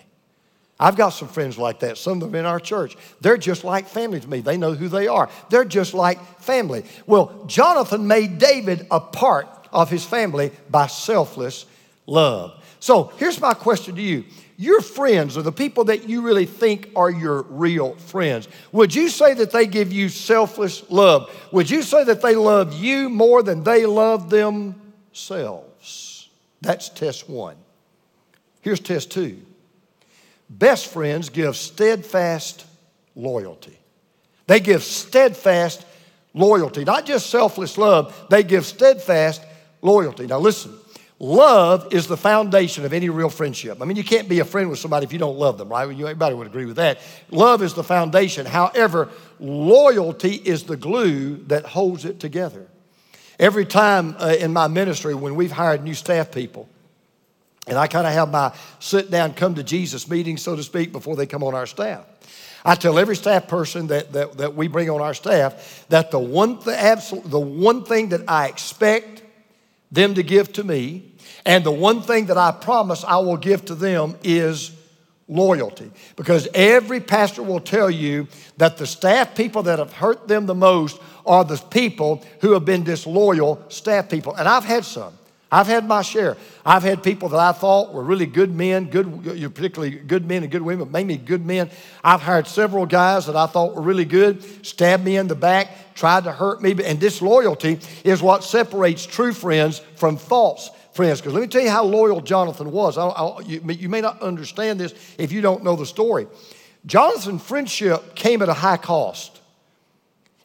I've 0.79 0.95
got 0.95 1.09
some 1.09 1.27
friends 1.27 1.57
like 1.57 1.81
that, 1.81 1.97
some 1.97 2.21
of 2.21 2.31
them 2.31 2.35
in 2.35 2.45
our 2.45 2.59
church. 2.59 2.95
They're 3.19 3.37
just 3.37 3.65
like 3.65 3.87
family 3.87 4.21
to 4.21 4.27
me. 4.29 4.39
They 4.39 4.55
know 4.55 4.73
who 4.73 4.87
they 4.87 5.07
are. 5.07 5.29
They're 5.49 5.65
just 5.65 5.93
like 5.93 6.23
family. 6.39 6.85
Well, 7.05 7.43
Jonathan 7.47 8.07
made 8.07 8.37
David 8.37 8.87
a 8.89 9.01
part 9.01 9.58
of 9.71 9.89
his 9.89 10.05
family 10.05 10.51
by 10.69 10.87
selfless 10.87 11.65
love. 12.05 12.63
So 12.79 13.11
here's 13.17 13.41
my 13.41 13.53
question 13.53 13.95
to 13.95 14.01
you. 14.01 14.25
Your 14.57 14.81
friends 14.81 15.37
or 15.37 15.41
the 15.41 15.51
people 15.51 15.85
that 15.85 16.09
you 16.09 16.21
really 16.21 16.45
think 16.45 16.89
are 16.95 17.09
your 17.09 17.43
real 17.43 17.95
friends, 17.95 18.47
would 18.71 18.93
you 18.93 19.09
say 19.09 19.33
that 19.35 19.51
they 19.51 19.65
give 19.65 19.93
you 19.93 20.09
selfless 20.09 20.89
love? 20.89 21.33
Would 21.53 21.69
you 21.69 21.81
say 21.81 22.03
that 22.03 22.21
they 22.21 22.35
love 22.35 22.73
you 22.73 23.09
more 23.09 23.41
than 23.41 23.63
they 23.63 23.85
love 23.85 24.29
themselves? 24.29 26.29
That's 26.61 26.89
test 26.89 27.29
one. 27.29 27.55
Here's 28.61 28.81
test 28.81 29.11
two. 29.11 29.39
Best 30.49 30.87
friends 30.87 31.29
give 31.29 31.55
steadfast 31.55 32.65
loyalty. 33.15 33.77
They 34.47 34.59
give 34.59 34.83
steadfast 34.83 35.85
loyalty, 36.33 36.83
not 36.83 37.05
just 37.05 37.29
selfless 37.29 37.77
love, 37.77 38.13
they 38.29 38.43
give 38.43 38.65
steadfast 38.65 39.41
loyalty. 39.81 40.27
Now, 40.27 40.39
listen, 40.39 40.73
love 41.19 41.93
is 41.93 42.07
the 42.07 42.17
foundation 42.17 42.85
of 42.85 42.93
any 42.93 43.09
real 43.09 43.29
friendship. 43.29 43.81
I 43.81 43.85
mean, 43.85 43.97
you 43.97 44.03
can't 44.03 44.29
be 44.29 44.39
a 44.39 44.45
friend 44.45 44.69
with 44.69 44.79
somebody 44.79 45.05
if 45.05 45.13
you 45.13 45.19
don't 45.19 45.37
love 45.37 45.57
them, 45.57 45.69
right? 45.69 45.83
Everybody 45.83 46.35
would 46.35 46.47
agree 46.47 46.65
with 46.65 46.77
that. 46.77 46.99
Love 47.31 47.61
is 47.61 47.73
the 47.73 47.83
foundation. 47.83 48.45
However, 48.45 49.09
loyalty 49.39 50.35
is 50.35 50.63
the 50.63 50.77
glue 50.77 51.37
that 51.47 51.65
holds 51.65 52.05
it 52.05 52.19
together. 52.19 52.67
Every 53.39 53.65
time 53.65 54.15
uh, 54.19 54.35
in 54.37 54.51
my 54.51 54.67
ministry, 54.67 55.15
when 55.15 55.35
we've 55.35 55.51
hired 55.51 55.83
new 55.83 55.93
staff 55.93 56.31
people, 56.31 56.67
and 57.67 57.77
I 57.77 57.87
kind 57.87 58.07
of 58.07 58.13
have 58.13 58.31
my 58.31 58.53
sit 58.79 59.11
down, 59.11 59.33
come 59.33 59.55
to 59.55 59.63
Jesus 59.63 60.09
meeting, 60.09 60.37
so 60.37 60.55
to 60.55 60.63
speak, 60.63 60.91
before 60.91 61.15
they 61.15 61.25
come 61.25 61.43
on 61.43 61.53
our 61.53 61.67
staff. 61.67 62.05
I 62.65 62.75
tell 62.75 62.99
every 62.99 63.15
staff 63.15 63.47
person 63.47 63.87
that, 63.87 64.11
that, 64.13 64.37
that 64.37 64.55
we 64.55 64.67
bring 64.67 64.89
on 64.89 65.01
our 65.01 65.13
staff 65.13 65.85
that 65.89 66.11
the 66.11 66.19
one, 66.19 66.59
th- 66.59 67.11
the 67.25 67.39
one 67.39 67.85
thing 67.85 68.09
that 68.09 68.21
I 68.27 68.47
expect 68.47 69.18
them 69.91 70.13
to 70.15 70.23
give 70.23 70.53
to 70.53 70.63
me. 70.63 71.13
And 71.45 71.63
the 71.63 71.71
one 71.71 72.01
thing 72.01 72.27
that 72.27 72.37
I 72.37 72.51
promise 72.51 73.03
I 73.03 73.17
will 73.17 73.37
give 73.37 73.65
to 73.65 73.75
them 73.75 74.17
is 74.23 74.71
loyalty. 75.27 75.91
Because 76.15 76.47
every 76.53 76.99
pastor 76.99 77.43
will 77.43 77.59
tell 77.59 77.89
you 77.89 78.27
that 78.57 78.77
the 78.77 78.87
staff 78.87 79.35
people 79.35 79.63
that 79.63 79.79
have 79.79 79.93
hurt 79.93 80.27
them 80.27 80.45
the 80.45 80.55
most 80.55 80.99
are 81.25 81.43
the 81.43 81.57
people 81.57 82.23
who 82.41 82.53
have 82.53 82.65
been 82.65 82.83
disloyal 82.83 83.63
staff 83.69 84.09
people. 84.09 84.35
And 84.35 84.47
I've 84.47 84.65
had 84.65 84.83
some. 84.83 85.13
I've 85.51 85.67
had 85.67 85.87
my 85.87 86.03
share. 86.03 86.37
I've 86.63 86.83
had 86.83 87.01
people 87.01 87.29
that 87.29 87.39
I 87.39 87.53
thought 87.53 87.91
were 87.91 88.03
really 88.03 88.27
good 88.27 88.53
men, 88.53 88.85
good, 88.85 89.23
particularly 89.55 89.95
good 89.95 90.27
men 90.27 90.43
and 90.43 90.51
good 90.51 90.61
women, 90.61 90.85
but 90.85 90.91
mainly 90.91 91.17
good 91.17 91.43
men. 91.43 91.71
I've 92.03 92.21
hired 92.21 92.45
several 92.45 92.85
guys 92.85 93.25
that 93.25 93.35
I 93.35 93.47
thought 93.47 93.75
were 93.75 93.81
really 93.81 94.05
good, 94.05 94.65
stabbed 94.65 95.03
me 95.03 95.17
in 95.17 95.27
the 95.27 95.35
back, 95.35 95.88
tried 95.99 96.23
to 96.23 96.31
hurt 96.31 96.61
me. 96.61 96.75
And 96.83 96.99
disloyalty 96.99 97.79
is 98.03 98.21
what 98.21 98.43
separates 98.43 99.05
true 99.05 99.33
friends 99.33 99.79
from 99.95 100.17
false 100.17 100.71
friends. 100.93 101.19
Because 101.19 101.33
let 101.33 101.41
me 101.41 101.47
tell 101.47 101.61
you 101.61 101.69
how 101.69 101.83
loyal 101.83 102.21
Jonathan 102.21 102.71
was. 102.71 102.97
I, 102.97 103.05
I, 103.05 103.41
you, 103.41 103.61
you 103.69 103.89
may 103.89 104.01
not 104.01 104.21
understand 104.21 104.79
this 104.79 104.93
if 105.17 105.31
you 105.31 105.41
don't 105.41 105.63
know 105.63 105.75
the 105.75 105.85
story. 105.85 106.27
Jonathan's 106.85 107.43
friendship 107.43 108.15
came 108.15 108.41
at 108.41 108.49
a 108.49 108.53
high 108.53 108.77
cost. 108.77 109.39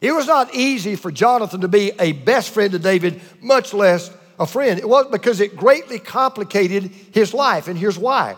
It 0.01 0.11
was 0.11 0.27
not 0.27 0.53
easy 0.53 0.97
for 0.97 1.09
Jonathan 1.09 1.61
to 1.61 1.69
be 1.69 1.93
a 1.99 2.11
best 2.11 2.53
friend 2.53 2.73
to 2.73 2.79
David, 2.79 3.21
much 3.41 3.73
less 3.73 4.11
a 4.37 4.45
friend. 4.45 4.77
It 4.77 4.87
was 4.87 5.07
because 5.09 5.39
it 5.39 5.55
greatly 5.55 5.99
complicated 5.99 6.91
his 7.13 7.33
life, 7.33 7.69
and 7.69 7.79
here's 7.79 7.97
why. 7.97 8.35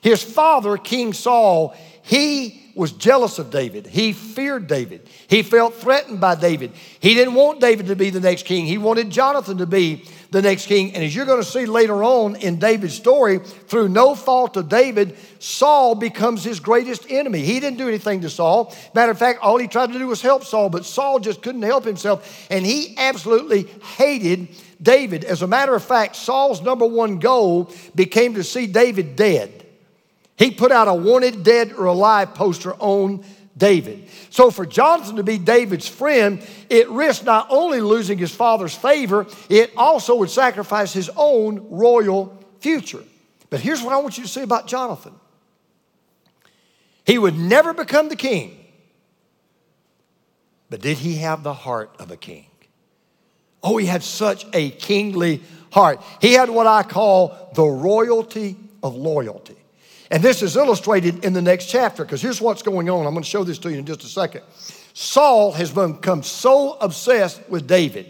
His 0.00 0.22
father, 0.22 0.76
King 0.76 1.12
Saul, 1.12 1.74
he 2.02 2.59
was 2.80 2.92
jealous 2.92 3.38
of 3.38 3.50
David. 3.50 3.86
He 3.86 4.14
feared 4.14 4.66
David. 4.66 5.06
He 5.28 5.42
felt 5.42 5.74
threatened 5.74 6.18
by 6.18 6.34
David. 6.34 6.72
He 6.98 7.12
didn't 7.12 7.34
want 7.34 7.60
David 7.60 7.88
to 7.88 7.94
be 7.94 8.08
the 8.08 8.20
next 8.20 8.46
king. 8.46 8.64
He 8.64 8.78
wanted 8.78 9.10
Jonathan 9.10 9.58
to 9.58 9.66
be 9.66 10.08
the 10.30 10.40
next 10.40 10.64
king. 10.64 10.94
And 10.94 11.04
as 11.04 11.14
you're 11.14 11.26
going 11.26 11.42
to 11.42 11.46
see 11.46 11.66
later 11.66 12.02
on 12.02 12.36
in 12.36 12.58
David's 12.58 12.94
story, 12.94 13.40
through 13.40 13.90
no 13.90 14.14
fault 14.14 14.56
of 14.56 14.70
David, 14.70 15.18
Saul 15.40 15.94
becomes 15.94 16.42
his 16.42 16.58
greatest 16.58 17.04
enemy. 17.10 17.40
He 17.40 17.60
didn't 17.60 17.76
do 17.76 17.86
anything 17.86 18.22
to 18.22 18.30
Saul. 18.30 18.74
Matter 18.94 19.12
of 19.12 19.18
fact, 19.18 19.40
all 19.40 19.58
he 19.58 19.68
tried 19.68 19.92
to 19.92 19.98
do 19.98 20.06
was 20.06 20.22
help 20.22 20.44
Saul, 20.44 20.70
but 20.70 20.86
Saul 20.86 21.20
just 21.20 21.42
couldn't 21.42 21.60
help 21.60 21.84
himself. 21.84 22.46
And 22.50 22.64
he 22.64 22.94
absolutely 22.96 23.64
hated 23.98 24.48
David. 24.80 25.24
As 25.24 25.42
a 25.42 25.46
matter 25.46 25.74
of 25.74 25.84
fact, 25.84 26.16
Saul's 26.16 26.62
number 26.62 26.86
one 26.86 27.18
goal 27.18 27.70
became 27.94 28.32
to 28.36 28.42
see 28.42 28.66
David 28.66 29.16
dead. 29.16 29.59
He 30.40 30.50
put 30.50 30.72
out 30.72 30.88
a 30.88 30.94
wanted 30.94 31.44
dead 31.44 31.74
or 31.74 31.84
alive 31.84 32.34
poster 32.34 32.72
on 32.72 33.22
David. 33.58 34.08
So 34.30 34.50
for 34.50 34.64
Jonathan 34.64 35.16
to 35.16 35.22
be 35.22 35.36
David's 35.36 35.86
friend, 35.86 36.42
it 36.70 36.88
risked 36.88 37.26
not 37.26 37.48
only 37.50 37.82
losing 37.82 38.16
his 38.16 38.34
father's 38.34 38.74
favor, 38.74 39.26
it 39.50 39.70
also 39.76 40.16
would 40.16 40.30
sacrifice 40.30 40.94
his 40.94 41.10
own 41.14 41.68
royal 41.68 42.42
future. 42.60 43.04
But 43.50 43.60
here's 43.60 43.82
what 43.82 43.92
I 43.92 43.98
want 43.98 44.16
you 44.16 44.24
to 44.24 44.30
say 44.30 44.42
about 44.42 44.66
Jonathan 44.66 45.12
he 47.04 47.18
would 47.18 47.36
never 47.36 47.74
become 47.74 48.08
the 48.08 48.16
king, 48.16 48.64
but 50.70 50.80
did 50.80 50.96
he 50.96 51.16
have 51.16 51.42
the 51.42 51.52
heart 51.52 51.94
of 51.98 52.10
a 52.10 52.16
king? 52.16 52.46
Oh, 53.62 53.76
he 53.76 53.84
had 53.84 54.02
such 54.02 54.46
a 54.54 54.70
kingly 54.70 55.42
heart. 55.70 56.02
He 56.22 56.32
had 56.32 56.48
what 56.48 56.66
I 56.66 56.82
call 56.82 57.50
the 57.52 57.66
royalty 57.66 58.56
of 58.82 58.96
loyalty. 58.96 59.59
And 60.10 60.22
this 60.22 60.42
is 60.42 60.56
illustrated 60.56 61.24
in 61.24 61.32
the 61.32 61.42
next 61.42 61.66
chapter 61.66 62.04
because 62.04 62.20
here's 62.20 62.40
what's 62.40 62.62
going 62.62 62.90
on. 62.90 63.06
I'm 63.06 63.12
going 63.12 63.22
to 63.22 63.28
show 63.28 63.44
this 63.44 63.58
to 63.60 63.70
you 63.70 63.78
in 63.78 63.86
just 63.86 64.02
a 64.02 64.08
second. 64.08 64.42
Saul 64.92 65.52
has 65.52 65.70
become 65.70 66.22
so 66.22 66.76
obsessed 66.80 67.48
with 67.48 67.68
David. 67.68 68.06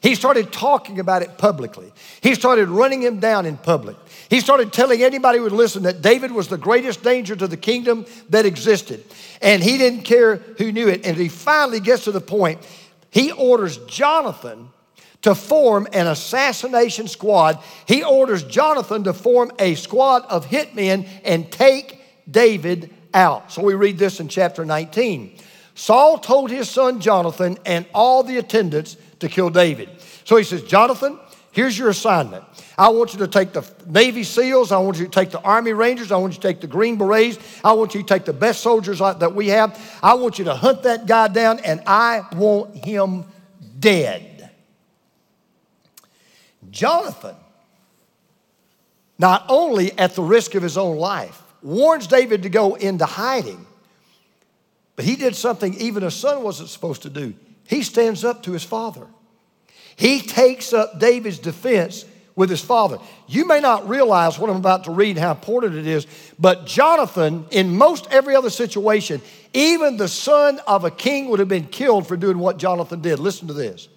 He 0.00 0.14
started 0.14 0.52
talking 0.52 1.00
about 1.00 1.22
it 1.22 1.38
publicly. 1.38 1.90
He 2.20 2.34
started 2.34 2.68
running 2.68 3.02
him 3.02 3.20
down 3.20 3.46
in 3.46 3.56
public. 3.56 3.96
He 4.28 4.40
started 4.40 4.70
telling 4.70 5.02
anybody 5.02 5.38
who 5.38 5.44
would 5.44 5.52
listen 5.52 5.84
that 5.84 6.02
David 6.02 6.30
was 6.30 6.46
the 6.46 6.58
greatest 6.58 7.02
danger 7.02 7.34
to 7.34 7.46
the 7.46 7.56
kingdom 7.56 8.04
that 8.28 8.44
existed. 8.44 9.02
And 9.40 9.62
he 9.62 9.78
didn't 9.78 10.02
care 10.02 10.36
who 10.36 10.72
knew 10.72 10.88
it. 10.88 11.06
And 11.06 11.16
he 11.16 11.28
finally 11.28 11.80
gets 11.80 12.04
to 12.04 12.12
the 12.12 12.20
point, 12.20 12.60
he 13.10 13.32
orders 13.32 13.78
Jonathan 13.86 14.68
to 15.24 15.34
form 15.34 15.88
an 15.92 16.06
assassination 16.06 17.08
squad. 17.08 17.58
He 17.88 18.04
orders 18.04 18.44
Jonathan 18.44 19.04
to 19.04 19.14
form 19.14 19.52
a 19.58 19.74
squad 19.74 20.26
of 20.26 20.46
hitmen 20.46 21.08
and 21.24 21.50
take 21.50 21.98
David 22.30 22.92
out. 23.14 23.50
So 23.50 23.62
we 23.62 23.72
read 23.72 23.96
this 23.96 24.20
in 24.20 24.28
chapter 24.28 24.66
19. 24.66 25.38
Saul 25.74 26.18
told 26.18 26.50
his 26.50 26.68
son 26.68 27.00
Jonathan 27.00 27.58
and 27.64 27.86
all 27.94 28.22
the 28.22 28.36
attendants 28.36 28.98
to 29.20 29.28
kill 29.28 29.48
David. 29.48 29.88
So 30.24 30.36
he 30.36 30.44
says, 30.44 30.62
Jonathan, 30.62 31.18
Here's 31.52 31.78
your 31.78 31.88
assignment. 31.88 32.44
I 32.76 32.88
want 32.88 33.12
you 33.12 33.20
to 33.20 33.28
take 33.28 33.52
the 33.52 33.64
Navy 33.86 34.24
SEALs. 34.24 34.72
I 34.72 34.78
want 34.78 34.98
you 34.98 35.04
to 35.04 35.10
take 35.10 35.30
the 35.30 35.40
Army 35.40 35.72
Rangers. 35.72 36.10
I 36.10 36.16
want 36.16 36.34
you 36.34 36.40
to 36.40 36.48
take 36.48 36.60
the 36.60 36.66
Green 36.66 36.98
Berets. 36.98 37.38
I 37.62 37.74
want 37.74 37.94
you 37.94 38.02
to 38.02 38.06
take 38.08 38.24
the 38.24 38.32
best 38.32 38.60
soldiers 38.60 38.98
that 38.98 39.36
we 39.36 39.50
have. 39.50 39.80
I 40.02 40.14
want 40.14 40.40
you 40.40 40.46
to 40.46 40.54
hunt 40.56 40.82
that 40.82 41.06
guy 41.06 41.28
down, 41.28 41.60
and 41.60 41.80
I 41.86 42.26
want 42.32 42.84
him 42.84 43.26
dead. 43.78 44.33
Jonathan, 46.74 47.36
not 49.16 49.46
only 49.48 49.96
at 49.96 50.16
the 50.16 50.22
risk 50.22 50.56
of 50.56 50.62
his 50.62 50.76
own 50.76 50.98
life, 50.98 51.40
warns 51.62 52.08
David 52.08 52.42
to 52.42 52.48
go 52.48 52.74
into 52.74 53.06
hiding, 53.06 53.64
but 54.96 55.04
he 55.04 55.14
did 55.14 55.36
something 55.36 55.72
even 55.74 56.02
a 56.02 56.10
son 56.10 56.42
wasn't 56.42 56.68
supposed 56.68 57.02
to 57.02 57.10
do. 57.10 57.32
He 57.68 57.82
stands 57.82 58.24
up 58.24 58.42
to 58.42 58.52
his 58.52 58.64
father. 58.64 59.06
He 59.96 60.20
takes 60.20 60.72
up 60.72 60.98
David's 60.98 61.38
defense 61.38 62.04
with 62.34 62.50
his 62.50 62.60
father. 62.60 62.98
You 63.28 63.46
may 63.46 63.60
not 63.60 63.88
realize 63.88 64.36
what 64.36 64.50
I'm 64.50 64.56
about 64.56 64.84
to 64.84 64.90
read, 64.90 65.16
how 65.16 65.30
important 65.30 65.76
it 65.76 65.86
is, 65.86 66.08
but 66.40 66.66
Jonathan, 66.66 67.46
in 67.52 67.76
most 67.76 68.08
every 68.10 68.34
other 68.34 68.50
situation, 68.50 69.22
even 69.52 69.96
the 69.96 70.08
son 70.08 70.60
of 70.66 70.84
a 70.84 70.90
king 70.90 71.28
would 71.30 71.38
have 71.38 71.48
been 71.48 71.68
killed 71.68 72.08
for 72.08 72.16
doing 72.16 72.38
what 72.38 72.58
Jonathan 72.58 73.00
did. 73.00 73.20
Listen 73.20 73.46
to 73.46 73.54
this. 73.54 73.88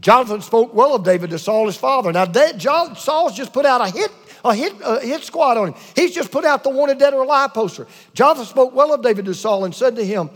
Jonathan 0.00 0.40
spoke 0.40 0.74
well 0.74 0.94
of 0.94 1.04
David 1.04 1.30
to 1.30 1.38
Saul, 1.38 1.66
his 1.66 1.76
father. 1.76 2.12
Now, 2.12 2.26
John, 2.26 2.96
Saul's 2.96 3.36
just 3.36 3.52
put 3.52 3.66
out 3.66 3.80
a 3.80 3.90
hit, 3.90 4.12
a 4.44 4.54
hit, 4.54 4.74
a 4.84 5.00
hit 5.00 5.24
squad 5.24 5.56
on 5.56 5.68
him. 5.68 5.74
He's 5.96 6.14
just 6.14 6.30
put 6.30 6.44
out 6.44 6.62
the 6.62 6.70
wanted 6.70 6.98
dead 6.98 7.14
or 7.14 7.22
alive 7.22 7.52
poster. 7.52 7.86
Jonathan 8.14 8.44
spoke 8.46 8.74
well 8.74 8.94
of 8.94 9.02
David 9.02 9.24
to 9.24 9.34
Saul 9.34 9.64
and 9.64 9.74
said 9.74 9.96
to 9.96 10.04
him, 10.04 10.30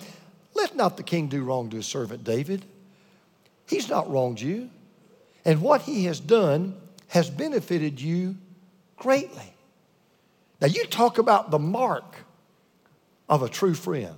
Let 0.55 0.75
not 0.75 0.97
the 0.97 1.03
king 1.03 1.29
do 1.29 1.45
wrong 1.45 1.71
to 1.71 1.77
his 1.77 1.87
servant 1.87 2.25
David. 2.25 2.65
He's 3.69 3.89
not 3.89 4.11
wronged 4.11 4.41
you. 4.41 4.69
And 5.45 5.61
what 5.61 5.83
he 5.83 6.05
has 6.05 6.19
done 6.19 6.77
has 7.09 7.31
benefited 7.31 8.01
you 8.01 8.37
greatly. 8.97 9.55
Now, 10.61 10.69
you 10.69 10.87
talk 10.87 11.19
about 11.19 11.51
the 11.51 11.59
mark 11.59 12.17
of 13.29 13.43
a 13.43 13.49
true 13.49 13.75
friend. 13.75 14.15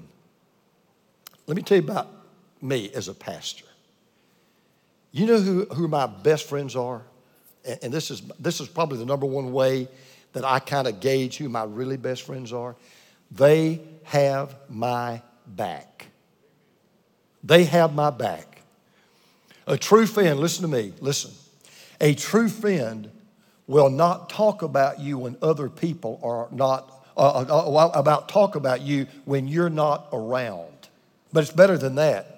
Let 1.46 1.56
me 1.56 1.62
tell 1.62 1.78
you 1.78 1.84
about 1.84 2.08
me 2.60 2.90
as 2.94 3.08
a 3.08 3.14
pastor. 3.14 3.63
You 5.14 5.26
know 5.26 5.38
who, 5.38 5.64
who 5.66 5.86
my 5.86 6.08
best 6.08 6.48
friends 6.48 6.74
are? 6.74 7.00
And, 7.64 7.78
and 7.84 7.92
this, 7.92 8.10
is, 8.10 8.20
this 8.40 8.60
is 8.60 8.66
probably 8.66 8.98
the 8.98 9.06
number 9.06 9.26
one 9.26 9.52
way 9.52 9.86
that 10.32 10.44
I 10.44 10.58
kind 10.58 10.88
of 10.88 10.98
gauge 10.98 11.36
who 11.36 11.48
my 11.48 11.62
really 11.62 11.96
best 11.96 12.22
friends 12.22 12.52
are. 12.52 12.74
They 13.30 13.80
have 14.02 14.56
my 14.68 15.22
back. 15.46 16.08
They 17.44 17.62
have 17.62 17.94
my 17.94 18.10
back. 18.10 18.62
A 19.68 19.78
true 19.78 20.06
friend, 20.06 20.40
listen 20.40 20.62
to 20.62 20.68
me, 20.68 20.92
listen. 21.00 21.30
A 22.00 22.14
true 22.14 22.48
friend 22.48 23.08
will 23.68 23.90
not 23.90 24.28
talk 24.28 24.62
about 24.62 24.98
you 24.98 25.18
when 25.18 25.36
other 25.40 25.68
people 25.68 26.18
are 26.24 26.48
not, 26.50 27.06
uh, 27.16 27.44
uh, 27.48 27.86
uh, 27.86 27.90
about 27.94 28.28
talk 28.28 28.56
about 28.56 28.80
you 28.80 29.06
when 29.26 29.46
you're 29.46 29.70
not 29.70 30.08
around. 30.12 30.88
But 31.32 31.44
it's 31.44 31.52
better 31.52 31.78
than 31.78 31.94
that. 31.94 32.33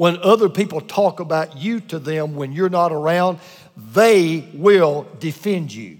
When 0.00 0.16
other 0.22 0.48
people 0.48 0.80
talk 0.80 1.20
about 1.20 1.58
you 1.58 1.78
to 1.78 1.98
them 1.98 2.34
when 2.34 2.52
you're 2.52 2.70
not 2.70 2.90
around, 2.90 3.38
they 3.76 4.48
will 4.54 5.06
defend 5.18 5.74
you. 5.74 5.98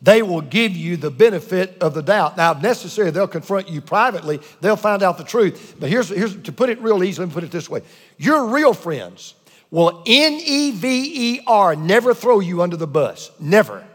They 0.00 0.22
will 0.22 0.40
give 0.40 0.74
you 0.74 0.96
the 0.96 1.10
benefit 1.10 1.76
of 1.82 1.92
the 1.92 2.00
doubt. 2.00 2.38
Now, 2.38 2.52
if 2.52 2.62
necessary, 2.62 3.10
they'll 3.10 3.28
confront 3.28 3.68
you 3.68 3.82
privately. 3.82 4.40
They'll 4.62 4.74
find 4.76 5.02
out 5.02 5.18
the 5.18 5.24
truth. 5.24 5.76
But 5.78 5.90
here's, 5.90 6.08
here's 6.08 6.34
to 6.34 6.50
put 6.50 6.70
it 6.70 6.80
real 6.80 7.04
easy, 7.04 7.20
let 7.20 7.28
me 7.28 7.34
put 7.34 7.44
it 7.44 7.50
this 7.50 7.68
way. 7.68 7.82
Your 8.16 8.46
real 8.46 8.72
friends 8.72 9.34
will 9.70 10.02
N 10.06 10.32
E 10.42 10.70
V 10.70 11.34
E 11.36 11.40
R 11.46 11.76
never 11.76 12.14
throw 12.14 12.40
you 12.40 12.62
under 12.62 12.78
the 12.78 12.86
bus. 12.86 13.30
Never. 13.38 13.86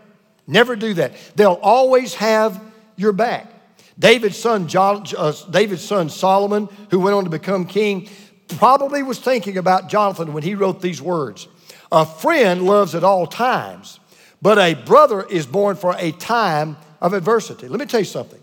Never 0.45 0.75
do 0.75 0.93
that. 0.93 1.13
They'll 1.35 1.59
always 1.63 2.13
have 2.13 2.61
your 2.95 3.11
back. 3.11 3.51
David's 3.97 4.37
son, 4.37 4.67
John, 4.67 5.03
uh, 5.17 5.33
David's 5.49 5.83
son 5.83 6.11
Solomon, 6.11 6.69
who 6.91 6.99
went 6.99 7.15
on 7.15 7.23
to 7.23 7.31
become 7.31 7.65
king, 7.65 8.07
probably 8.47 9.03
was 9.03 9.19
thinking 9.19 9.57
about 9.57 9.89
Jonathan 9.89 10.33
when 10.33 10.43
he 10.43 10.55
wrote 10.55 10.81
these 10.81 11.01
words. 11.01 11.47
A 11.91 12.05
friend 12.05 12.63
loves 12.63 12.95
at 12.95 13.03
all 13.03 13.27
times, 13.27 13.99
but 14.41 14.57
a 14.57 14.73
brother 14.73 15.25
is 15.25 15.45
born 15.45 15.75
for 15.75 15.95
a 15.97 16.11
time 16.11 16.77
of 17.01 17.13
adversity. 17.13 17.67
Let 17.67 17.79
me 17.79 17.85
tell 17.85 18.01
you 18.01 18.05
something. 18.05 18.41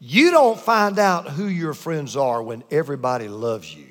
You 0.00 0.32
don't 0.32 0.58
find 0.58 0.98
out 0.98 1.28
who 1.28 1.46
your 1.46 1.74
friends 1.74 2.16
are 2.16 2.42
when 2.42 2.64
everybody 2.70 3.28
loves 3.28 3.72
you. 3.72 3.86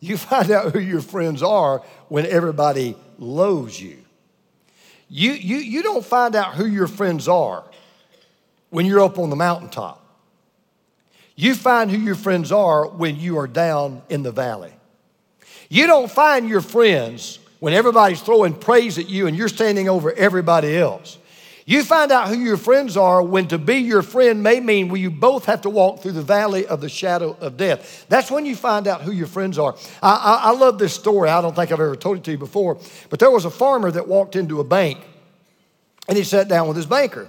You 0.00 0.16
find 0.16 0.50
out 0.50 0.72
who 0.72 0.80
your 0.80 1.00
friends 1.00 1.42
are 1.42 1.82
when 2.08 2.26
everybody 2.26 2.96
loathes 3.18 3.80
you. 3.80 3.98
You, 5.08 5.32
you, 5.32 5.58
you 5.58 5.82
don't 5.82 6.04
find 6.04 6.34
out 6.34 6.54
who 6.54 6.66
your 6.66 6.88
friends 6.88 7.28
are 7.28 7.64
when 8.70 8.86
you're 8.86 9.00
up 9.00 9.18
on 9.18 9.30
the 9.30 9.36
mountaintop. 9.36 10.02
You 11.36 11.54
find 11.54 11.90
who 11.90 11.98
your 11.98 12.14
friends 12.14 12.50
are 12.50 12.88
when 12.88 13.16
you 13.16 13.38
are 13.38 13.46
down 13.46 14.02
in 14.08 14.22
the 14.22 14.32
valley. 14.32 14.72
You 15.68 15.86
don't 15.86 16.10
find 16.10 16.48
your 16.48 16.62
friends 16.62 17.38
when 17.60 17.74
everybody's 17.74 18.22
throwing 18.22 18.54
praise 18.54 18.98
at 18.98 19.08
you 19.08 19.26
and 19.26 19.36
you're 19.36 19.48
standing 19.48 19.88
over 19.88 20.12
everybody 20.12 20.76
else. 20.76 21.18
You 21.68 21.82
find 21.82 22.12
out 22.12 22.28
who 22.28 22.38
your 22.38 22.56
friends 22.56 22.96
are 22.96 23.20
when 23.20 23.48
to 23.48 23.58
be 23.58 23.78
your 23.78 24.02
friend 24.02 24.40
may 24.40 24.60
mean 24.60 24.88
when 24.88 25.00
you 25.00 25.10
both 25.10 25.46
have 25.46 25.62
to 25.62 25.70
walk 25.70 26.00
through 26.00 26.12
the 26.12 26.22
valley 26.22 26.64
of 26.64 26.80
the 26.80 26.88
shadow 26.88 27.36
of 27.40 27.56
death. 27.56 28.06
That's 28.08 28.30
when 28.30 28.46
you 28.46 28.54
find 28.54 28.86
out 28.86 29.02
who 29.02 29.10
your 29.10 29.26
friends 29.26 29.58
are. 29.58 29.74
I, 30.00 30.12
I, 30.14 30.40
I 30.44 30.50
love 30.52 30.78
this 30.78 30.94
story. 30.94 31.28
I 31.28 31.42
don't 31.42 31.56
think 31.56 31.72
I've 31.72 31.80
ever 31.80 31.96
told 31.96 32.18
it 32.18 32.24
to 32.24 32.30
you 32.30 32.38
before, 32.38 32.78
but 33.10 33.18
there 33.18 33.32
was 33.32 33.44
a 33.44 33.50
farmer 33.50 33.90
that 33.90 34.06
walked 34.06 34.36
into 34.36 34.60
a 34.60 34.64
bank 34.64 35.00
and 36.08 36.16
he 36.16 36.22
sat 36.22 36.46
down 36.46 36.68
with 36.68 36.76
his 36.76 36.86
banker. 36.86 37.26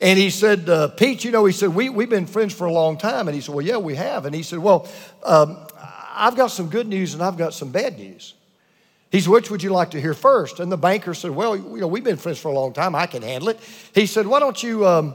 And 0.00 0.18
he 0.18 0.30
said, 0.30 0.68
uh, 0.68 0.88
Pete, 0.88 1.24
you 1.24 1.30
know, 1.30 1.44
he 1.46 1.52
said, 1.52 1.74
we, 1.74 1.88
we've 1.88 2.10
been 2.10 2.26
friends 2.26 2.52
for 2.54 2.66
a 2.66 2.72
long 2.72 2.98
time. 2.98 3.28
And 3.28 3.34
he 3.34 3.40
said, 3.40 3.54
Well, 3.54 3.64
yeah, 3.64 3.78
we 3.78 3.94
have. 3.94 4.26
And 4.26 4.34
he 4.34 4.42
said, 4.42 4.58
Well, 4.58 4.88
um, 5.24 5.56
I've 6.14 6.36
got 6.36 6.48
some 6.48 6.68
good 6.68 6.86
news 6.86 7.14
and 7.14 7.22
I've 7.22 7.36
got 7.36 7.54
some 7.54 7.70
bad 7.70 7.98
news. 7.98 8.34
He 9.10 9.20
said, 9.20 9.30
Which 9.30 9.50
would 9.50 9.62
you 9.62 9.70
like 9.70 9.92
to 9.92 10.00
hear 10.00 10.14
first? 10.14 10.60
And 10.60 10.70
the 10.70 10.76
banker 10.76 11.14
said, 11.14 11.30
Well, 11.30 11.56
you 11.56 11.78
know, 11.78 11.86
we've 11.86 12.04
been 12.04 12.16
friends 12.16 12.38
for 12.38 12.48
a 12.48 12.54
long 12.54 12.72
time. 12.72 12.94
I 12.94 13.06
can 13.06 13.22
handle 13.22 13.48
it. 13.48 13.60
He 13.94 14.06
said, 14.06 14.26
Why 14.26 14.40
don't 14.40 14.62
you, 14.62 14.86
um, 14.86 15.12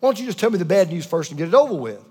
why 0.00 0.08
don't 0.08 0.20
you 0.20 0.26
just 0.26 0.38
tell 0.38 0.50
me 0.50 0.58
the 0.58 0.64
bad 0.64 0.90
news 0.90 1.06
first 1.06 1.30
and 1.30 1.38
get 1.38 1.48
it 1.48 1.54
over 1.54 1.74
with? 1.74 2.04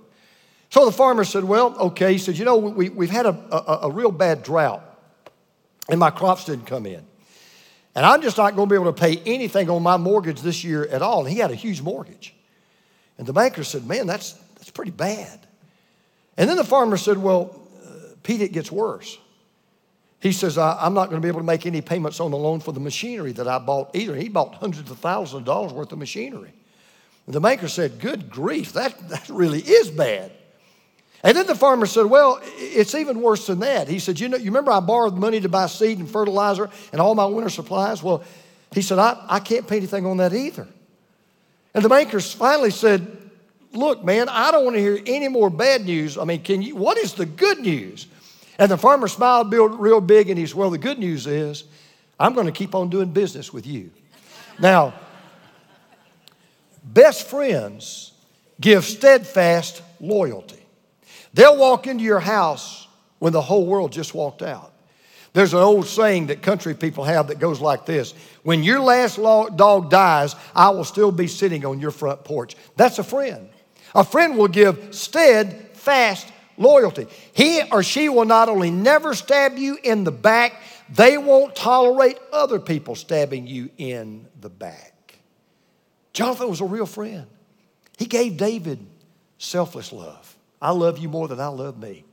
So 0.70 0.86
the 0.86 0.92
farmer 0.92 1.24
said, 1.24 1.44
Well, 1.44 1.78
okay. 1.78 2.14
He 2.14 2.18
said, 2.18 2.38
You 2.38 2.46
know, 2.46 2.58
we, 2.58 2.90
we've 2.90 3.10
had 3.10 3.26
a, 3.26 3.38
a, 3.52 3.80
a 3.88 3.92
real 3.92 4.12
bad 4.12 4.44
drought, 4.44 4.84
and 5.90 6.00
my 6.00 6.10
crops 6.10 6.46
didn't 6.46 6.66
come 6.66 6.86
in. 6.86 7.07
And 7.98 8.06
I'm 8.06 8.22
just 8.22 8.38
not 8.38 8.56
going 8.56 8.70
to 8.70 8.72
be 8.72 8.80
able 8.80 8.94
to 8.94 9.02
pay 9.02 9.24
anything 9.26 9.72
on 9.72 9.82
my 9.82 9.98
mortgage 9.98 10.42
this 10.42 10.64
year 10.64 10.86
at 10.86 11.02
all. 11.02 11.22
And 11.22 11.34
he 11.34 11.40
had 11.40 11.50
a 11.50 11.56
huge 11.56 11.82
mortgage. 11.82 12.36
And 13.18 13.26
the 13.26 13.34
banker 13.34 13.64
said, 13.64 13.88
Man, 13.88 14.06
that's, 14.06 14.34
that's 14.56 14.70
pretty 14.70 14.92
bad. 14.92 15.48
And 16.38 16.48
then 16.48 16.58
the 16.58 16.64
farmer 16.64 16.98
said, 16.98 17.18
Well, 17.18 17.60
uh, 17.84 18.14
Pete, 18.22 18.44
it 18.44 18.52
gets 18.52 18.72
worse. 18.72 19.18
He 20.20 20.32
says, 20.32 20.60
I'm 20.60 20.94
not 20.94 21.10
going 21.10 21.20
to 21.20 21.26
be 21.26 21.28
able 21.28 21.40
to 21.40 21.46
make 21.46 21.66
any 21.66 21.82
payments 21.82 22.20
on 22.20 22.30
the 22.30 22.38
loan 22.38 22.60
for 22.60 22.72
the 22.72 22.80
machinery 22.80 23.32
that 23.32 23.48
I 23.48 23.58
bought 23.58 23.96
either. 23.96 24.16
He 24.16 24.30
bought 24.30 24.54
hundreds 24.54 24.92
of 24.92 25.00
thousands 25.00 25.40
of 25.40 25.46
dollars 25.46 25.74
worth 25.74 25.92
of 25.92 25.98
machinery. 25.98 26.54
And 27.26 27.34
the 27.34 27.40
banker 27.40 27.68
said, 27.68 28.00
Good 28.00 28.30
grief, 28.30 28.74
that, 28.74 29.10
that 29.10 29.28
really 29.28 29.62
is 29.62 29.90
bad. 29.90 30.32
And 31.28 31.36
then 31.36 31.46
the 31.46 31.56
farmer 31.56 31.86
said, 31.86 32.06
Well, 32.06 32.40
it's 32.56 32.96
even 32.96 33.22
worse 33.22 33.48
than 33.48 33.60
that. 33.60 33.90
He 33.90 34.00
said, 34.00 34.18
You 34.18 34.30
know, 34.30 34.38
you 34.38 34.46
remember 34.46 34.72
I 34.72 34.80
borrowed 34.80 35.18
money 35.18 35.42
to 35.42 35.50
buy 35.50 35.68
seed 35.68 36.00
and 36.00 36.10
fertilizer 36.10 36.70
and 36.94 37.02
all 37.02 37.16
my 37.16 37.26
winter 37.26 37.50
supplies? 37.50 38.02
Well, 38.02 38.24
he 38.72 38.82
said, 38.82 38.98
I, 38.98 39.22
I 39.28 39.42
can't 39.42 39.68
pay 39.68 39.76
anything 39.76 40.06
on 40.06 40.18
that 40.18 40.34
either. 40.34 40.66
And 41.74 41.84
the 41.84 41.90
banker 41.90 42.22
finally 42.22 42.72
said, 42.72 43.30
Look, 43.74 44.06
man, 44.06 44.30
I 44.30 44.52
don't 44.52 44.64
want 44.64 44.78
to 44.78 44.82
hear 44.82 44.98
any 45.06 45.28
more 45.28 45.50
bad 45.50 45.84
news. 45.84 46.18
I 46.18 46.24
mean, 46.24 46.42
can 46.44 46.62
you, 46.62 46.78
what 46.78 46.98
is 46.98 47.12
the 47.12 47.26
good 47.26 47.60
news? 47.60 48.08
And 48.58 48.72
the 48.72 48.78
farmer 48.78 49.10
smiled 49.10 49.52
real 49.52 50.00
big 50.00 50.30
and 50.30 50.40
he 50.40 50.46
said, 50.46 50.56
Well, 50.56 50.70
the 50.70 50.78
good 50.78 50.98
news 50.98 51.28
is 51.28 51.66
I'm 52.18 52.36
going 52.36 52.46
to 52.46 52.54
keep 52.54 52.74
on 52.74 52.90
doing 52.90 53.12
business 53.12 53.52
with 53.52 53.68
you. 53.68 53.92
Now, 54.60 54.94
best 56.86 57.28
friends 57.28 58.14
give 58.62 58.86
steadfast 58.86 59.82
loyalty. 60.00 60.64
They'll 61.38 61.56
walk 61.56 61.86
into 61.86 62.04
your 62.04 62.20
house 62.20 62.88
when 63.20 63.32
the 63.32 63.44
whole 63.44 63.68
world 63.68 63.92
just 63.92 64.16
walked 64.16 64.42
out. 64.42 64.74
There's 65.34 65.54
an 65.54 65.60
old 65.60 65.86
saying 65.86 66.28
that 66.28 66.42
country 66.42 66.74
people 66.74 67.04
have 67.04 67.28
that 67.28 67.38
goes 67.38 67.62
like 67.62 67.86
this 67.86 68.16
When 68.42 68.64
your 68.64 68.80
last 68.80 69.18
dog 69.18 69.92
dies, 69.92 70.36
I 70.56 70.72
will 70.72 70.84
still 70.84 71.12
be 71.12 71.28
sitting 71.28 71.64
on 71.64 71.80
your 71.80 71.92
front 71.92 72.24
porch. 72.24 72.56
That's 72.76 72.98
a 72.98 73.04
friend. 73.04 73.50
A 73.94 74.04
friend 74.04 74.36
will 74.36 74.48
give 74.48 74.96
steadfast 74.96 76.28
loyalty. 76.58 77.06
He 77.34 77.62
or 77.72 77.84
she 77.84 78.10
will 78.10 78.26
not 78.26 78.50
only 78.50 78.72
never 78.72 79.14
stab 79.14 79.60
you 79.60 79.78
in 79.84 80.06
the 80.06 80.12
back, 80.12 80.60
they 80.90 81.20
won't 81.20 81.56
tolerate 81.56 82.18
other 82.34 82.60
people 82.60 82.96
stabbing 82.96 83.46
you 83.46 83.70
in 83.78 84.26
the 84.42 84.50
back. 84.50 85.20
Jonathan 86.14 86.50
was 86.50 86.62
a 86.62 86.66
real 86.66 86.88
friend. 86.88 87.28
He 88.00 88.08
gave 88.08 88.38
David 88.38 88.84
selfless 89.38 89.94
love. 89.94 90.37
I 90.62 90.72
love 90.72 90.98
you 90.98 91.10
more 91.10 91.28
than 91.28 91.40
I 91.40 91.48
love 91.48 91.78
me. 91.78 92.04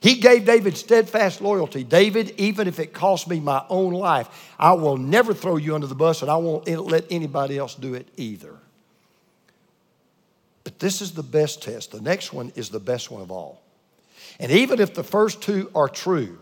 He 0.00 0.16
gave 0.16 0.44
David 0.44 0.76
steadfast 0.76 1.40
loyalty. 1.40 1.82
David, 1.82 2.34
even 2.38 2.68
if 2.68 2.78
it 2.78 2.92
costs 2.92 3.26
me 3.26 3.40
my 3.40 3.64
own 3.68 3.92
life, 3.92 4.28
I 4.58 4.72
will 4.74 4.96
never 4.96 5.34
throw 5.34 5.56
you 5.56 5.74
under 5.74 5.88
the 5.88 5.94
bus 5.94 6.22
and 6.22 6.30
I 6.30 6.36
won't 6.36 6.68
let 6.68 7.04
anybody 7.10 7.58
else 7.58 7.74
do 7.74 7.94
it 7.94 8.06
either. 8.16 8.54
But 10.62 10.78
this 10.78 11.00
is 11.02 11.12
the 11.12 11.22
best 11.22 11.62
test. 11.62 11.90
The 11.90 12.00
next 12.00 12.32
one 12.32 12.52
is 12.54 12.68
the 12.68 12.78
best 12.78 13.10
one 13.10 13.22
of 13.22 13.32
all. 13.32 13.60
And 14.38 14.52
even 14.52 14.80
if 14.80 14.94
the 14.94 15.02
first 15.02 15.42
two 15.42 15.70
are 15.74 15.88
true, 15.88 16.38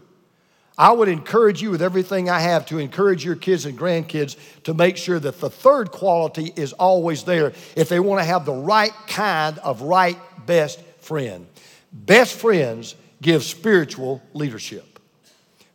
I 0.78 0.92
would 0.92 1.08
encourage 1.08 1.62
you 1.62 1.70
with 1.70 1.80
everything 1.80 2.28
I 2.28 2.40
have 2.40 2.66
to 2.66 2.78
encourage 2.78 3.24
your 3.24 3.36
kids 3.36 3.64
and 3.64 3.78
grandkids 3.78 4.36
to 4.64 4.74
make 4.74 4.98
sure 4.98 5.18
that 5.18 5.40
the 5.40 5.48
third 5.48 5.90
quality 5.90 6.52
is 6.56 6.74
always 6.74 7.22
there 7.22 7.54
if 7.74 7.88
they 7.88 8.00
want 8.00 8.20
to 8.20 8.24
have 8.24 8.44
the 8.44 8.52
right 8.52 8.92
kind 9.06 9.56
of 9.58 9.80
right 9.80 10.18
best 10.44 10.80
friend. 11.06 11.46
Best 11.92 12.34
friends 12.34 12.94
give 13.22 13.42
spiritual 13.42 14.20
leadership. 14.34 14.98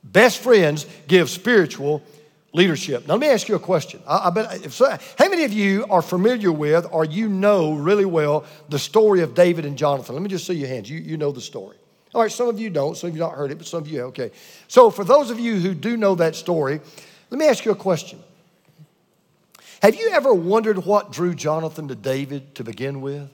Best 0.03 0.39
friends 0.39 0.85
give 1.07 1.29
spiritual 1.29 2.03
leadership. 2.53 3.07
Now, 3.07 3.13
let 3.13 3.21
me 3.21 3.29
ask 3.29 3.47
you 3.47 3.55
a 3.55 3.59
question. 3.59 4.01
I, 4.07 4.27
I 4.27 4.29
bet 4.29 4.71
so, 4.71 4.97
how 5.17 5.29
many 5.29 5.43
of 5.43 5.53
you 5.53 5.85
are 5.89 6.01
familiar 6.01 6.51
with 6.51 6.85
or 6.91 7.05
you 7.05 7.29
know 7.29 7.73
really 7.73 8.05
well 8.05 8.45
the 8.69 8.79
story 8.79 9.21
of 9.21 9.33
David 9.33 9.65
and 9.65 9.77
Jonathan? 9.77 10.15
Let 10.15 10.21
me 10.21 10.29
just 10.29 10.45
see 10.45 10.53
your 10.53 10.67
hands. 10.67 10.89
You, 10.89 10.99
you 10.99 11.17
know 11.17 11.31
the 11.31 11.41
story. 11.41 11.77
All 12.13 12.21
right, 12.21 12.31
some 12.31 12.49
of 12.49 12.59
you 12.59 12.69
don't, 12.69 12.97
some 12.97 13.09
of 13.09 13.15
you 13.15 13.21
not 13.21 13.35
heard 13.35 13.51
it, 13.51 13.57
but 13.57 13.67
some 13.67 13.81
of 13.81 13.87
you, 13.87 14.01
okay. 14.03 14.31
So, 14.67 14.89
for 14.89 15.05
those 15.05 15.29
of 15.29 15.39
you 15.39 15.55
who 15.55 15.73
do 15.73 15.95
know 15.95 16.15
that 16.15 16.35
story, 16.35 16.81
let 17.29 17.39
me 17.39 17.47
ask 17.47 17.63
you 17.63 17.71
a 17.71 17.75
question. 17.75 18.19
Have 19.81 19.95
you 19.95 20.09
ever 20.09 20.33
wondered 20.33 20.85
what 20.85 21.11
drew 21.11 21.33
Jonathan 21.33 21.87
to 21.87 21.95
David 21.95 22.53
to 22.55 22.63
begin 22.63 23.01
with? 23.01 23.29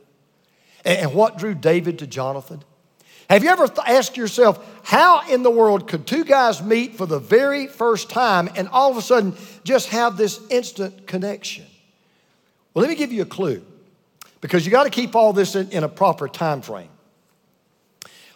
And 0.87 1.13
what 1.13 1.37
drew 1.37 1.53
David 1.53 1.99
to 1.99 2.07
Jonathan? 2.07 2.63
Have 3.29 3.43
you 3.43 3.49
ever 3.49 3.67
th- 3.67 3.85
asked 3.85 4.15
yourself, 4.15 4.65
how 4.83 5.27
in 5.29 5.43
the 5.43 5.51
world 5.51 5.85
could 5.89 6.07
two 6.07 6.23
guys 6.23 6.63
meet 6.63 6.95
for 6.95 7.05
the 7.05 7.19
very 7.19 7.67
first 7.67 8.09
time 8.09 8.49
and 8.55 8.69
all 8.69 8.89
of 8.89 8.95
a 8.95 9.01
sudden 9.01 9.35
just 9.65 9.89
have 9.89 10.15
this 10.15 10.39
instant 10.49 11.05
connection? 11.05 11.65
Well, 12.73 12.83
let 12.83 12.89
me 12.89 12.95
give 12.95 13.11
you 13.11 13.23
a 13.23 13.25
clue 13.25 13.65
because 14.39 14.65
you 14.65 14.71
got 14.71 14.85
to 14.85 14.89
keep 14.89 15.13
all 15.13 15.33
this 15.33 15.55
in, 15.55 15.69
in 15.71 15.83
a 15.83 15.89
proper 15.89 16.29
time 16.29 16.61
frame. 16.61 16.89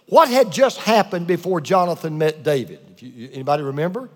What 0.08 0.28
had 0.28 0.52
just 0.52 0.78
happened 0.80 1.28
before 1.28 1.62
Jonathan 1.62 2.18
met 2.18 2.44
David? 2.44 2.82
You, 3.00 3.30
anybody 3.32 3.64
remember? 3.64 4.10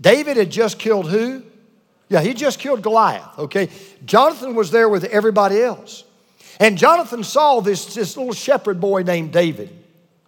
David 0.00 0.38
had 0.38 0.50
just 0.50 0.78
killed 0.78 1.10
who? 1.10 1.42
Yeah, 2.08 2.22
he 2.22 2.32
just 2.32 2.58
killed 2.58 2.80
Goliath, 2.80 3.38
okay? 3.38 3.68
Jonathan 4.06 4.54
was 4.54 4.70
there 4.70 4.88
with 4.88 5.04
everybody 5.04 5.60
else. 5.60 6.04
And 6.62 6.78
Jonathan 6.78 7.24
saw 7.24 7.58
this, 7.58 7.92
this 7.92 8.16
little 8.16 8.32
shepherd 8.32 8.80
boy 8.80 9.02
named 9.02 9.32
David. 9.32 9.68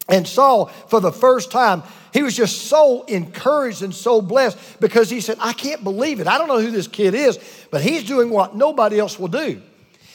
And 0.09 0.27
Saul, 0.27 0.67
for 0.67 0.99
the 0.99 1.13
first 1.13 1.53
time, 1.53 1.85
he 2.13 2.25
was 2.25 2.35
just 2.35 2.63
so 2.63 3.05
encouraged 3.05 3.83
and 3.83 3.95
so 3.95 4.21
blessed 4.21 4.81
because 4.81 5.09
he 5.09 5.21
said, 5.21 5.39
I 5.41 5.53
can't 5.53 5.85
believe 5.85 6.19
it. 6.19 6.27
I 6.27 6.37
don't 6.37 6.49
know 6.49 6.59
who 6.59 6.73
this 6.73 6.89
kid 6.89 7.15
is, 7.15 7.39
but 7.71 7.83
he's 7.83 8.03
doing 8.03 8.31
what 8.31 8.57
nobody 8.57 8.99
else 8.99 9.17
will 9.17 9.29
do. 9.29 9.63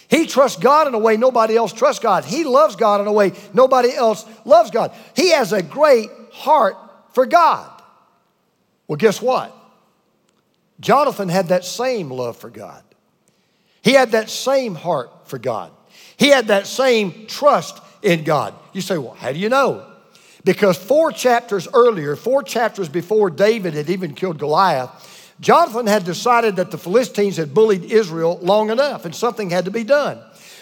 He 0.10 0.28
trusts 0.28 0.60
God 0.60 0.90
in 0.90 0.94
a 0.94 1.00
way 1.00 1.16
nobody 1.16 1.56
else 1.56 1.72
trusts 1.72 2.04
God. 2.04 2.26
He 2.26 2.44
loves 2.44 2.76
God 2.76 3.00
in 3.00 3.08
a 3.08 3.14
way 3.14 3.32
nobody 3.54 3.96
else 3.96 4.26
loves 4.44 4.72
God. 4.72 4.92
He 5.16 5.30
has 5.30 5.54
a 5.54 5.64
great 5.64 6.10
heart 6.34 6.76
for 7.14 7.26
God. 7.26 7.82
Well, 8.90 8.98
guess 8.98 9.22
what? 9.22 9.56
Jonathan 10.82 11.30
had 11.30 11.48
that 11.48 11.64
same 11.64 12.12
love 12.12 12.36
for 12.36 12.50
God. 12.50 12.84
He 13.82 13.94
had 13.94 14.12
that 14.12 14.30
same 14.30 14.76
heart 14.76 15.30
for 15.30 15.40
God. 15.40 15.72
He 16.18 16.30
had 16.30 16.48
that 16.48 16.68
same 16.68 17.28
trust 17.28 17.82
in 18.02 18.24
God. 18.24 18.54
You 18.74 18.82
say, 18.82 18.98
well, 18.98 19.14
how 19.14 19.32
do 19.32 19.40
you 19.40 19.50
know? 19.50 19.86
Because 20.44 20.78
four 20.78 21.12
chapters 21.12 21.68
earlier, 21.74 22.16
four 22.16 22.44
chapters 22.44 22.90
before 22.90 23.30
David 23.30 23.74
had 23.74 23.90
even 23.90 24.14
killed 24.14 24.38
Goliath, 24.38 24.90
Jonathan 25.40 25.88
had 25.88 26.06
decided 26.06 26.58
that 26.58 26.72
the 26.72 26.78
Philistines 26.78 27.38
had 27.38 27.54
bullied 27.54 27.86
Israel 27.86 28.40
long 28.42 28.70
enough 28.70 29.06
and 29.06 29.16
something 29.16 29.50
had 29.50 29.66
to 29.66 29.72
be 29.72 29.84
done. 29.84 30.20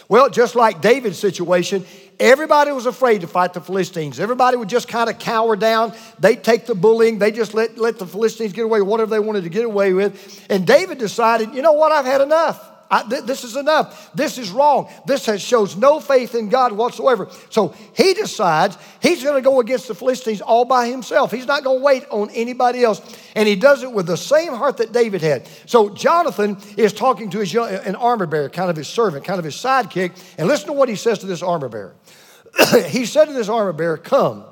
Well, 0.10 0.30
just 0.30 0.56
like 0.56 0.82
David's 0.82 1.20
situation, 1.20 1.86
everybody 2.20 2.72
was 2.72 2.86
afraid 2.86 3.22
to 3.22 3.28
fight 3.28 3.54
the 3.54 3.62
Philistines. 3.62 4.20
Everybody 4.20 4.56
would 4.56 4.70
just 4.70 4.88
kind 4.88 5.10
of 5.10 5.20
cower 5.20 5.56
down. 5.56 5.94
They'd 6.20 6.44
take 6.44 6.66
the 6.66 6.76
bullying. 6.76 7.20
They 7.20 7.32
just 7.32 7.54
let, 7.54 7.78
let 7.78 8.00
the 8.00 8.06
Philistines 8.06 8.54
get 8.54 8.66
away 8.66 8.82
whatever 8.82 9.10
they 9.10 9.20
wanted 9.20 9.44
to 9.44 9.50
get 9.50 9.66
away 9.66 9.94
with. 9.94 10.46
And 10.50 10.66
David 10.66 10.98
decided, 10.98 11.54
you 11.54 11.62
know 11.62 11.74
what, 11.74 11.92
I've 11.92 12.06
had 12.06 12.22
enough. 12.22 12.77
I, 12.90 13.04
th- 13.04 13.24
this 13.24 13.44
is 13.44 13.56
enough. 13.56 14.12
This 14.14 14.38
is 14.38 14.50
wrong. 14.50 14.90
This 15.06 15.26
has, 15.26 15.42
shows 15.42 15.76
no 15.76 16.00
faith 16.00 16.36
in 16.36 16.50
God 16.50 16.72
whatsoever. 16.72 17.28
So 17.50 17.76
he 17.94 18.14
decides 18.14 18.78
he's 19.02 19.24
going 19.24 19.36
to 19.36 19.42
go 19.42 19.60
against 19.60 19.88
the 19.88 19.96
Philistines 19.96 20.42
all 20.42 20.64
by 20.64 20.88
himself. 20.88 21.32
He's 21.32 21.48
not 21.48 21.64
going 21.64 21.80
to 21.80 21.84
wait 21.84 22.06
on 22.10 22.30
anybody 22.30 22.84
else. 22.84 23.02
And 23.36 23.48
he 23.48 23.56
does 23.56 23.84
it 23.84 23.92
with 23.92 24.08
the 24.08 24.18
same 24.18 24.54
heart 24.54 24.78
that 24.78 24.94
David 24.94 25.22
had. 25.22 25.50
So 25.66 25.90
Jonathan 25.90 26.58
is 26.78 26.94
talking 26.94 27.30
to 27.32 27.40
his 27.40 27.54
young, 27.54 27.70
an 27.70 27.96
armor 27.96 28.26
bearer, 28.26 28.50
kind 28.50 28.70
of 28.70 28.76
his 28.76 28.88
servant, 28.88 29.26
kind 29.26 29.40
of 29.40 29.46
his 29.46 29.56
sidekick. 29.56 30.12
And 30.38 30.48
listen 30.48 30.68
to 30.68 30.74
what 30.74 30.88
he 30.88 30.96
says 30.96 31.20
to 31.20 31.26
this 31.26 31.44
armor 31.44 31.70
bearer. 31.70 31.96
he 32.88 33.06
said 33.06 33.26
to 33.26 33.34
this 33.34 33.50
armor 33.50 33.74
bearer, 33.74 33.98
Come. 33.98 34.46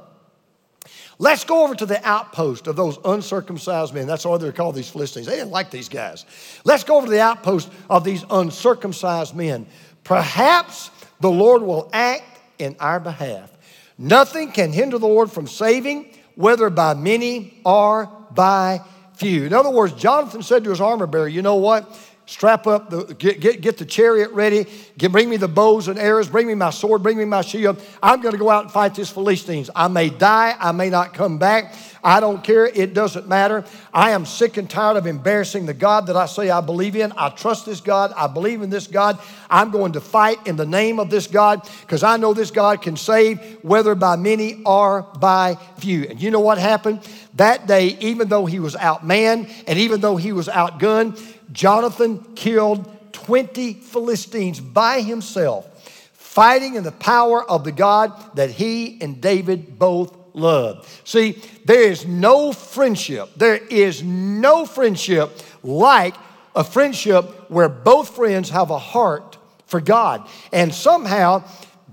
Let's 1.18 1.46
go 1.46 1.64
over 1.64 1.76
to 1.76 1.86
the 1.86 2.06
outpost 2.08 2.68
of 2.68 2.76
those 2.76 2.98
uncircumcised 3.06 3.94
men. 3.94 4.06
That's 4.06 4.26
why 4.26 4.38
they're 4.38 4.52
called 4.52 4.76
these 4.76 4.90
Philistines. 4.90 5.28
They 5.28 5.36
didn't 5.36 5.52
like 5.52 5.72
these 5.72 5.88
guys. 5.88 6.26
Let's 6.66 6.84
go 6.84 6.98
over 6.98 7.08
to 7.08 7.12
the 7.12 7.22
outpost 7.22 7.72
of 7.90 8.04
these 8.04 8.26
uncircumcised 8.30 9.36
men. 9.36 9.66
Perhaps 10.04 10.92
the 11.22 11.32
Lord 11.32 11.62
will 11.62 11.90
act 11.94 12.24
in 12.60 12.76
our 12.80 13.00
behalf. 13.00 13.52
Nothing 13.98 14.52
can 14.52 14.74
hinder 14.74 14.98
the 14.98 15.08
Lord 15.08 15.32
from 15.32 15.48
saving, 15.48 16.14
whether 16.36 16.70
by 16.70 16.94
many 16.94 17.62
or 17.66 18.08
by 18.32 18.82
few. 19.14 19.46
In 19.46 19.54
other 19.54 19.70
words, 19.70 19.94
Jonathan 19.94 20.44
said 20.44 20.64
to 20.66 20.70
his 20.70 20.82
armor 20.82 21.08
bearer, 21.08 21.28
You 21.28 21.42
know 21.42 21.56
what? 21.56 21.90
Strap 22.26 22.66
up, 22.66 22.90
the, 22.90 23.04
get, 23.16 23.40
get, 23.40 23.62
get 23.62 23.78
the 23.78 23.86
chariot 23.86 24.32
ready, 24.32 24.66
get, 24.98 25.12
bring 25.12 25.30
me 25.30 25.38
the 25.38 25.48
bows 25.48 25.88
and 25.88 26.00
arrows, 26.00 26.28
bring 26.28 26.48
me 26.48 26.56
my 26.56 26.72
sword, 26.72 27.04
bring 27.04 27.18
me 27.18 27.26
my 27.26 27.42
shield. 27.42 27.82
I'm 28.02 28.22
going 28.22 28.34
to 28.34 28.40
go 28.40 28.50
out 28.50 28.64
and 28.64 28.72
fight 28.72 28.96
these 28.96 29.10
Philistines. 29.10 29.70
I 29.76 29.88
may 29.88 30.10
die, 30.10 30.56
I 30.60 30.72
may 30.72 30.90
not 30.90 31.14
come 31.14 31.38
back. 31.38 31.76
I 32.04 32.20
don't 32.20 32.44
care, 32.44 32.68
it 32.68 32.94
doesn't 32.94 33.28
matter. 33.28 33.66
I 33.92 34.12
am 34.12 34.26
sick 34.26 34.58
and 34.58 34.70
tired 34.70 34.96
of 34.96 35.08
embarrassing 35.08 35.66
the 35.66 35.74
God 35.74 36.06
that 36.08 36.16
I 36.16 36.28
say 36.28 36.52
I 36.52 36.62
believe 36.62 36.96
in. 36.96 37.12
I 37.18 37.30
trust 37.30 37.66
this 37.66 37.82
God, 37.82 38.14
I 38.16 38.28
believe 38.28 38.62
in 38.62 38.70
this 38.70 38.86
God. 38.86 39.20
I'm 39.50 39.72
going 39.72 39.94
to 39.94 40.02
fight 40.02 40.46
in 40.46 40.56
the 40.56 40.68
name 40.68 41.00
of 41.00 41.10
this 41.10 41.26
God 41.26 41.68
because 41.82 42.04
I 42.04 42.18
know 42.18 42.34
this 42.34 42.52
God 42.52 42.82
can 42.82 42.96
save, 42.96 43.40
whether 43.64 43.96
by 43.96 44.18
many 44.18 44.62
or 44.66 45.04
by 45.20 45.58
few. 45.78 46.04
And 46.04 46.22
you 46.22 46.30
know 46.30 46.40
what 46.42 46.60
happened? 46.60 47.08
That 47.36 47.66
day, 47.68 47.98
even 48.00 48.30
though 48.30 48.46
he 48.46 48.60
was 48.60 48.76
outmanned 48.76 49.52
and 49.68 49.80
even 49.80 50.00
though 50.00 50.16
he 50.16 50.32
was 50.32 50.48
outgunned, 50.48 51.20
Jonathan 51.52 52.24
killed 52.36 52.92
20 53.14 53.74
Philistines 53.74 54.60
by 54.60 55.02
himself, 55.02 55.66
fighting 56.14 56.76
in 56.76 56.84
the 56.84 56.92
power 56.92 57.44
of 57.50 57.64
the 57.64 57.72
God 57.72 58.36
that 58.36 58.52
he 58.52 59.00
and 59.02 59.22
David 59.22 59.80
both 59.80 60.16
loved. 60.34 60.88
See, 61.08 61.42
there 61.64 61.82
is 61.82 62.06
no 62.06 62.52
friendship, 62.52 63.30
there 63.36 63.56
is 63.56 64.04
no 64.04 64.66
friendship 64.66 65.32
like 65.64 66.16
a 66.56 66.64
friendship 66.64 67.50
where 67.50 67.70
both 67.70 68.16
friends 68.16 68.50
have 68.50 68.70
a 68.70 68.78
heart 68.78 69.38
for 69.66 69.82
God. 69.82 70.28
And 70.54 70.74
somehow, 70.74 71.44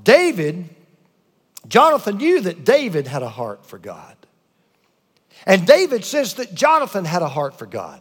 David, 0.02 0.68
Jonathan 1.68 2.18
knew 2.18 2.40
that 2.42 2.64
David 2.64 3.06
had 3.06 3.22
a 3.22 3.28
heart 3.28 3.66
for 3.66 3.78
God. 3.78 4.16
And 5.46 5.66
David 5.66 6.04
says 6.04 6.34
that 6.34 6.54
Jonathan 6.54 7.04
had 7.04 7.22
a 7.22 7.28
heart 7.28 7.58
for 7.58 7.66
God. 7.66 8.00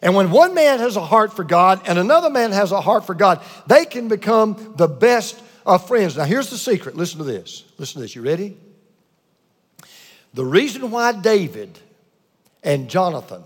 And 0.00 0.14
when 0.14 0.30
one 0.30 0.54
man 0.54 0.78
has 0.78 0.96
a 0.96 1.04
heart 1.04 1.34
for 1.34 1.44
God 1.44 1.82
and 1.86 1.98
another 1.98 2.30
man 2.30 2.52
has 2.52 2.72
a 2.72 2.80
heart 2.80 3.06
for 3.06 3.14
God, 3.14 3.42
they 3.66 3.84
can 3.84 4.08
become 4.08 4.74
the 4.76 4.86
best 4.88 5.40
of 5.66 5.86
friends. 5.86 6.16
Now, 6.16 6.24
here's 6.24 6.50
the 6.50 6.58
secret. 6.58 6.96
Listen 6.96 7.18
to 7.18 7.24
this. 7.24 7.64
Listen 7.78 7.94
to 7.94 8.00
this. 8.00 8.14
You 8.14 8.22
ready? 8.22 8.56
The 10.34 10.44
reason 10.44 10.90
why 10.90 11.12
David 11.12 11.78
and 12.62 12.88
Jonathan 12.88 13.42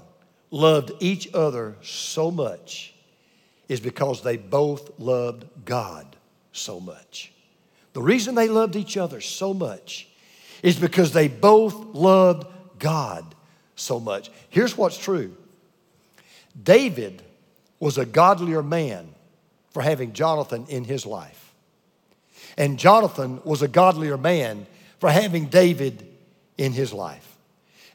loved 0.51 0.93
each 1.01 1.33
other 1.33 1.77
so 1.83 2.31
much 2.31 2.95
is 3.69 3.81
because 3.81 4.23
they 4.23 4.37
both 4.37 4.99
loved 4.99 5.47
God 5.65 6.17
so 6.53 6.79
much. 6.79 7.33
The 7.95 8.03
reason 8.03 8.35
they 8.35 8.49
loved 8.49 8.77
each 8.77 8.97
other 8.97 9.21
so 9.21 9.55
much 9.55 10.09
is 10.63 10.79
because 10.79 11.13
they 11.13 11.29
both 11.29 11.95
loved 11.95 12.47
God 12.79 13.35
so 13.75 13.99
much. 13.99 14.31
Here's 14.51 14.77
what's 14.77 14.99
true 14.99 15.37
David 16.61 17.23
was 17.81 17.99
a 17.99 18.07
godlier 18.07 18.63
man 18.63 19.09
for 19.71 19.83
having 19.83 20.13
Jonathan 20.13 20.67
in 20.69 20.85
his 20.85 21.07
life. 21.07 21.53
And 22.57 22.79
Jonathan 22.79 23.41
was 23.45 23.63
a 23.63 23.69
godlier 23.69 24.19
man 24.19 24.67
for 24.99 25.11
having 25.11 25.47
David 25.47 26.07
in 26.59 26.73
his 26.73 26.93
life. 26.93 27.37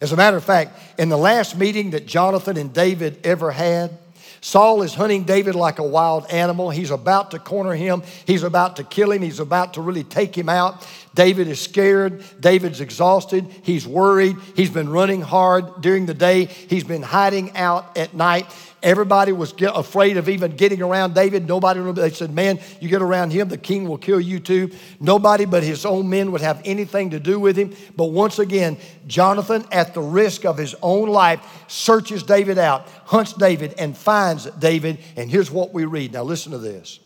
As 0.01 0.11
a 0.11 0.17
matter 0.17 0.37
of 0.37 0.43
fact, 0.43 0.79
in 0.99 1.09
the 1.09 1.17
last 1.17 1.57
meeting 1.57 1.91
that 1.91 2.05
Jonathan 2.05 2.57
and 2.57 2.73
David 2.73 3.25
ever 3.25 3.51
had, 3.51 3.97
Saul 4.41 4.81
is 4.83 4.93
hunting 4.93 5.23
David 5.23 5.55
like 5.55 5.79
a 5.79 5.83
wild 5.83 6.25
animal. 6.31 6.69
He's 6.69 6.91
about 6.91 7.31
to 7.31 7.39
corner 7.39 7.73
him. 7.73 8.03
He's 8.25 8.43
about 8.43 8.75
to 8.77 8.83
kill 8.83 9.11
him. 9.11 9.21
He's 9.21 9.39
about 9.39 9.73
to 9.75 9.81
really 9.81 10.03
take 10.03 10.37
him 10.37 10.49
out. 10.49 10.87
David 11.15 11.47
is 11.47 11.59
scared. 11.59 12.23
David's 12.39 12.79
exhausted. 12.79 13.47
He's 13.63 13.87
worried. 13.87 14.35
He's 14.55 14.69
been 14.69 14.89
running 14.89 15.21
hard 15.21 15.81
during 15.81 16.05
the 16.05 16.13
day. 16.13 16.45
He's 16.45 16.83
been 16.83 17.01
hiding 17.01 17.55
out 17.57 17.97
at 17.97 18.13
night. 18.13 18.45
Everybody 18.83 19.31
was 19.31 19.53
get, 19.53 19.75
afraid 19.75 20.17
of 20.17 20.29
even 20.29 20.55
getting 20.55 20.81
around 20.81 21.15
David. 21.15 21.47
Nobody, 21.47 21.79
they 21.93 22.11
said, 22.11 22.31
Man, 22.31 22.59
you 22.79 22.89
get 22.89 23.01
around 23.01 23.31
him, 23.31 23.49
the 23.49 23.57
king 23.57 23.87
will 23.87 23.97
kill 23.97 24.19
you 24.19 24.39
too. 24.39 24.71
Nobody 24.99 25.45
but 25.45 25.63
his 25.63 25.85
own 25.85 26.09
men 26.09 26.31
would 26.31 26.41
have 26.41 26.61
anything 26.63 27.09
to 27.09 27.19
do 27.19 27.39
with 27.39 27.57
him. 27.57 27.75
But 27.95 28.05
once 28.05 28.37
again, 28.37 28.77
Jonathan, 29.07 29.65
at 29.71 29.93
the 29.93 30.01
risk 30.01 30.45
of 30.45 30.57
his 30.57 30.75
own 30.81 31.09
life, 31.09 31.39
searches 31.67 32.21
David 32.21 32.57
out, 32.59 32.87
hunts 33.05 33.33
David, 33.33 33.73
and 33.79 33.97
finds 33.97 34.45
David. 34.45 34.99
And 35.15 35.29
here's 35.29 35.49
what 35.49 35.73
we 35.73 35.85
read. 35.85 36.13
Now, 36.13 36.23
listen 36.23 36.51
to 36.51 36.59
this 36.59 36.99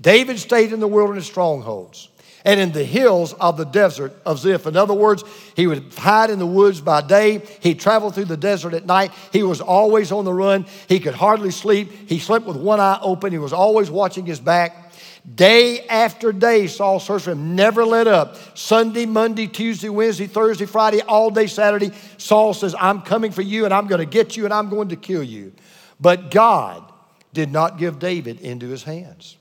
David 0.00 0.38
stayed 0.38 0.72
in 0.72 0.80
the 0.80 0.88
wilderness 0.88 1.26
strongholds 1.26 2.10
and 2.46 2.60
in 2.60 2.70
the 2.70 2.84
hills 2.84 3.32
of 3.34 3.56
the 3.56 3.64
desert 3.64 4.14
of 4.24 4.38
Ziph. 4.38 4.66
In 4.66 4.76
other 4.76 4.94
words, 4.94 5.24
he 5.56 5.66
would 5.66 5.92
hide 5.92 6.30
in 6.30 6.38
the 6.38 6.46
woods 6.46 6.80
by 6.80 7.02
day. 7.02 7.42
He 7.60 7.74
traveled 7.74 8.14
through 8.14 8.26
the 8.26 8.36
desert 8.36 8.72
at 8.72 8.86
night. 8.86 9.10
He 9.32 9.42
was 9.42 9.60
always 9.60 10.12
on 10.12 10.24
the 10.24 10.32
run. 10.32 10.64
He 10.88 11.00
could 11.00 11.14
hardly 11.14 11.50
sleep. 11.50 11.90
He 12.08 12.20
slept 12.20 12.46
with 12.46 12.56
one 12.56 12.78
eye 12.78 13.00
open. 13.02 13.32
He 13.32 13.38
was 13.38 13.52
always 13.52 13.90
watching 13.90 14.24
his 14.24 14.38
back. 14.38 14.92
Day 15.34 15.80
after 15.88 16.30
day, 16.30 16.68
Saul 16.68 17.00
searched 17.00 17.24
for 17.24 17.32
him, 17.32 17.56
never 17.56 17.84
let 17.84 18.06
up. 18.06 18.36
Sunday, 18.56 19.06
Monday, 19.06 19.48
Tuesday, 19.48 19.88
Wednesday, 19.88 20.28
Thursday, 20.28 20.66
Friday, 20.66 21.02
all 21.02 21.30
day 21.30 21.48
Saturday. 21.48 21.90
Saul 22.16 22.54
says, 22.54 22.76
I'm 22.78 23.02
coming 23.02 23.32
for 23.32 23.42
you 23.42 23.64
and 23.64 23.74
I'm 23.74 23.88
going 23.88 23.98
to 23.98 24.06
get 24.06 24.36
you 24.36 24.44
and 24.44 24.54
I'm 24.54 24.68
going 24.68 24.90
to 24.90 24.96
kill 24.96 25.24
you. 25.24 25.52
But 26.00 26.30
God 26.30 26.92
did 27.32 27.50
not 27.50 27.76
give 27.76 27.98
David 27.98 28.40
into 28.40 28.68
his 28.68 28.84
hands. 28.84 29.36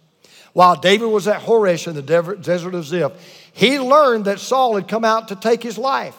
While 0.55 0.77
David 0.77 1.07
was 1.07 1.27
at 1.27 1.41
Horesh 1.41 1.85
in 1.85 1.95
the 1.95 2.01
desert 2.01 2.75
of 2.75 2.85
Ziph, 2.85 3.11
he 3.51 3.77
learned 3.77 4.23
that 4.23 4.39
Saul 4.39 4.75
had 4.75 4.87
come 4.87 5.03
out 5.03 5.27
to 5.27 5.35
take 5.35 5.61
his 5.61 5.77
life. 5.77 6.15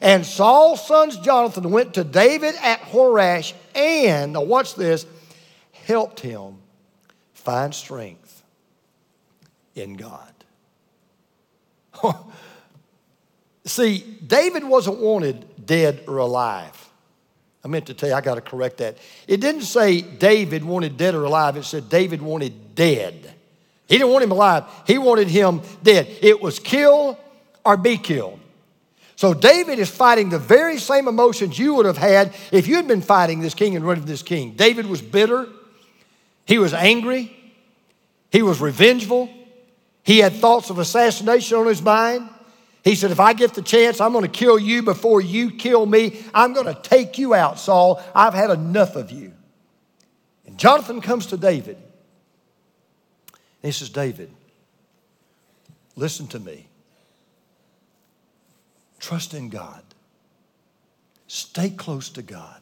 And 0.00 0.26
Saul's 0.26 0.84
sons 0.84 1.16
Jonathan 1.18 1.70
went 1.70 1.94
to 1.94 2.02
David 2.02 2.56
at 2.60 2.80
Horesh 2.80 3.52
and, 3.76 4.32
now 4.32 4.42
watch 4.42 4.74
this, 4.74 5.06
helped 5.84 6.18
him 6.18 6.56
find 7.34 7.72
strength 7.72 8.42
in 9.76 9.94
God. 9.94 10.34
See, 13.66 13.98
David 14.26 14.64
wasn't 14.64 14.98
wanted 14.98 15.64
dead 15.64 16.02
or 16.08 16.18
alive. 16.18 16.90
I 17.64 17.68
meant 17.68 17.86
to 17.86 17.94
tell 17.94 18.08
you, 18.08 18.16
I 18.16 18.20
got 18.20 18.34
to 18.34 18.40
correct 18.40 18.78
that. 18.78 18.98
It 19.28 19.40
didn't 19.40 19.62
say 19.62 20.00
David 20.00 20.64
wanted 20.64 20.96
dead 20.96 21.14
or 21.14 21.22
alive, 21.22 21.56
it 21.56 21.62
said 21.62 21.88
David 21.88 22.20
wanted 22.20 22.74
dead. 22.74 23.34
He 23.88 23.98
didn't 23.98 24.10
want 24.10 24.24
him 24.24 24.32
alive, 24.32 24.64
he 24.86 24.98
wanted 24.98 25.28
him 25.28 25.62
dead. 25.82 26.08
It 26.20 26.40
was 26.40 26.58
kill 26.58 27.18
or 27.64 27.76
be 27.76 27.96
killed. 27.96 28.40
So 29.16 29.32
David 29.32 29.78
is 29.78 29.88
fighting 29.88 30.28
the 30.28 30.38
very 30.38 30.78
same 30.78 31.08
emotions 31.08 31.58
you 31.58 31.74
would 31.74 31.86
have 31.86 31.96
had 31.96 32.34
if 32.52 32.66
you 32.66 32.76
had 32.76 32.86
been 32.86 33.00
fighting 33.00 33.40
this 33.40 33.54
king 33.54 33.74
and 33.74 33.84
running 33.84 34.04
this 34.04 34.22
king. 34.22 34.52
David 34.52 34.86
was 34.86 35.00
bitter, 35.00 35.48
he 36.44 36.58
was 36.58 36.74
angry, 36.74 37.34
he 38.30 38.42
was 38.42 38.60
revengeful, 38.60 39.30
he 40.02 40.18
had 40.18 40.34
thoughts 40.34 40.68
of 40.68 40.78
assassination 40.78 41.56
on 41.56 41.66
his 41.66 41.80
mind. 41.80 42.28
He 42.84 42.94
said, 42.94 43.10
If 43.10 43.18
I 43.18 43.32
get 43.32 43.54
the 43.54 43.62
chance, 43.62 44.00
I'm 44.00 44.12
going 44.12 44.22
to 44.22 44.30
kill 44.30 44.58
you 44.58 44.82
before 44.82 45.20
you 45.20 45.50
kill 45.50 45.86
me. 45.86 46.22
I'm 46.32 46.52
going 46.52 46.72
to 46.72 46.80
take 46.80 47.18
you 47.18 47.34
out, 47.34 47.58
Saul. 47.58 48.00
I've 48.14 48.34
had 48.34 48.50
enough 48.50 48.94
of 48.94 49.10
you. 49.10 49.32
And 50.46 50.56
Jonathan 50.56 51.00
comes 51.00 51.26
to 51.26 51.36
David 51.36 51.78
he 53.62 53.72
says, 53.72 53.88
David, 53.88 54.30
listen 55.96 56.26
to 56.28 56.38
me. 56.38 56.68
Trust 58.98 59.34
in 59.34 59.48
God. 59.48 59.82
Stay 61.26 61.70
close 61.70 62.08
to 62.10 62.22
God. 62.22 62.60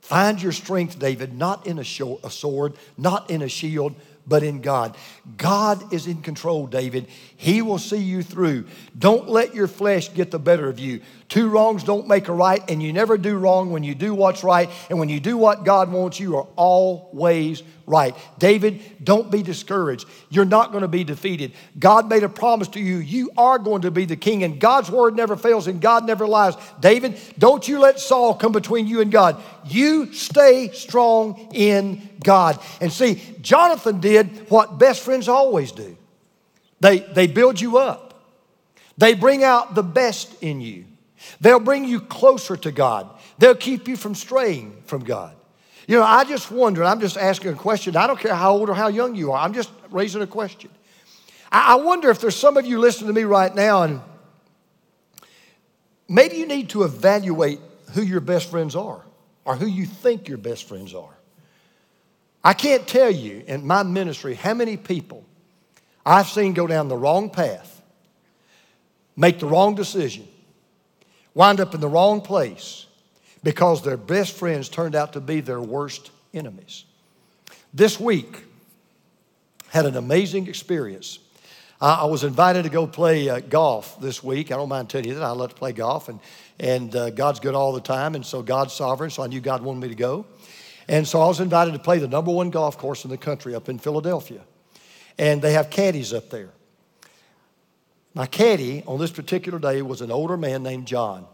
Find 0.00 0.40
your 0.40 0.52
strength, 0.52 0.98
David, 0.98 1.36
not 1.36 1.66
in 1.66 1.78
a, 1.78 1.84
sword, 1.84 2.74
not 2.96 3.30
in 3.30 3.42
a 3.42 3.48
shield, 3.48 3.94
but 4.26 4.42
in 4.42 4.60
God. 4.60 4.96
God 5.36 5.92
is 5.92 6.06
in 6.06 6.22
control, 6.22 6.66
David. 6.66 7.06
He 7.36 7.62
will 7.62 7.78
see 7.78 7.98
you 7.98 8.22
through. 8.22 8.66
Don't 8.98 9.28
let 9.28 9.54
your 9.54 9.68
flesh 9.68 10.12
get 10.12 10.30
the 10.30 10.38
better 10.38 10.68
of 10.68 10.78
you. 10.78 11.00
Two 11.28 11.48
wrongs 11.48 11.82
don't 11.82 12.06
make 12.06 12.28
a 12.28 12.32
right, 12.32 12.62
and 12.70 12.82
you 12.82 12.92
never 12.92 13.18
do 13.18 13.36
wrong 13.36 13.70
when 13.70 13.82
you 13.82 13.94
do 13.94 14.14
what's 14.14 14.44
right. 14.44 14.70
And 14.90 14.98
when 14.98 15.08
you 15.08 15.20
do 15.20 15.36
what 15.36 15.64
God 15.64 15.90
wants, 15.90 16.20
you 16.20 16.36
are 16.36 16.46
always 16.54 17.62
right. 17.84 18.14
David, 18.38 18.80
don't 19.02 19.30
be 19.30 19.42
discouraged. 19.42 20.08
You're 20.28 20.44
not 20.44 20.70
going 20.70 20.82
to 20.82 20.88
be 20.88 21.04
defeated. 21.04 21.52
God 21.78 22.08
made 22.08 22.22
a 22.22 22.28
promise 22.28 22.68
to 22.68 22.80
you. 22.80 22.98
You 22.98 23.30
are 23.36 23.58
going 23.58 23.82
to 23.82 23.90
be 23.90 24.04
the 24.04 24.16
king, 24.16 24.44
and 24.44 24.60
God's 24.60 24.90
word 24.90 25.16
never 25.16 25.36
fails, 25.36 25.66
and 25.66 25.80
God 25.80 26.06
never 26.06 26.26
lies. 26.26 26.54
David, 26.80 27.18
don't 27.38 27.66
you 27.66 27.80
let 27.80 27.98
Saul 27.98 28.34
come 28.34 28.52
between 28.52 28.86
you 28.86 29.00
and 29.00 29.10
God. 29.10 29.42
You 29.64 30.12
stay 30.12 30.70
strong 30.72 31.48
in 31.52 32.15
God. 32.22 32.60
And 32.80 32.92
see, 32.92 33.22
Jonathan 33.40 34.00
did 34.00 34.50
what 34.50 34.78
best 34.78 35.02
friends 35.02 35.28
always 35.28 35.72
do 35.72 35.96
they, 36.80 36.98
they 36.98 37.26
build 37.26 37.60
you 37.60 37.78
up, 37.78 38.22
they 38.98 39.14
bring 39.14 39.42
out 39.42 39.74
the 39.74 39.82
best 39.82 40.42
in 40.42 40.60
you. 40.60 40.84
They'll 41.40 41.60
bring 41.60 41.86
you 41.86 42.00
closer 42.00 42.56
to 42.58 42.70
God. 42.70 43.08
They'll 43.38 43.54
keep 43.54 43.88
you 43.88 43.96
from 43.96 44.14
straying 44.14 44.82
from 44.84 45.02
God. 45.02 45.34
You 45.86 45.96
know, 45.96 46.04
I 46.04 46.24
just 46.24 46.50
wonder, 46.50 46.84
I'm 46.84 47.00
just 47.00 47.16
asking 47.16 47.52
a 47.52 47.56
question. 47.56 47.96
I 47.96 48.06
don't 48.06 48.18
care 48.18 48.34
how 48.34 48.52
old 48.52 48.68
or 48.68 48.74
how 48.74 48.88
young 48.88 49.14
you 49.14 49.32
are, 49.32 49.38
I'm 49.38 49.54
just 49.54 49.70
raising 49.90 50.22
a 50.22 50.26
question. 50.26 50.70
I 51.50 51.76
wonder 51.76 52.10
if 52.10 52.20
there's 52.20 52.36
some 52.36 52.56
of 52.56 52.66
you 52.66 52.78
listening 52.78 53.08
to 53.08 53.14
me 53.14 53.22
right 53.22 53.54
now 53.54 53.84
and 53.84 54.00
maybe 56.08 56.36
you 56.36 56.46
need 56.46 56.70
to 56.70 56.82
evaluate 56.82 57.60
who 57.92 58.02
your 58.02 58.20
best 58.20 58.50
friends 58.50 58.74
are 58.74 59.02
or 59.44 59.54
who 59.54 59.66
you 59.66 59.86
think 59.86 60.28
your 60.28 60.38
best 60.38 60.68
friends 60.68 60.92
are. 60.92 61.15
I 62.46 62.52
can't 62.52 62.86
tell 62.86 63.10
you 63.10 63.42
in 63.48 63.66
my 63.66 63.82
ministry 63.82 64.34
how 64.34 64.54
many 64.54 64.76
people 64.76 65.24
I've 66.06 66.28
seen 66.28 66.52
go 66.52 66.68
down 66.68 66.86
the 66.86 66.96
wrong 66.96 67.28
path, 67.28 67.82
make 69.16 69.40
the 69.40 69.46
wrong 69.46 69.74
decision, 69.74 70.28
wind 71.34 71.58
up 71.58 71.74
in 71.74 71.80
the 71.80 71.88
wrong 71.88 72.20
place 72.20 72.86
because 73.42 73.82
their 73.82 73.96
best 73.96 74.36
friends 74.36 74.68
turned 74.68 74.94
out 74.94 75.14
to 75.14 75.20
be 75.20 75.40
their 75.40 75.60
worst 75.60 76.12
enemies. 76.32 76.84
This 77.74 77.98
week, 77.98 78.44
had 79.70 79.84
an 79.84 79.96
amazing 79.96 80.46
experience. 80.46 81.18
I 81.80 82.04
was 82.04 82.22
invited 82.22 82.62
to 82.62 82.70
go 82.70 82.86
play 82.86 83.28
uh, 83.28 83.40
golf 83.40 84.00
this 84.00 84.22
week. 84.22 84.52
I 84.52 84.56
don't 84.56 84.68
mind 84.68 84.88
telling 84.88 85.08
you 85.08 85.14
that. 85.14 85.22
I 85.24 85.30
love 85.30 85.50
to 85.50 85.56
play 85.56 85.72
golf, 85.72 86.08
and, 86.08 86.20
and 86.60 86.94
uh, 86.94 87.10
God's 87.10 87.40
good 87.40 87.56
all 87.56 87.72
the 87.72 87.80
time, 87.80 88.14
and 88.14 88.24
so 88.24 88.40
God's 88.40 88.72
sovereign, 88.72 89.10
so 89.10 89.24
I 89.24 89.26
knew 89.26 89.40
God 89.40 89.62
wanted 89.62 89.80
me 89.80 89.88
to 89.88 89.96
go. 89.96 90.26
And 90.88 91.06
so 91.06 91.20
I 91.20 91.26
was 91.26 91.40
invited 91.40 91.72
to 91.72 91.78
play 91.78 91.98
the 91.98 92.08
number 92.08 92.30
one 92.30 92.50
golf 92.50 92.78
course 92.78 93.04
in 93.04 93.10
the 93.10 93.18
country 93.18 93.54
up 93.54 93.68
in 93.68 93.78
Philadelphia. 93.78 94.40
And 95.18 95.42
they 95.42 95.52
have 95.52 95.70
caddies 95.70 96.12
up 96.12 96.30
there. 96.30 96.50
My 98.14 98.26
caddy 98.26 98.82
on 98.86 98.98
this 98.98 99.10
particular 99.10 99.58
day 99.58 99.82
was 99.82 100.00
an 100.00 100.10
older 100.10 100.36
man 100.36 100.62
named 100.62 100.86
John. 100.86 101.26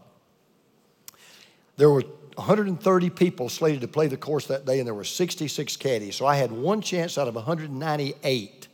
There 1.77 1.89
were 1.89 2.03
130 2.35 3.09
people 3.11 3.47
slated 3.49 3.81
to 3.81 3.87
play 3.87 4.07
the 4.07 4.17
course 4.17 4.47
that 4.47 4.65
day, 4.65 4.79
and 4.79 4.87
there 4.87 4.93
were 4.93 5.03
66 5.03 5.77
caddies. 5.77 6.15
So 6.15 6.25
I 6.25 6.35
had 6.35 6.51
one 6.51 6.81
chance 6.81 7.17
out 7.17 7.27
of 7.27 7.35
198 7.35 8.67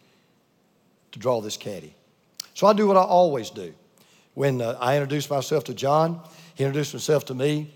to 1.11 1.19
draw 1.19 1.41
this 1.41 1.57
caddy. 1.57 1.93
So 2.53 2.67
I 2.67 2.73
do 2.73 2.87
what 2.87 2.97
I 2.97 3.01
always 3.01 3.49
do. 3.49 3.73
When 4.33 4.61
uh, 4.61 4.77
I 4.79 4.95
introduce 4.95 5.29
myself 5.29 5.65
to 5.65 5.73
John, 5.73 6.21
he 6.55 6.63
introduced 6.63 6.91
himself 6.91 7.25
to 7.25 7.33
me. 7.33 7.71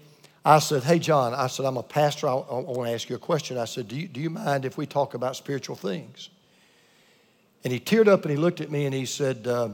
I 0.46 0.60
said, 0.60 0.84
Hey, 0.84 1.00
John, 1.00 1.34
I 1.34 1.48
said, 1.48 1.66
I'm 1.66 1.78
a 1.78 1.84
pastor. 1.84 2.28
I, 2.28 2.34
I 2.34 2.60
want 2.60 2.88
to 2.90 2.94
ask 2.94 3.10
you 3.10 3.16
a 3.16 3.20
question. 3.20 3.58
I 3.58 3.66
said, 3.66 3.88
do 3.88 3.96
you, 3.96 4.08
do 4.08 4.20
you 4.20 4.30
mind 4.30 4.66
if 4.66 4.78
we 4.78 4.86
talk 4.86 5.14
about 5.14 5.36
spiritual 5.36 5.76
things? 5.76 6.30
And 7.64 7.72
he 7.72 7.80
teared 7.80 8.08
up 8.08 8.24
and 8.24 8.32
he 8.32 8.38
looked 8.38 8.60
at 8.60 8.70
me 8.70 8.86
and 8.86 8.94
he 8.94 9.06
said, 9.06 9.48
uh, 9.48 9.70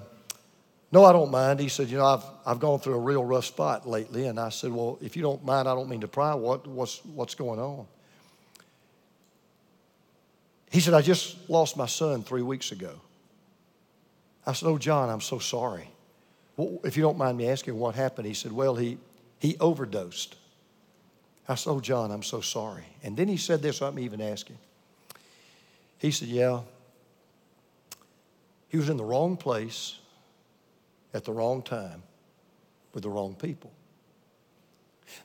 No, 0.92 1.06
I 1.06 1.12
don't 1.12 1.32
mind. 1.32 1.60
He 1.60 1.70
said, 1.70 1.90
You 1.90 1.98
know, 1.98 2.06
I've, 2.06 2.24
I've 2.46 2.60
gone 2.60 2.80
through 2.80 2.96
a 2.96 3.00
real 3.00 3.24
rough 3.24 3.46
spot 3.46 3.88
lately. 3.88 4.28
And 4.28 4.40
I 4.40 4.50
said, 4.50 4.72
Well, 4.72 5.00
if 5.02 5.16
you 5.16 5.24
don't 5.24 5.44
mind, 5.44 5.68
I 5.68 5.74
don't 5.74 5.90
mean 5.90 6.02
to 6.02 6.08
pry. 6.08 6.36
What, 6.36 6.68
what's, 6.68 7.04
what's 7.06 7.34
going 7.34 7.60
on? 7.60 7.88
He 10.70 10.80
said, 10.80 10.94
I 10.94 11.02
just 11.02 11.50
lost 11.50 11.78
my 11.78 11.88
son 11.88 12.22
three 12.22 12.44
weeks 12.44 12.72
ago. 12.72 12.94
I 14.46 14.54
said, 14.54 14.68
Oh, 14.68 14.78
John, 14.78 15.10
I'm 15.10 15.22
so 15.22 15.40
sorry. 15.40 15.90
Well, 16.58 16.80
if 16.84 16.96
you 16.96 17.02
don't 17.02 17.18
mind 17.18 17.40
me 17.40 17.50
asking 17.50 17.76
what 17.76 17.96
happened, 17.96 18.28
he 18.28 18.36
said, 18.36 18.52
Well, 18.52 18.76
he, 18.76 19.00
he 19.40 19.58
overdosed. 19.58 20.36
I 21.50 21.56
said, 21.56 21.72
Oh, 21.72 21.80
John, 21.80 22.12
I'm 22.12 22.24
so 22.24 22.42
sorry. 22.42 22.86
And 23.04 23.18
then 23.18 23.28
he 23.28 23.36
said 23.36 23.62
this, 23.62 23.82
I'm 23.82 23.98
even 24.00 24.22
asking. 24.22 24.60
He 25.98 26.12
said, 26.12 26.30
Yeah, 26.30 26.62
he 28.70 28.78
was 28.78 28.88
in 28.88 28.98
the 28.98 29.04
wrong 29.04 29.36
place 29.36 29.98
at 31.14 31.26
the 31.26 31.34
wrong 31.34 31.64
time 31.64 32.04
with 32.94 33.04
the 33.04 33.10
wrong 33.10 33.36
people. 33.36 33.72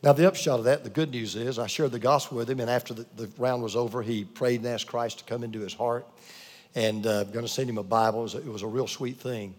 Now, 0.02 0.14
the 0.14 0.26
upshot 0.26 0.58
of 0.58 0.64
that, 0.64 0.82
the 0.82 0.90
good 0.90 1.10
news 1.10 1.36
is, 1.36 1.58
I 1.58 1.66
shared 1.66 1.92
the 1.92 1.98
gospel 1.98 2.38
with 2.38 2.48
him, 2.48 2.58
and 2.58 2.70
after 2.70 2.94
the, 2.94 3.06
the 3.16 3.30
round 3.36 3.62
was 3.62 3.76
over, 3.76 4.00
he 4.00 4.24
prayed 4.24 4.60
and 4.60 4.68
asked 4.68 4.86
Christ 4.86 5.18
to 5.18 5.24
come 5.24 5.44
into 5.44 5.60
his 5.60 5.74
heart. 5.74 6.06
And 6.74 7.06
uh, 7.06 7.20
I'm 7.20 7.30
going 7.32 7.44
to 7.44 7.52
send 7.52 7.68
him 7.68 7.76
a 7.76 7.82
Bible. 7.82 8.20
It 8.20 8.22
was 8.22 8.34
a, 8.34 8.38
it 8.38 8.46
was 8.46 8.62
a 8.62 8.66
real 8.66 8.86
sweet 8.86 9.18
thing. 9.18 9.54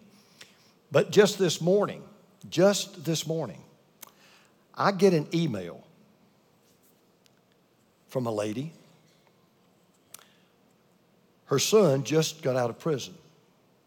But 0.90 1.12
just 1.12 1.38
this 1.38 1.60
morning, 1.60 2.02
just 2.50 3.04
this 3.04 3.24
morning, 3.24 3.62
I 4.74 4.90
get 4.90 5.14
an 5.14 5.28
email 5.32 5.85
from 8.08 8.26
a 8.26 8.30
lady. 8.30 8.72
Her 11.46 11.58
son 11.58 12.04
just 12.04 12.42
got 12.42 12.56
out 12.56 12.70
of 12.70 12.78
prison. 12.78 13.14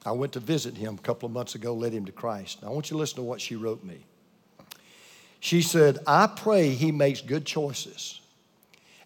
I 0.05 0.11
went 0.11 0.33
to 0.33 0.39
visit 0.39 0.77
him 0.77 0.95
a 0.95 1.01
couple 1.01 1.27
of 1.27 1.33
months 1.33 1.55
ago, 1.55 1.73
led 1.73 1.91
him 1.91 2.05
to 2.05 2.11
Christ. 2.11 2.61
Now, 2.61 2.69
I 2.69 2.71
want 2.71 2.89
you 2.89 2.95
to 2.95 2.99
listen 2.99 3.17
to 3.17 3.23
what 3.23 3.41
she 3.41 3.55
wrote 3.55 3.83
me. 3.83 4.05
She 5.41 5.61
said, 5.61 5.99
I 6.07 6.27
pray 6.27 6.69
he 6.69 6.91
makes 6.91 7.21
good 7.21 7.45
choices 7.45 8.19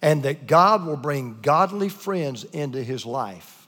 and 0.04 0.24
that 0.24 0.48
God 0.48 0.86
will 0.86 0.98
bring 0.98 1.40
godly 1.42 1.90
friends 1.90 2.44
into 2.44 2.84
his 2.84 3.06
life. 3.06 3.68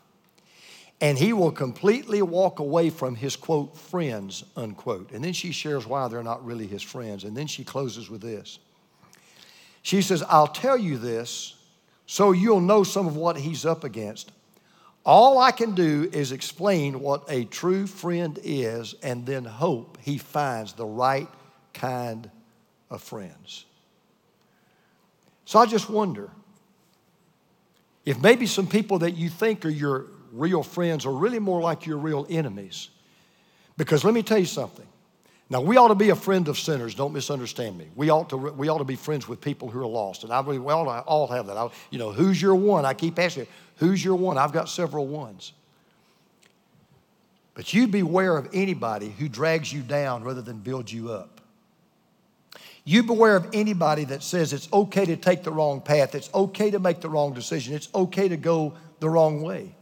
And 1.02 1.18
he 1.18 1.34
will 1.34 1.52
completely 1.52 2.22
walk 2.22 2.60
away 2.60 2.90
from 2.90 3.16
his 3.16 3.36
quote, 3.36 3.78
friends, 3.78 4.44
unquote. 4.56 5.12
And 5.12 5.24
then 5.24 5.34
she 5.34 5.52
shares 5.52 5.86
why 5.86 6.08
they're 6.08 6.24
not 6.24 6.46
really 6.46 6.68
his 6.68 6.82
friends. 6.82 7.24
And 7.24 7.36
then 7.36 7.48
she 7.48 7.64
closes 7.64 8.10
with 8.10 8.22
this. 8.22 8.60
She 9.86 10.02
says, 10.02 10.24
I'll 10.24 10.48
tell 10.48 10.80
you 10.80 10.98
this 10.98 11.54
so 12.08 12.32
you'll 12.32 12.60
know 12.60 12.82
some 12.82 13.06
of 13.06 13.16
what 13.16 13.38
he's 13.38 13.68
up 13.68 13.84
against. 13.84 14.32
All 15.06 15.38
I 15.38 15.52
can 15.52 15.76
do 15.76 16.10
is 16.12 16.32
explain 16.32 17.02
what 17.02 17.24
a 17.30 17.46
true 17.46 17.86
friend 17.86 18.40
is 18.44 18.96
and 19.04 19.28
then 19.28 19.46
hope 19.46 20.00
he 20.02 20.18
finds 20.18 20.74
the 20.74 20.88
right 20.88 21.28
kind 21.76 22.32
of 22.90 23.04
friends. 23.04 23.66
So 25.46 25.60
I 25.60 25.68
just 25.68 25.88
wonder 25.88 26.32
if 28.06 28.20
maybe 28.20 28.48
some 28.48 28.66
people 28.66 28.98
that 29.00 29.12
you 29.12 29.30
think 29.30 29.66
are 29.66 29.70
your 29.70 30.08
real 30.32 30.64
friends 30.64 31.06
are 31.06 31.14
really 31.14 31.38
more 31.38 31.62
like 31.62 31.86
your 31.86 32.00
real 32.00 32.26
enemies. 32.28 32.90
Because 33.78 34.04
let 34.04 34.16
me 34.16 34.24
tell 34.24 34.40
you 34.40 34.46
something. 34.46 34.88
Now, 35.50 35.62
we 35.62 35.78
ought 35.78 35.90
to 35.90 35.96
be 35.96 36.10
a 36.10 36.16
friend 36.16 36.48
of 36.48 36.58
sinners. 36.58 36.96
Don't 36.96 37.14
misunderstand 37.14 37.78
me. 37.78 37.88
We 37.96 38.10
ought 38.10 38.30
to, 38.30 38.38
we 38.38 38.68
ought 38.68 38.80
to 38.80 38.84
be 38.84 38.96
friends 38.96 39.28
with 39.28 39.42
people 39.42 39.70
who 39.70 39.80
are 39.80 39.86
lost. 39.86 40.24
And 40.24 40.34
I 40.34 40.42
believe 40.42 40.64
we 40.64 40.74
all, 40.74 40.90
all 40.90 41.28
have 41.28 41.46
that. 41.48 41.58
I, 41.58 41.70
you 41.92 42.00
know, 42.00 42.12
who's 42.12 42.42
your 42.42 42.56
one? 42.56 42.84
I 42.84 42.96
keep 42.96 43.20
asking, 43.20 43.46
who's 43.78 44.04
your 44.04 44.16
one? 44.16 44.40
I've 44.40 44.54
got 44.54 44.70
several 44.70 45.06
ones. 45.06 45.54
But 47.54 47.74
you 47.74 47.88
beware 47.88 48.38
of 48.38 48.50
anybody 48.54 49.14
who 49.18 49.30
drags 49.30 49.72
you 49.72 49.82
down 49.82 50.24
rather 50.24 50.42
than 50.42 50.58
build 50.58 50.92
you 50.92 51.12
up. 51.12 51.42
You 52.84 53.04
beware 53.04 53.36
of 53.36 53.50
anybody 53.54 54.04
that 54.06 54.24
says 54.24 54.52
it's 54.52 54.72
okay 54.72 55.06
to 55.06 55.16
take 55.16 55.44
the 55.44 55.52
wrong 55.52 55.82
path, 55.82 56.14
it's 56.14 56.30
okay 56.34 56.70
to 56.70 56.80
make 56.80 57.02
the 57.02 57.10
wrong 57.10 57.34
decision, 57.34 57.74
it's 57.74 57.90
okay 57.96 58.28
to 58.28 58.38
go 58.38 58.74
the 59.00 59.10
wrong 59.10 59.42
way. 59.42 59.76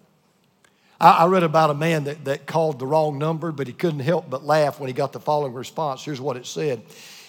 I, 1.03 1.09
I 1.09 1.25
read 1.25 1.43
about 1.43 1.69
a 1.69 1.73
man 1.73 2.05
that, 2.05 2.23
that 2.25 2.45
called 2.47 2.79
the 2.79 2.87
wrong 2.87 3.19
number, 3.19 3.51
but 3.51 3.67
he 3.67 3.73
couldn't 3.73 3.99
help 3.99 4.29
but 4.29 4.45
laugh 4.45 4.79
when 4.79 4.87
he 4.87 4.93
got 4.93 5.11
the 5.11 5.19
following 5.19 5.53
response. 5.53 6.03
Here's 6.03 6.21
what 6.21 6.37
it 6.37 6.45
said 6.45 6.81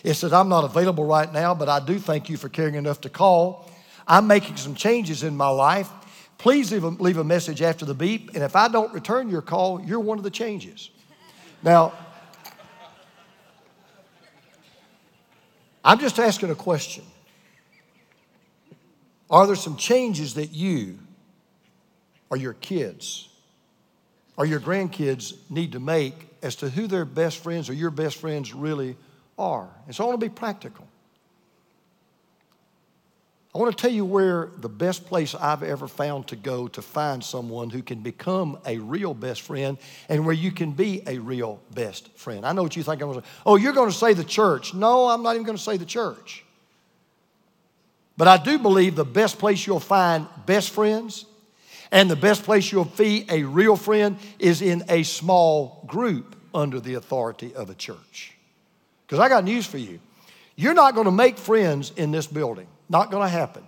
It 0.05 0.15
said, 0.15 0.33
I'm 0.33 0.49
not 0.49 0.65
available 0.65 1.05
right 1.05 1.31
now, 1.31 1.55
but 1.55 1.69
I 1.69 1.85
do 1.85 1.99
thank 1.99 2.31
you 2.31 2.37
for 2.37 2.49
caring 2.49 2.77
enough 2.77 3.01
to 3.03 3.11
call. 3.11 3.69
I'm 4.07 4.29
making 4.29 4.57
some 4.57 4.77
changes 4.77 5.25
in 5.25 5.37
my 5.37 5.49
life. 5.49 5.91
Please 6.39 6.71
leave 6.71 6.85
a, 6.85 6.89
leave 6.89 7.17
a 7.17 7.25
message 7.25 7.63
after 7.63 7.85
the 7.85 7.95
beep, 7.95 8.35
and 8.35 8.45
if 8.45 8.55
I 8.55 8.69
don't 8.69 8.93
return 8.95 9.29
your 9.29 9.43
call, 9.43 9.81
you're 9.83 10.01
one 10.01 10.19
of 10.19 10.25
the 10.25 10.31
changes. 10.31 10.91
Now, 11.63 11.95
I'm 15.85 15.99
just 15.99 16.19
asking 16.19 16.51
a 16.51 16.55
question. 16.55 17.05
Are 19.29 19.47
there 19.47 19.57
some 19.57 19.77
changes 19.77 20.35
that 20.35 20.53
you 20.53 20.99
or 22.31 22.37
your 22.37 22.53
kids 22.53 23.31
or 24.37 24.47
your 24.47 24.61
grandkids 24.61 25.35
need 25.51 25.73
to 25.73 25.81
make 25.81 26.15
as 26.43 26.57
to 26.57 26.69
who 26.69 26.87
their 26.87 27.05
best 27.05 27.39
friends 27.39 27.69
or 27.69 27.75
your 27.75 27.91
best 27.91 28.17
friends 28.17 28.53
really 28.53 28.97
are? 29.39 29.69
And 29.87 29.95
so 29.95 30.05
I 30.05 30.07
want 30.09 30.21
to 30.21 30.27
be 30.27 30.35
practical. 30.35 30.87
I 33.55 33.59
want 33.59 33.77
to 33.77 33.81
tell 33.81 33.93
you 33.93 34.05
where 34.05 34.51
the 34.59 34.69
best 34.69 35.07
place 35.07 35.33
I've 35.33 35.63
ever 35.63 35.87
found 35.87 36.27
to 36.29 36.37
go 36.37 36.67
to 36.67 36.83
find 36.83 37.23
someone 37.23 37.71
who 37.71 37.83
can 37.83 38.01
become 38.01 38.59
a 38.67 38.79
real 38.79 39.15
best 39.15 39.43
friend 39.43 39.79
and 40.09 40.27
where 40.27 40.35
you 40.35 40.51
can 40.51 40.73
be 40.73 41.03
a 41.07 41.19
real 41.19 41.61
best 41.73 42.11
friend. 42.19 42.45
I 42.45 42.53
know 42.53 42.65
what 42.65 42.75
you 42.75 42.83
think 42.83 43.01
I'm 43.01 43.13
going 43.13 43.21
to 43.21 43.27
say. 43.27 43.33
Oh, 43.47 43.55
you're 43.55 43.73
going 43.73 43.91
to 43.91 43.97
say 43.97 44.13
the 44.13 44.25
church. 44.25 44.75
No, 44.75 45.07
I'm 45.07 45.23
not 45.23 45.37
even 45.37 45.47
going 45.47 45.57
to 45.57 45.63
say 45.63 45.77
the 45.77 45.85
church. 45.85 46.45
But 48.17 48.27
I 48.27 48.39
do 48.39 48.59
believe 48.59 48.97
the 48.97 49.05
best 49.05 49.39
place 49.39 49.65
you'll 49.65 49.79
find 49.79 50.27
best 50.47 50.71
friends 50.71 51.25
and 51.91 52.11
the 52.11 52.17
best 52.17 52.43
place 52.45 52.71
you'll 52.71 52.85
be 52.85 53.27
a 53.29 53.43
real 53.43 53.77
friend 53.77 54.19
is 54.39 54.63
in 54.63 54.85
a 54.89 55.03
small 55.03 55.85
group 55.87 56.37
under 56.55 56.81
the 56.81 56.95
authority 56.95 57.55
of 57.55 57.71
a 57.71 57.75
church. 57.75 58.35
Because 59.07 59.19
I 59.19 59.29
got 59.29 59.45
news 59.45 59.67
for 59.67 59.79
you. 59.79 60.01
You're 60.57 60.75
not 60.75 60.95
going 60.95 61.07
to 61.07 61.13
make 61.13 61.37
friends 61.37 61.93
in 61.97 62.11
this 62.11 62.27
building. 62.27 62.67
Not 62.89 63.11
going 63.11 63.25
to 63.25 63.29
happen. 63.29 63.65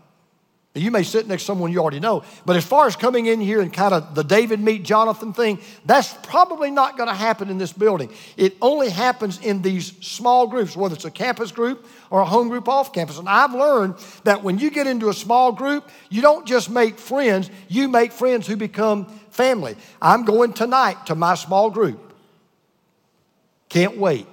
You 0.77 0.91
may 0.91 1.05
sit 1.05 1.27
next 1.27 1.45
to 1.45 1.47
someone 1.47 1.73
you 1.73 1.79
already 1.79 2.01
know, 2.01 2.23
but 2.45 2.55
as 2.55 2.65
far 2.65 2.87
as 2.87 2.97
coming 2.97 3.25
in 3.25 3.41
here 3.41 3.63
and 3.63 3.73
kind 3.73 3.95
of 3.95 4.15
the 4.15 4.23
David 4.23 4.61
meet 4.61 4.83
Jonathan 4.83 5.33
thing, 5.33 5.59
that's 5.87 6.13
probably 6.23 6.71
not 6.71 6.99
going 6.99 7.09
to 7.09 7.15
happen 7.15 7.49
in 7.49 7.57
this 7.57 7.73
building. 7.73 8.13
It 8.37 8.59
only 8.61 8.91
happens 8.91 9.41
in 9.41 9.63
these 9.63 9.97
small 10.07 10.47
groups, 10.47 10.77
whether 10.77 10.95
it's 10.95 11.07
a 11.07 11.11
campus 11.11 11.51
group 11.51 11.87
or 12.11 12.21
a 12.21 12.27
home 12.27 12.51
group 12.51 12.69
off 12.69 12.93
campus. 12.93 13.19
And 13.19 13.27
I've 13.27 13.55
learned 13.55 13.95
that 14.25 14.43
when 14.43 14.59
you 14.59 14.71
get 14.71 14.87
into 14.87 15.09
a 15.09 15.15
small 15.15 15.51
group, 15.51 15.89
you 16.11 16.21
don't 16.21 16.47
just 16.47 16.69
make 16.69 16.99
friends, 16.99 17.51
you 17.69 17.89
make 17.89 18.13
friends 18.13 18.47
who 18.47 18.57
become 18.57 19.07
family. 19.31 19.77
I'm 20.03 20.27
going 20.27 20.53
tonight 20.53 21.07
to 21.07 21.15
my 21.15 21.37
small 21.37 21.71
group. 21.71 22.13
Can't 23.71 23.97
wait. 23.97 24.27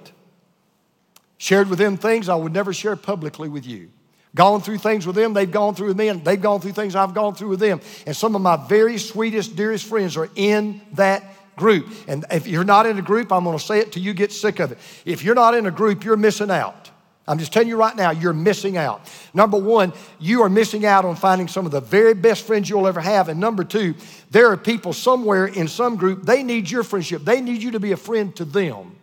Shared 1.38 1.70
with 1.70 1.78
them 1.78 1.96
things 1.96 2.28
I 2.28 2.34
would 2.34 2.52
never 2.52 2.74
share 2.74 2.96
publicly 2.96 3.48
with 3.48 3.66
you 3.66 3.90
gone 4.34 4.60
through 4.60 4.78
things 4.78 5.06
with 5.06 5.16
them, 5.16 5.32
they've 5.32 5.50
gone 5.50 5.74
through 5.74 5.88
with 5.88 5.98
me, 5.98 6.08
and 6.08 6.24
they've 6.24 6.40
gone 6.40 6.60
through 6.60 6.72
things 6.72 6.96
I've 6.96 7.14
gone 7.14 7.34
through 7.34 7.50
with 7.50 7.60
them. 7.60 7.80
And 8.06 8.16
some 8.16 8.34
of 8.34 8.42
my 8.42 8.56
very 8.68 8.98
sweetest, 8.98 9.56
dearest 9.56 9.86
friends 9.86 10.16
are 10.16 10.28
in 10.34 10.80
that 10.92 11.22
group. 11.56 11.88
And 12.08 12.24
if 12.30 12.46
you're 12.46 12.64
not 12.64 12.86
in 12.86 12.98
a 12.98 13.02
group, 13.02 13.32
I'm 13.32 13.44
going 13.44 13.56
to 13.56 13.64
say 13.64 13.78
it 13.78 13.92
till 13.92 14.02
you 14.02 14.12
get 14.12 14.32
sick 14.32 14.60
of 14.60 14.72
it. 14.72 14.78
If 15.04 15.22
you're 15.22 15.34
not 15.34 15.54
in 15.54 15.66
a 15.66 15.70
group, 15.70 16.04
you're 16.04 16.16
missing 16.16 16.50
out. 16.50 16.90
I'm 17.26 17.38
just 17.38 17.52
telling 17.52 17.68
you 17.68 17.76
right 17.76 17.96
now, 17.96 18.10
you're 18.10 18.34
missing 18.34 18.76
out. 18.76 19.10
Number 19.32 19.56
one, 19.56 19.94
you 20.18 20.42
are 20.42 20.50
missing 20.50 20.84
out 20.84 21.06
on 21.06 21.16
finding 21.16 21.48
some 21.48 21.64
of 21.64 21.72
the 21.72 21.80
very 21.80 22.12
best 22.12 22.46
friends 22.46 22.68
you'll 22.68 22.86
ever 22.86 23.00
have. 23.00 23.30
And 23.30 23.40
number 23.40 23.64
two, 23.64 23.94
there 24.30 24.50
are 24.50 24.58
people 24.58 24.92
somewhere 24.92 25.46
in 25.46 25.66
some 25.68 25.96
group, 25.96 26.24
they 26.24 26.42
need 26.42 26.70
your 26.70 26.82
friendship. 26.82 27.24
They 27.24 27.40
need 27.40 27.62
you 27.62 27.70
to 27.70 27.80
be 27.80 27.92
a 27.92 27.96
friend 27.96 28.34
to 28.36 28.44
them. 28.44 28.96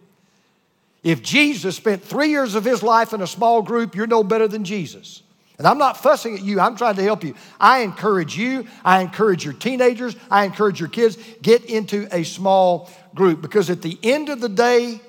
If 1.04 1.24
Jesus 1.24 1.76
spent 1.76 2.04
three 2.04 2.30
years 2.30 2.56
of 2.56 2.64
his 2.64 2.84
life 2.84 3.14
in 3.14 3.22
a 3.22 3.28
small 3.28 3.62
group, 3.62 3.96
you're 3.96 4.08
no 4.08 4.24
better 4.24 4.48
than 4.48 4.64
Jesus. 4.64 5.24
And 5.58 5.68
I'm 5.68 5.78
not 5.78 5.98
fussing 6.02 6.36
at 6.36 6.44
you, 6.44 6.60
I'm 6.60 6.76
trying 6.76 6.96
to 6.96 7.04
help 7.04 7.24
you. 7.24 7.36
I 7.60 7.80
encourage 7.80 8.36
you, 8.36 8.66
I 8.84 9.02
encourage 9.02 9.44
your 9.44 9.54
teenagers, 9.54 10.16
I 10.30 10.46
encourage 10.46 10.80
your 10.80 10.90
kids, 10.90 11.18
get 11.42 11.66
into 11.66 12.08
a 12.12 12.24
small 12.24 12.90
group 13.14 13.42
because 13.42 13.70
at 13.70 13.82
the 13.82 13.98
end 14.02 14.30
of 14.30 14.42
the 14.42 14.50
day, 14.50 15.00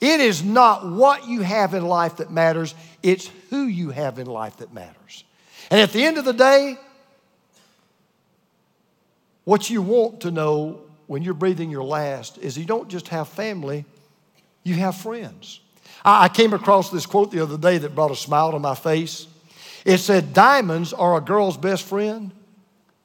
it 0.00 0.20
is 0.20 0.42
not 0.42 0.90
what 0.90 1.28
you 1.28 1.42
have 1.42 1.72
in 1.74 1.86
life 1.86 2.16
that 2.16 2.30
matters, 2.30 2.74
it's 3.02 3.30
who 3.50 3.62
you 3.62 3.90
have 3.90 4.18
in 4.18 4.26
life 4.26 4.56
that 4.56 4.72
matters. 4.72 5.24
And 5.70 5.80
at 5.80 5.92
the 5.92 6.02
end 6.04 6.18
of 6.18 6.24
the 6.24 6.32
day, 6.32 6.76
what 9.44 9.70
you 9.70 9.82
want 9.82 10.20
to 10.22 10.30
know 10.30 10.80
when 11.06 11.22
you're 11.22 11.34
breathing 11.34 11.70
your 11.70 11.84
last 11.84 12.38
is 12.38 12.58
you 12.58 12.64
don't 12.64 12.88
just 12.88 13.08
have 13.08 13.28
family, 13.28 13.84
you 14.64 14.74
have 14.74 14.96
friends. 14.96 15.60
I 16.04 16.28
came 16.28 16.52
across 16.52 16.90
this 16.90 17.06
quote 17.06 17.30
the 17.30 17.42
other 17.42 17.56
day 17.56 17.78
that 17.78 17.94
brought 17.94 18.10
a 18.10 18.16
smile 18.16 18.52
to 18.52 18.58
my 18.58 18.74
face. 18.74 19.26
It 19.84 19.98
said, 19.98 20.34
Diamonds 20.34 20.92
are 20.92 21.16
a 21.16 21.20
girl's 21.20 21.56
best 21.56 21.84
friend, 21.84 22.30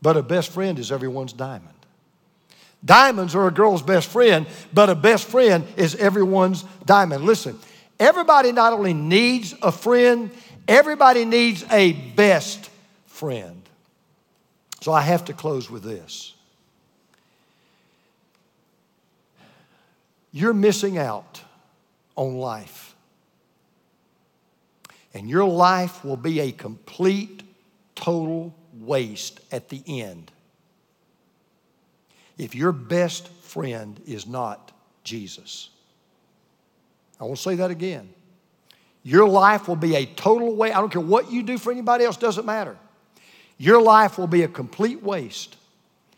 but 0.02 0.18
a 0.18 0.24
best 0.24 0.52
friend 0.52 0.80
is 0.80 0.92
everyone's 0.92 1.34
diamond. 1.34 1.76
Diamonds 2.84 3.36
are 3.36 3.48
a 3.48 3.52
girl's 3.52 3.82
best 3.82 4.10
friend, 4.10 4.48
but 4.74 4.90
a 4.90 4.96
best 4.96 5.28
friend 5.28 5.66
is 5.76 5.96
everyone's 5.96 6.64
diamond. 6.86 7.26
Listen, 7.26 7.60
everybody 8.00 8.54
not 8.54 8.72
only 8.72 8.94
needs 8.94 9.54
a 9.62 9.72
friend, 9.72 10.32
everybody 10.68 11.26
needs 11.26 11.66
a 11.72 11.92
best 11.92 12.70
friend. 13.08 13.62
So 14.82 14.94
I 14.94 15.02
have 15.02 15.26
to 15.26 15.34
close 15.34 15.70
with 15.70 15.84
this. 15.84 16.34
You're 20.32 20.54
missing 20.54 20.98
out 20.98 21.42
on 22.20 22.36
life. 22.36 22.96
And 25.14 25.30
your 25.30 25.46
life 25.46 26.04
will 26.04 26.18
be 26.18 26.42
a 26.42 26.52
complete, 26.52 27.44
total 27.96 28.54
waste 28.74 29.40
at 29.54 29.70
the 29.70 29.82
end 29.88 30.30
if 32.38 32.54
your 32.54 32.74
best 32.74 33.30
friend 33.42 34.02
is 34.06 34.28
not 34.28 34.74
Jesus. 35.06 35.70
I 37.22 37.24
will 37.24 37.38
say 37.38 37.56
that 37.56 37.72
again. 37.72 38.10
your 39.02 39.28
life 39.28 39.70
will 39.70 39.78
be 39.78 39.96
a 39.96 40.06
total 40.06 40.54
waste. 40.56 40.76
I 40.76 40.82
don't 40.82 40.92
care 40.92 41.02
what 41.02 41.32
you 41.32 41.42
do 41.42 41.58
for 41.58 41.72
anybody 41.72 42.04
else, 42.04 42.18
doesn't 42.18 42.46
matter. 42.46 42.78
Your 43.58 43.82
life 43.82 44.18
will 44.18 44.28
be 44.28 44.44
a 44.44 44.48
complete 44.50 45.02
waste. 45.02 45.56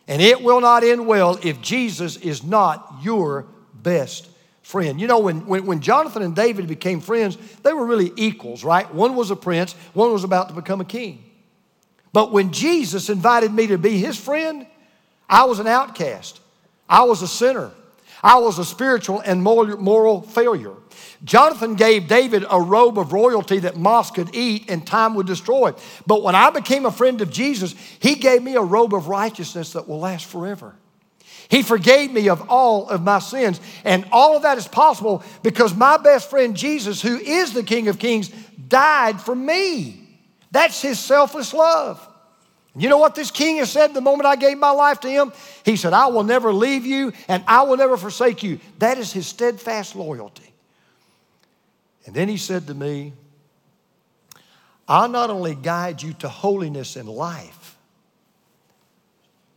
And 0.07 0.19
it 0.19 0.41
will 0.41 0.61
not 0.61 0.83
end 0.83 1.05
well 1.05 1.37
if 1.43 1.61
Jesus 1.61 2.17
is 2.17 2.43
not 2.43 2.95
your 3.03 3.45
best 3.73 4.30
friend. 4.71 4.99
You 4.99 5.07
know, 5.07 5.19
when, 5.19 5.45
when, 5.45 5.65
when 5.65 5.81
Jonathan 5.81 6.21
and 6.21 6.35
David 6.35 6.67
became 6.67 7.01
friends, 7.01 7.37
they 7.61 7.73
were 7.73 7.85
really 7.85 8.11
equals, 8.15 8.63
right? 8.63 8.91
One 8.93 9.15
was 9.15 9.29
a 9.29 9.35
prince, 9.35 9.73
one 9.93 10.11
was 10.11 10.23
about 10.23 10.49
to 10.49 10.55
become 10.55 10.79
a 10.79 10.85
king. 10.85 11.23
But 12.13 12.31
when 12.31 12.51
Jesus 12.51 13.09
invited 13.09 13.53
me 13.53 13.67
to 13.67 13.77
be 13.77 13.97
his 13.97 14.17
friend, 14.17 14.65
I 15.29 15.43
was 15.43 15.59
an 15.59 15.67
outcast. 15.67 16.39
I 16.89 17.03
was 17.03 17.21
a 17.21 17.27
sinner. 17.27 17.71
I 18.23 18.37
was 18.39 18.59
a 18.59 18.65
spiritual 18.65 19.19
and 19.19 19.41
moral 19.43 20.21
failure. 20.21 20.73
Jonathan 21.23 21.75
gave 21.75 22.07
David 22.07 22.45
a 22.49 22.59
robe 22.59 22.97
of 22.97 23.13
royalty 23.13 23.59
that 23.59 23.77
moths 23.77 24.11
could 24.11 24.35
eat 24.35 24.69
and 24.69 24.85
time 24.85 25.15
would 25.15 25.27
destroy. 25.27 25.73
But 26.07 26.23
when 26.23 26.35
I 26.35 26.49
became 26.49 26.85
a 26.85 26.91
friend 26.91 27.21
of 27.21 27.29
Jesus, 27.29 27.73
he 27.99 28.15
gave 28.15 28.41
me 28.41 28.55
a 28.55 28.61
robe 28.61 28.93
of 28.93 29.07
righteousness 29.07 29.73
that 29.73 29.87
will 29.87 29.99
last 29.99 30.25
forever. 30.25 30.75
He 31.51 31.63
forgave 31.63 32.13
me 32.13 32.29
of 32.29 32.49
all 32.49 32.87
of 32.87 33.03
my 33.03 33.19
sins. 33.19 33.59
And 33.83 34.07
all 34.13 34.37
of 34.37 34.43
that 34.43 34.57
is 34.57 34.69
possible 34.69 35.21
because 35.43 35.75
my 35.75 35.97
best 35.97 36.29
friend 36.29 36.55
Jesus, 36.55 37.01
who 37.01 37.17
is 37.17 37.51
the 37.51 37.61
King 37.61 37.89
of 37.89 37.99
Kings, 37.99 38.29
died 38.69 39.19
for 39.19 39.35
me. 39.35 40.07
That's 40.51 40.81
his 40.81 40.97
selfless 40.97 41.53
love. 41.53 42.07
You 42.73 42.87
know 42.87 42.99
what 42.99 43.15
this 43.15 43.31
king 43.31 43.57
has 43.57 43.69
said 43.69 43.93
the 43.93 43.99
moment 43.99 44.27
I 44.27 44.37
gave 44.37 44.57
my 44.57 44.71
life 44.71 45.01
to 45.01 45.09
him? 45.09 45.33
He 45.65 45.75
said, 45.75 45.91
I 45.91 46.07
will 46.07 46.23
never 46.23 46.53
leave 46.53 46.85
you 46.85 47.11
and 47.27 47.43
I 47.45 47.63
will 47.63 47.75
never 47.75 47.97
forsake 47.97 48.43
you. 48.43 48.61
That 48.79 48.97
is 48.97 49.11
his 49.11 49.27
steadfast 49.27 49.93
loyalty. 49.93 50.53
And 52.05 52.15
then 52.15 52.29
he 52.29 52.37
said 52.37 52.65
to 52.67 52.73
me, 52.73 53.11
I'll 54.87 55.09
not 55.09 55.29
only 55.29 55.55
guide 55.55 56.01
you 56.01 56.13
to 56.13 56.29
holiness 56.29 56.95
in 56.95 57.07
life, 57.07 57.60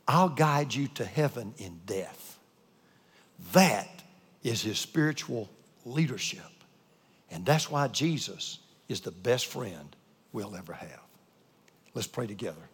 I'll 0.07 0.29
guide 0.29 0.75
you 0.75 0.89
to 0.95 1.05
heaven 1.05 1.55
in 1.59 1.81
death. 1.87 2.39
That 3.53 3.89
is 4.43 4.63
his 4.63 4.79
spiritual 4.79 5.49
leadership. 5.85 6.41
And 7.31 7.45
that's 7.45 7.71
why 7.71 7.89
Jesus 7.89 8.59
is 8.89 9.01
the 9.01 9.11
best 9.11 9.47
friend 9.47 9.97
we'll 10.33 10.55
ever 10.55 10.75
have. 10.75 11.01
Let's 11.95 12.07
pray 12.07 12.27
together. 12.27 12.69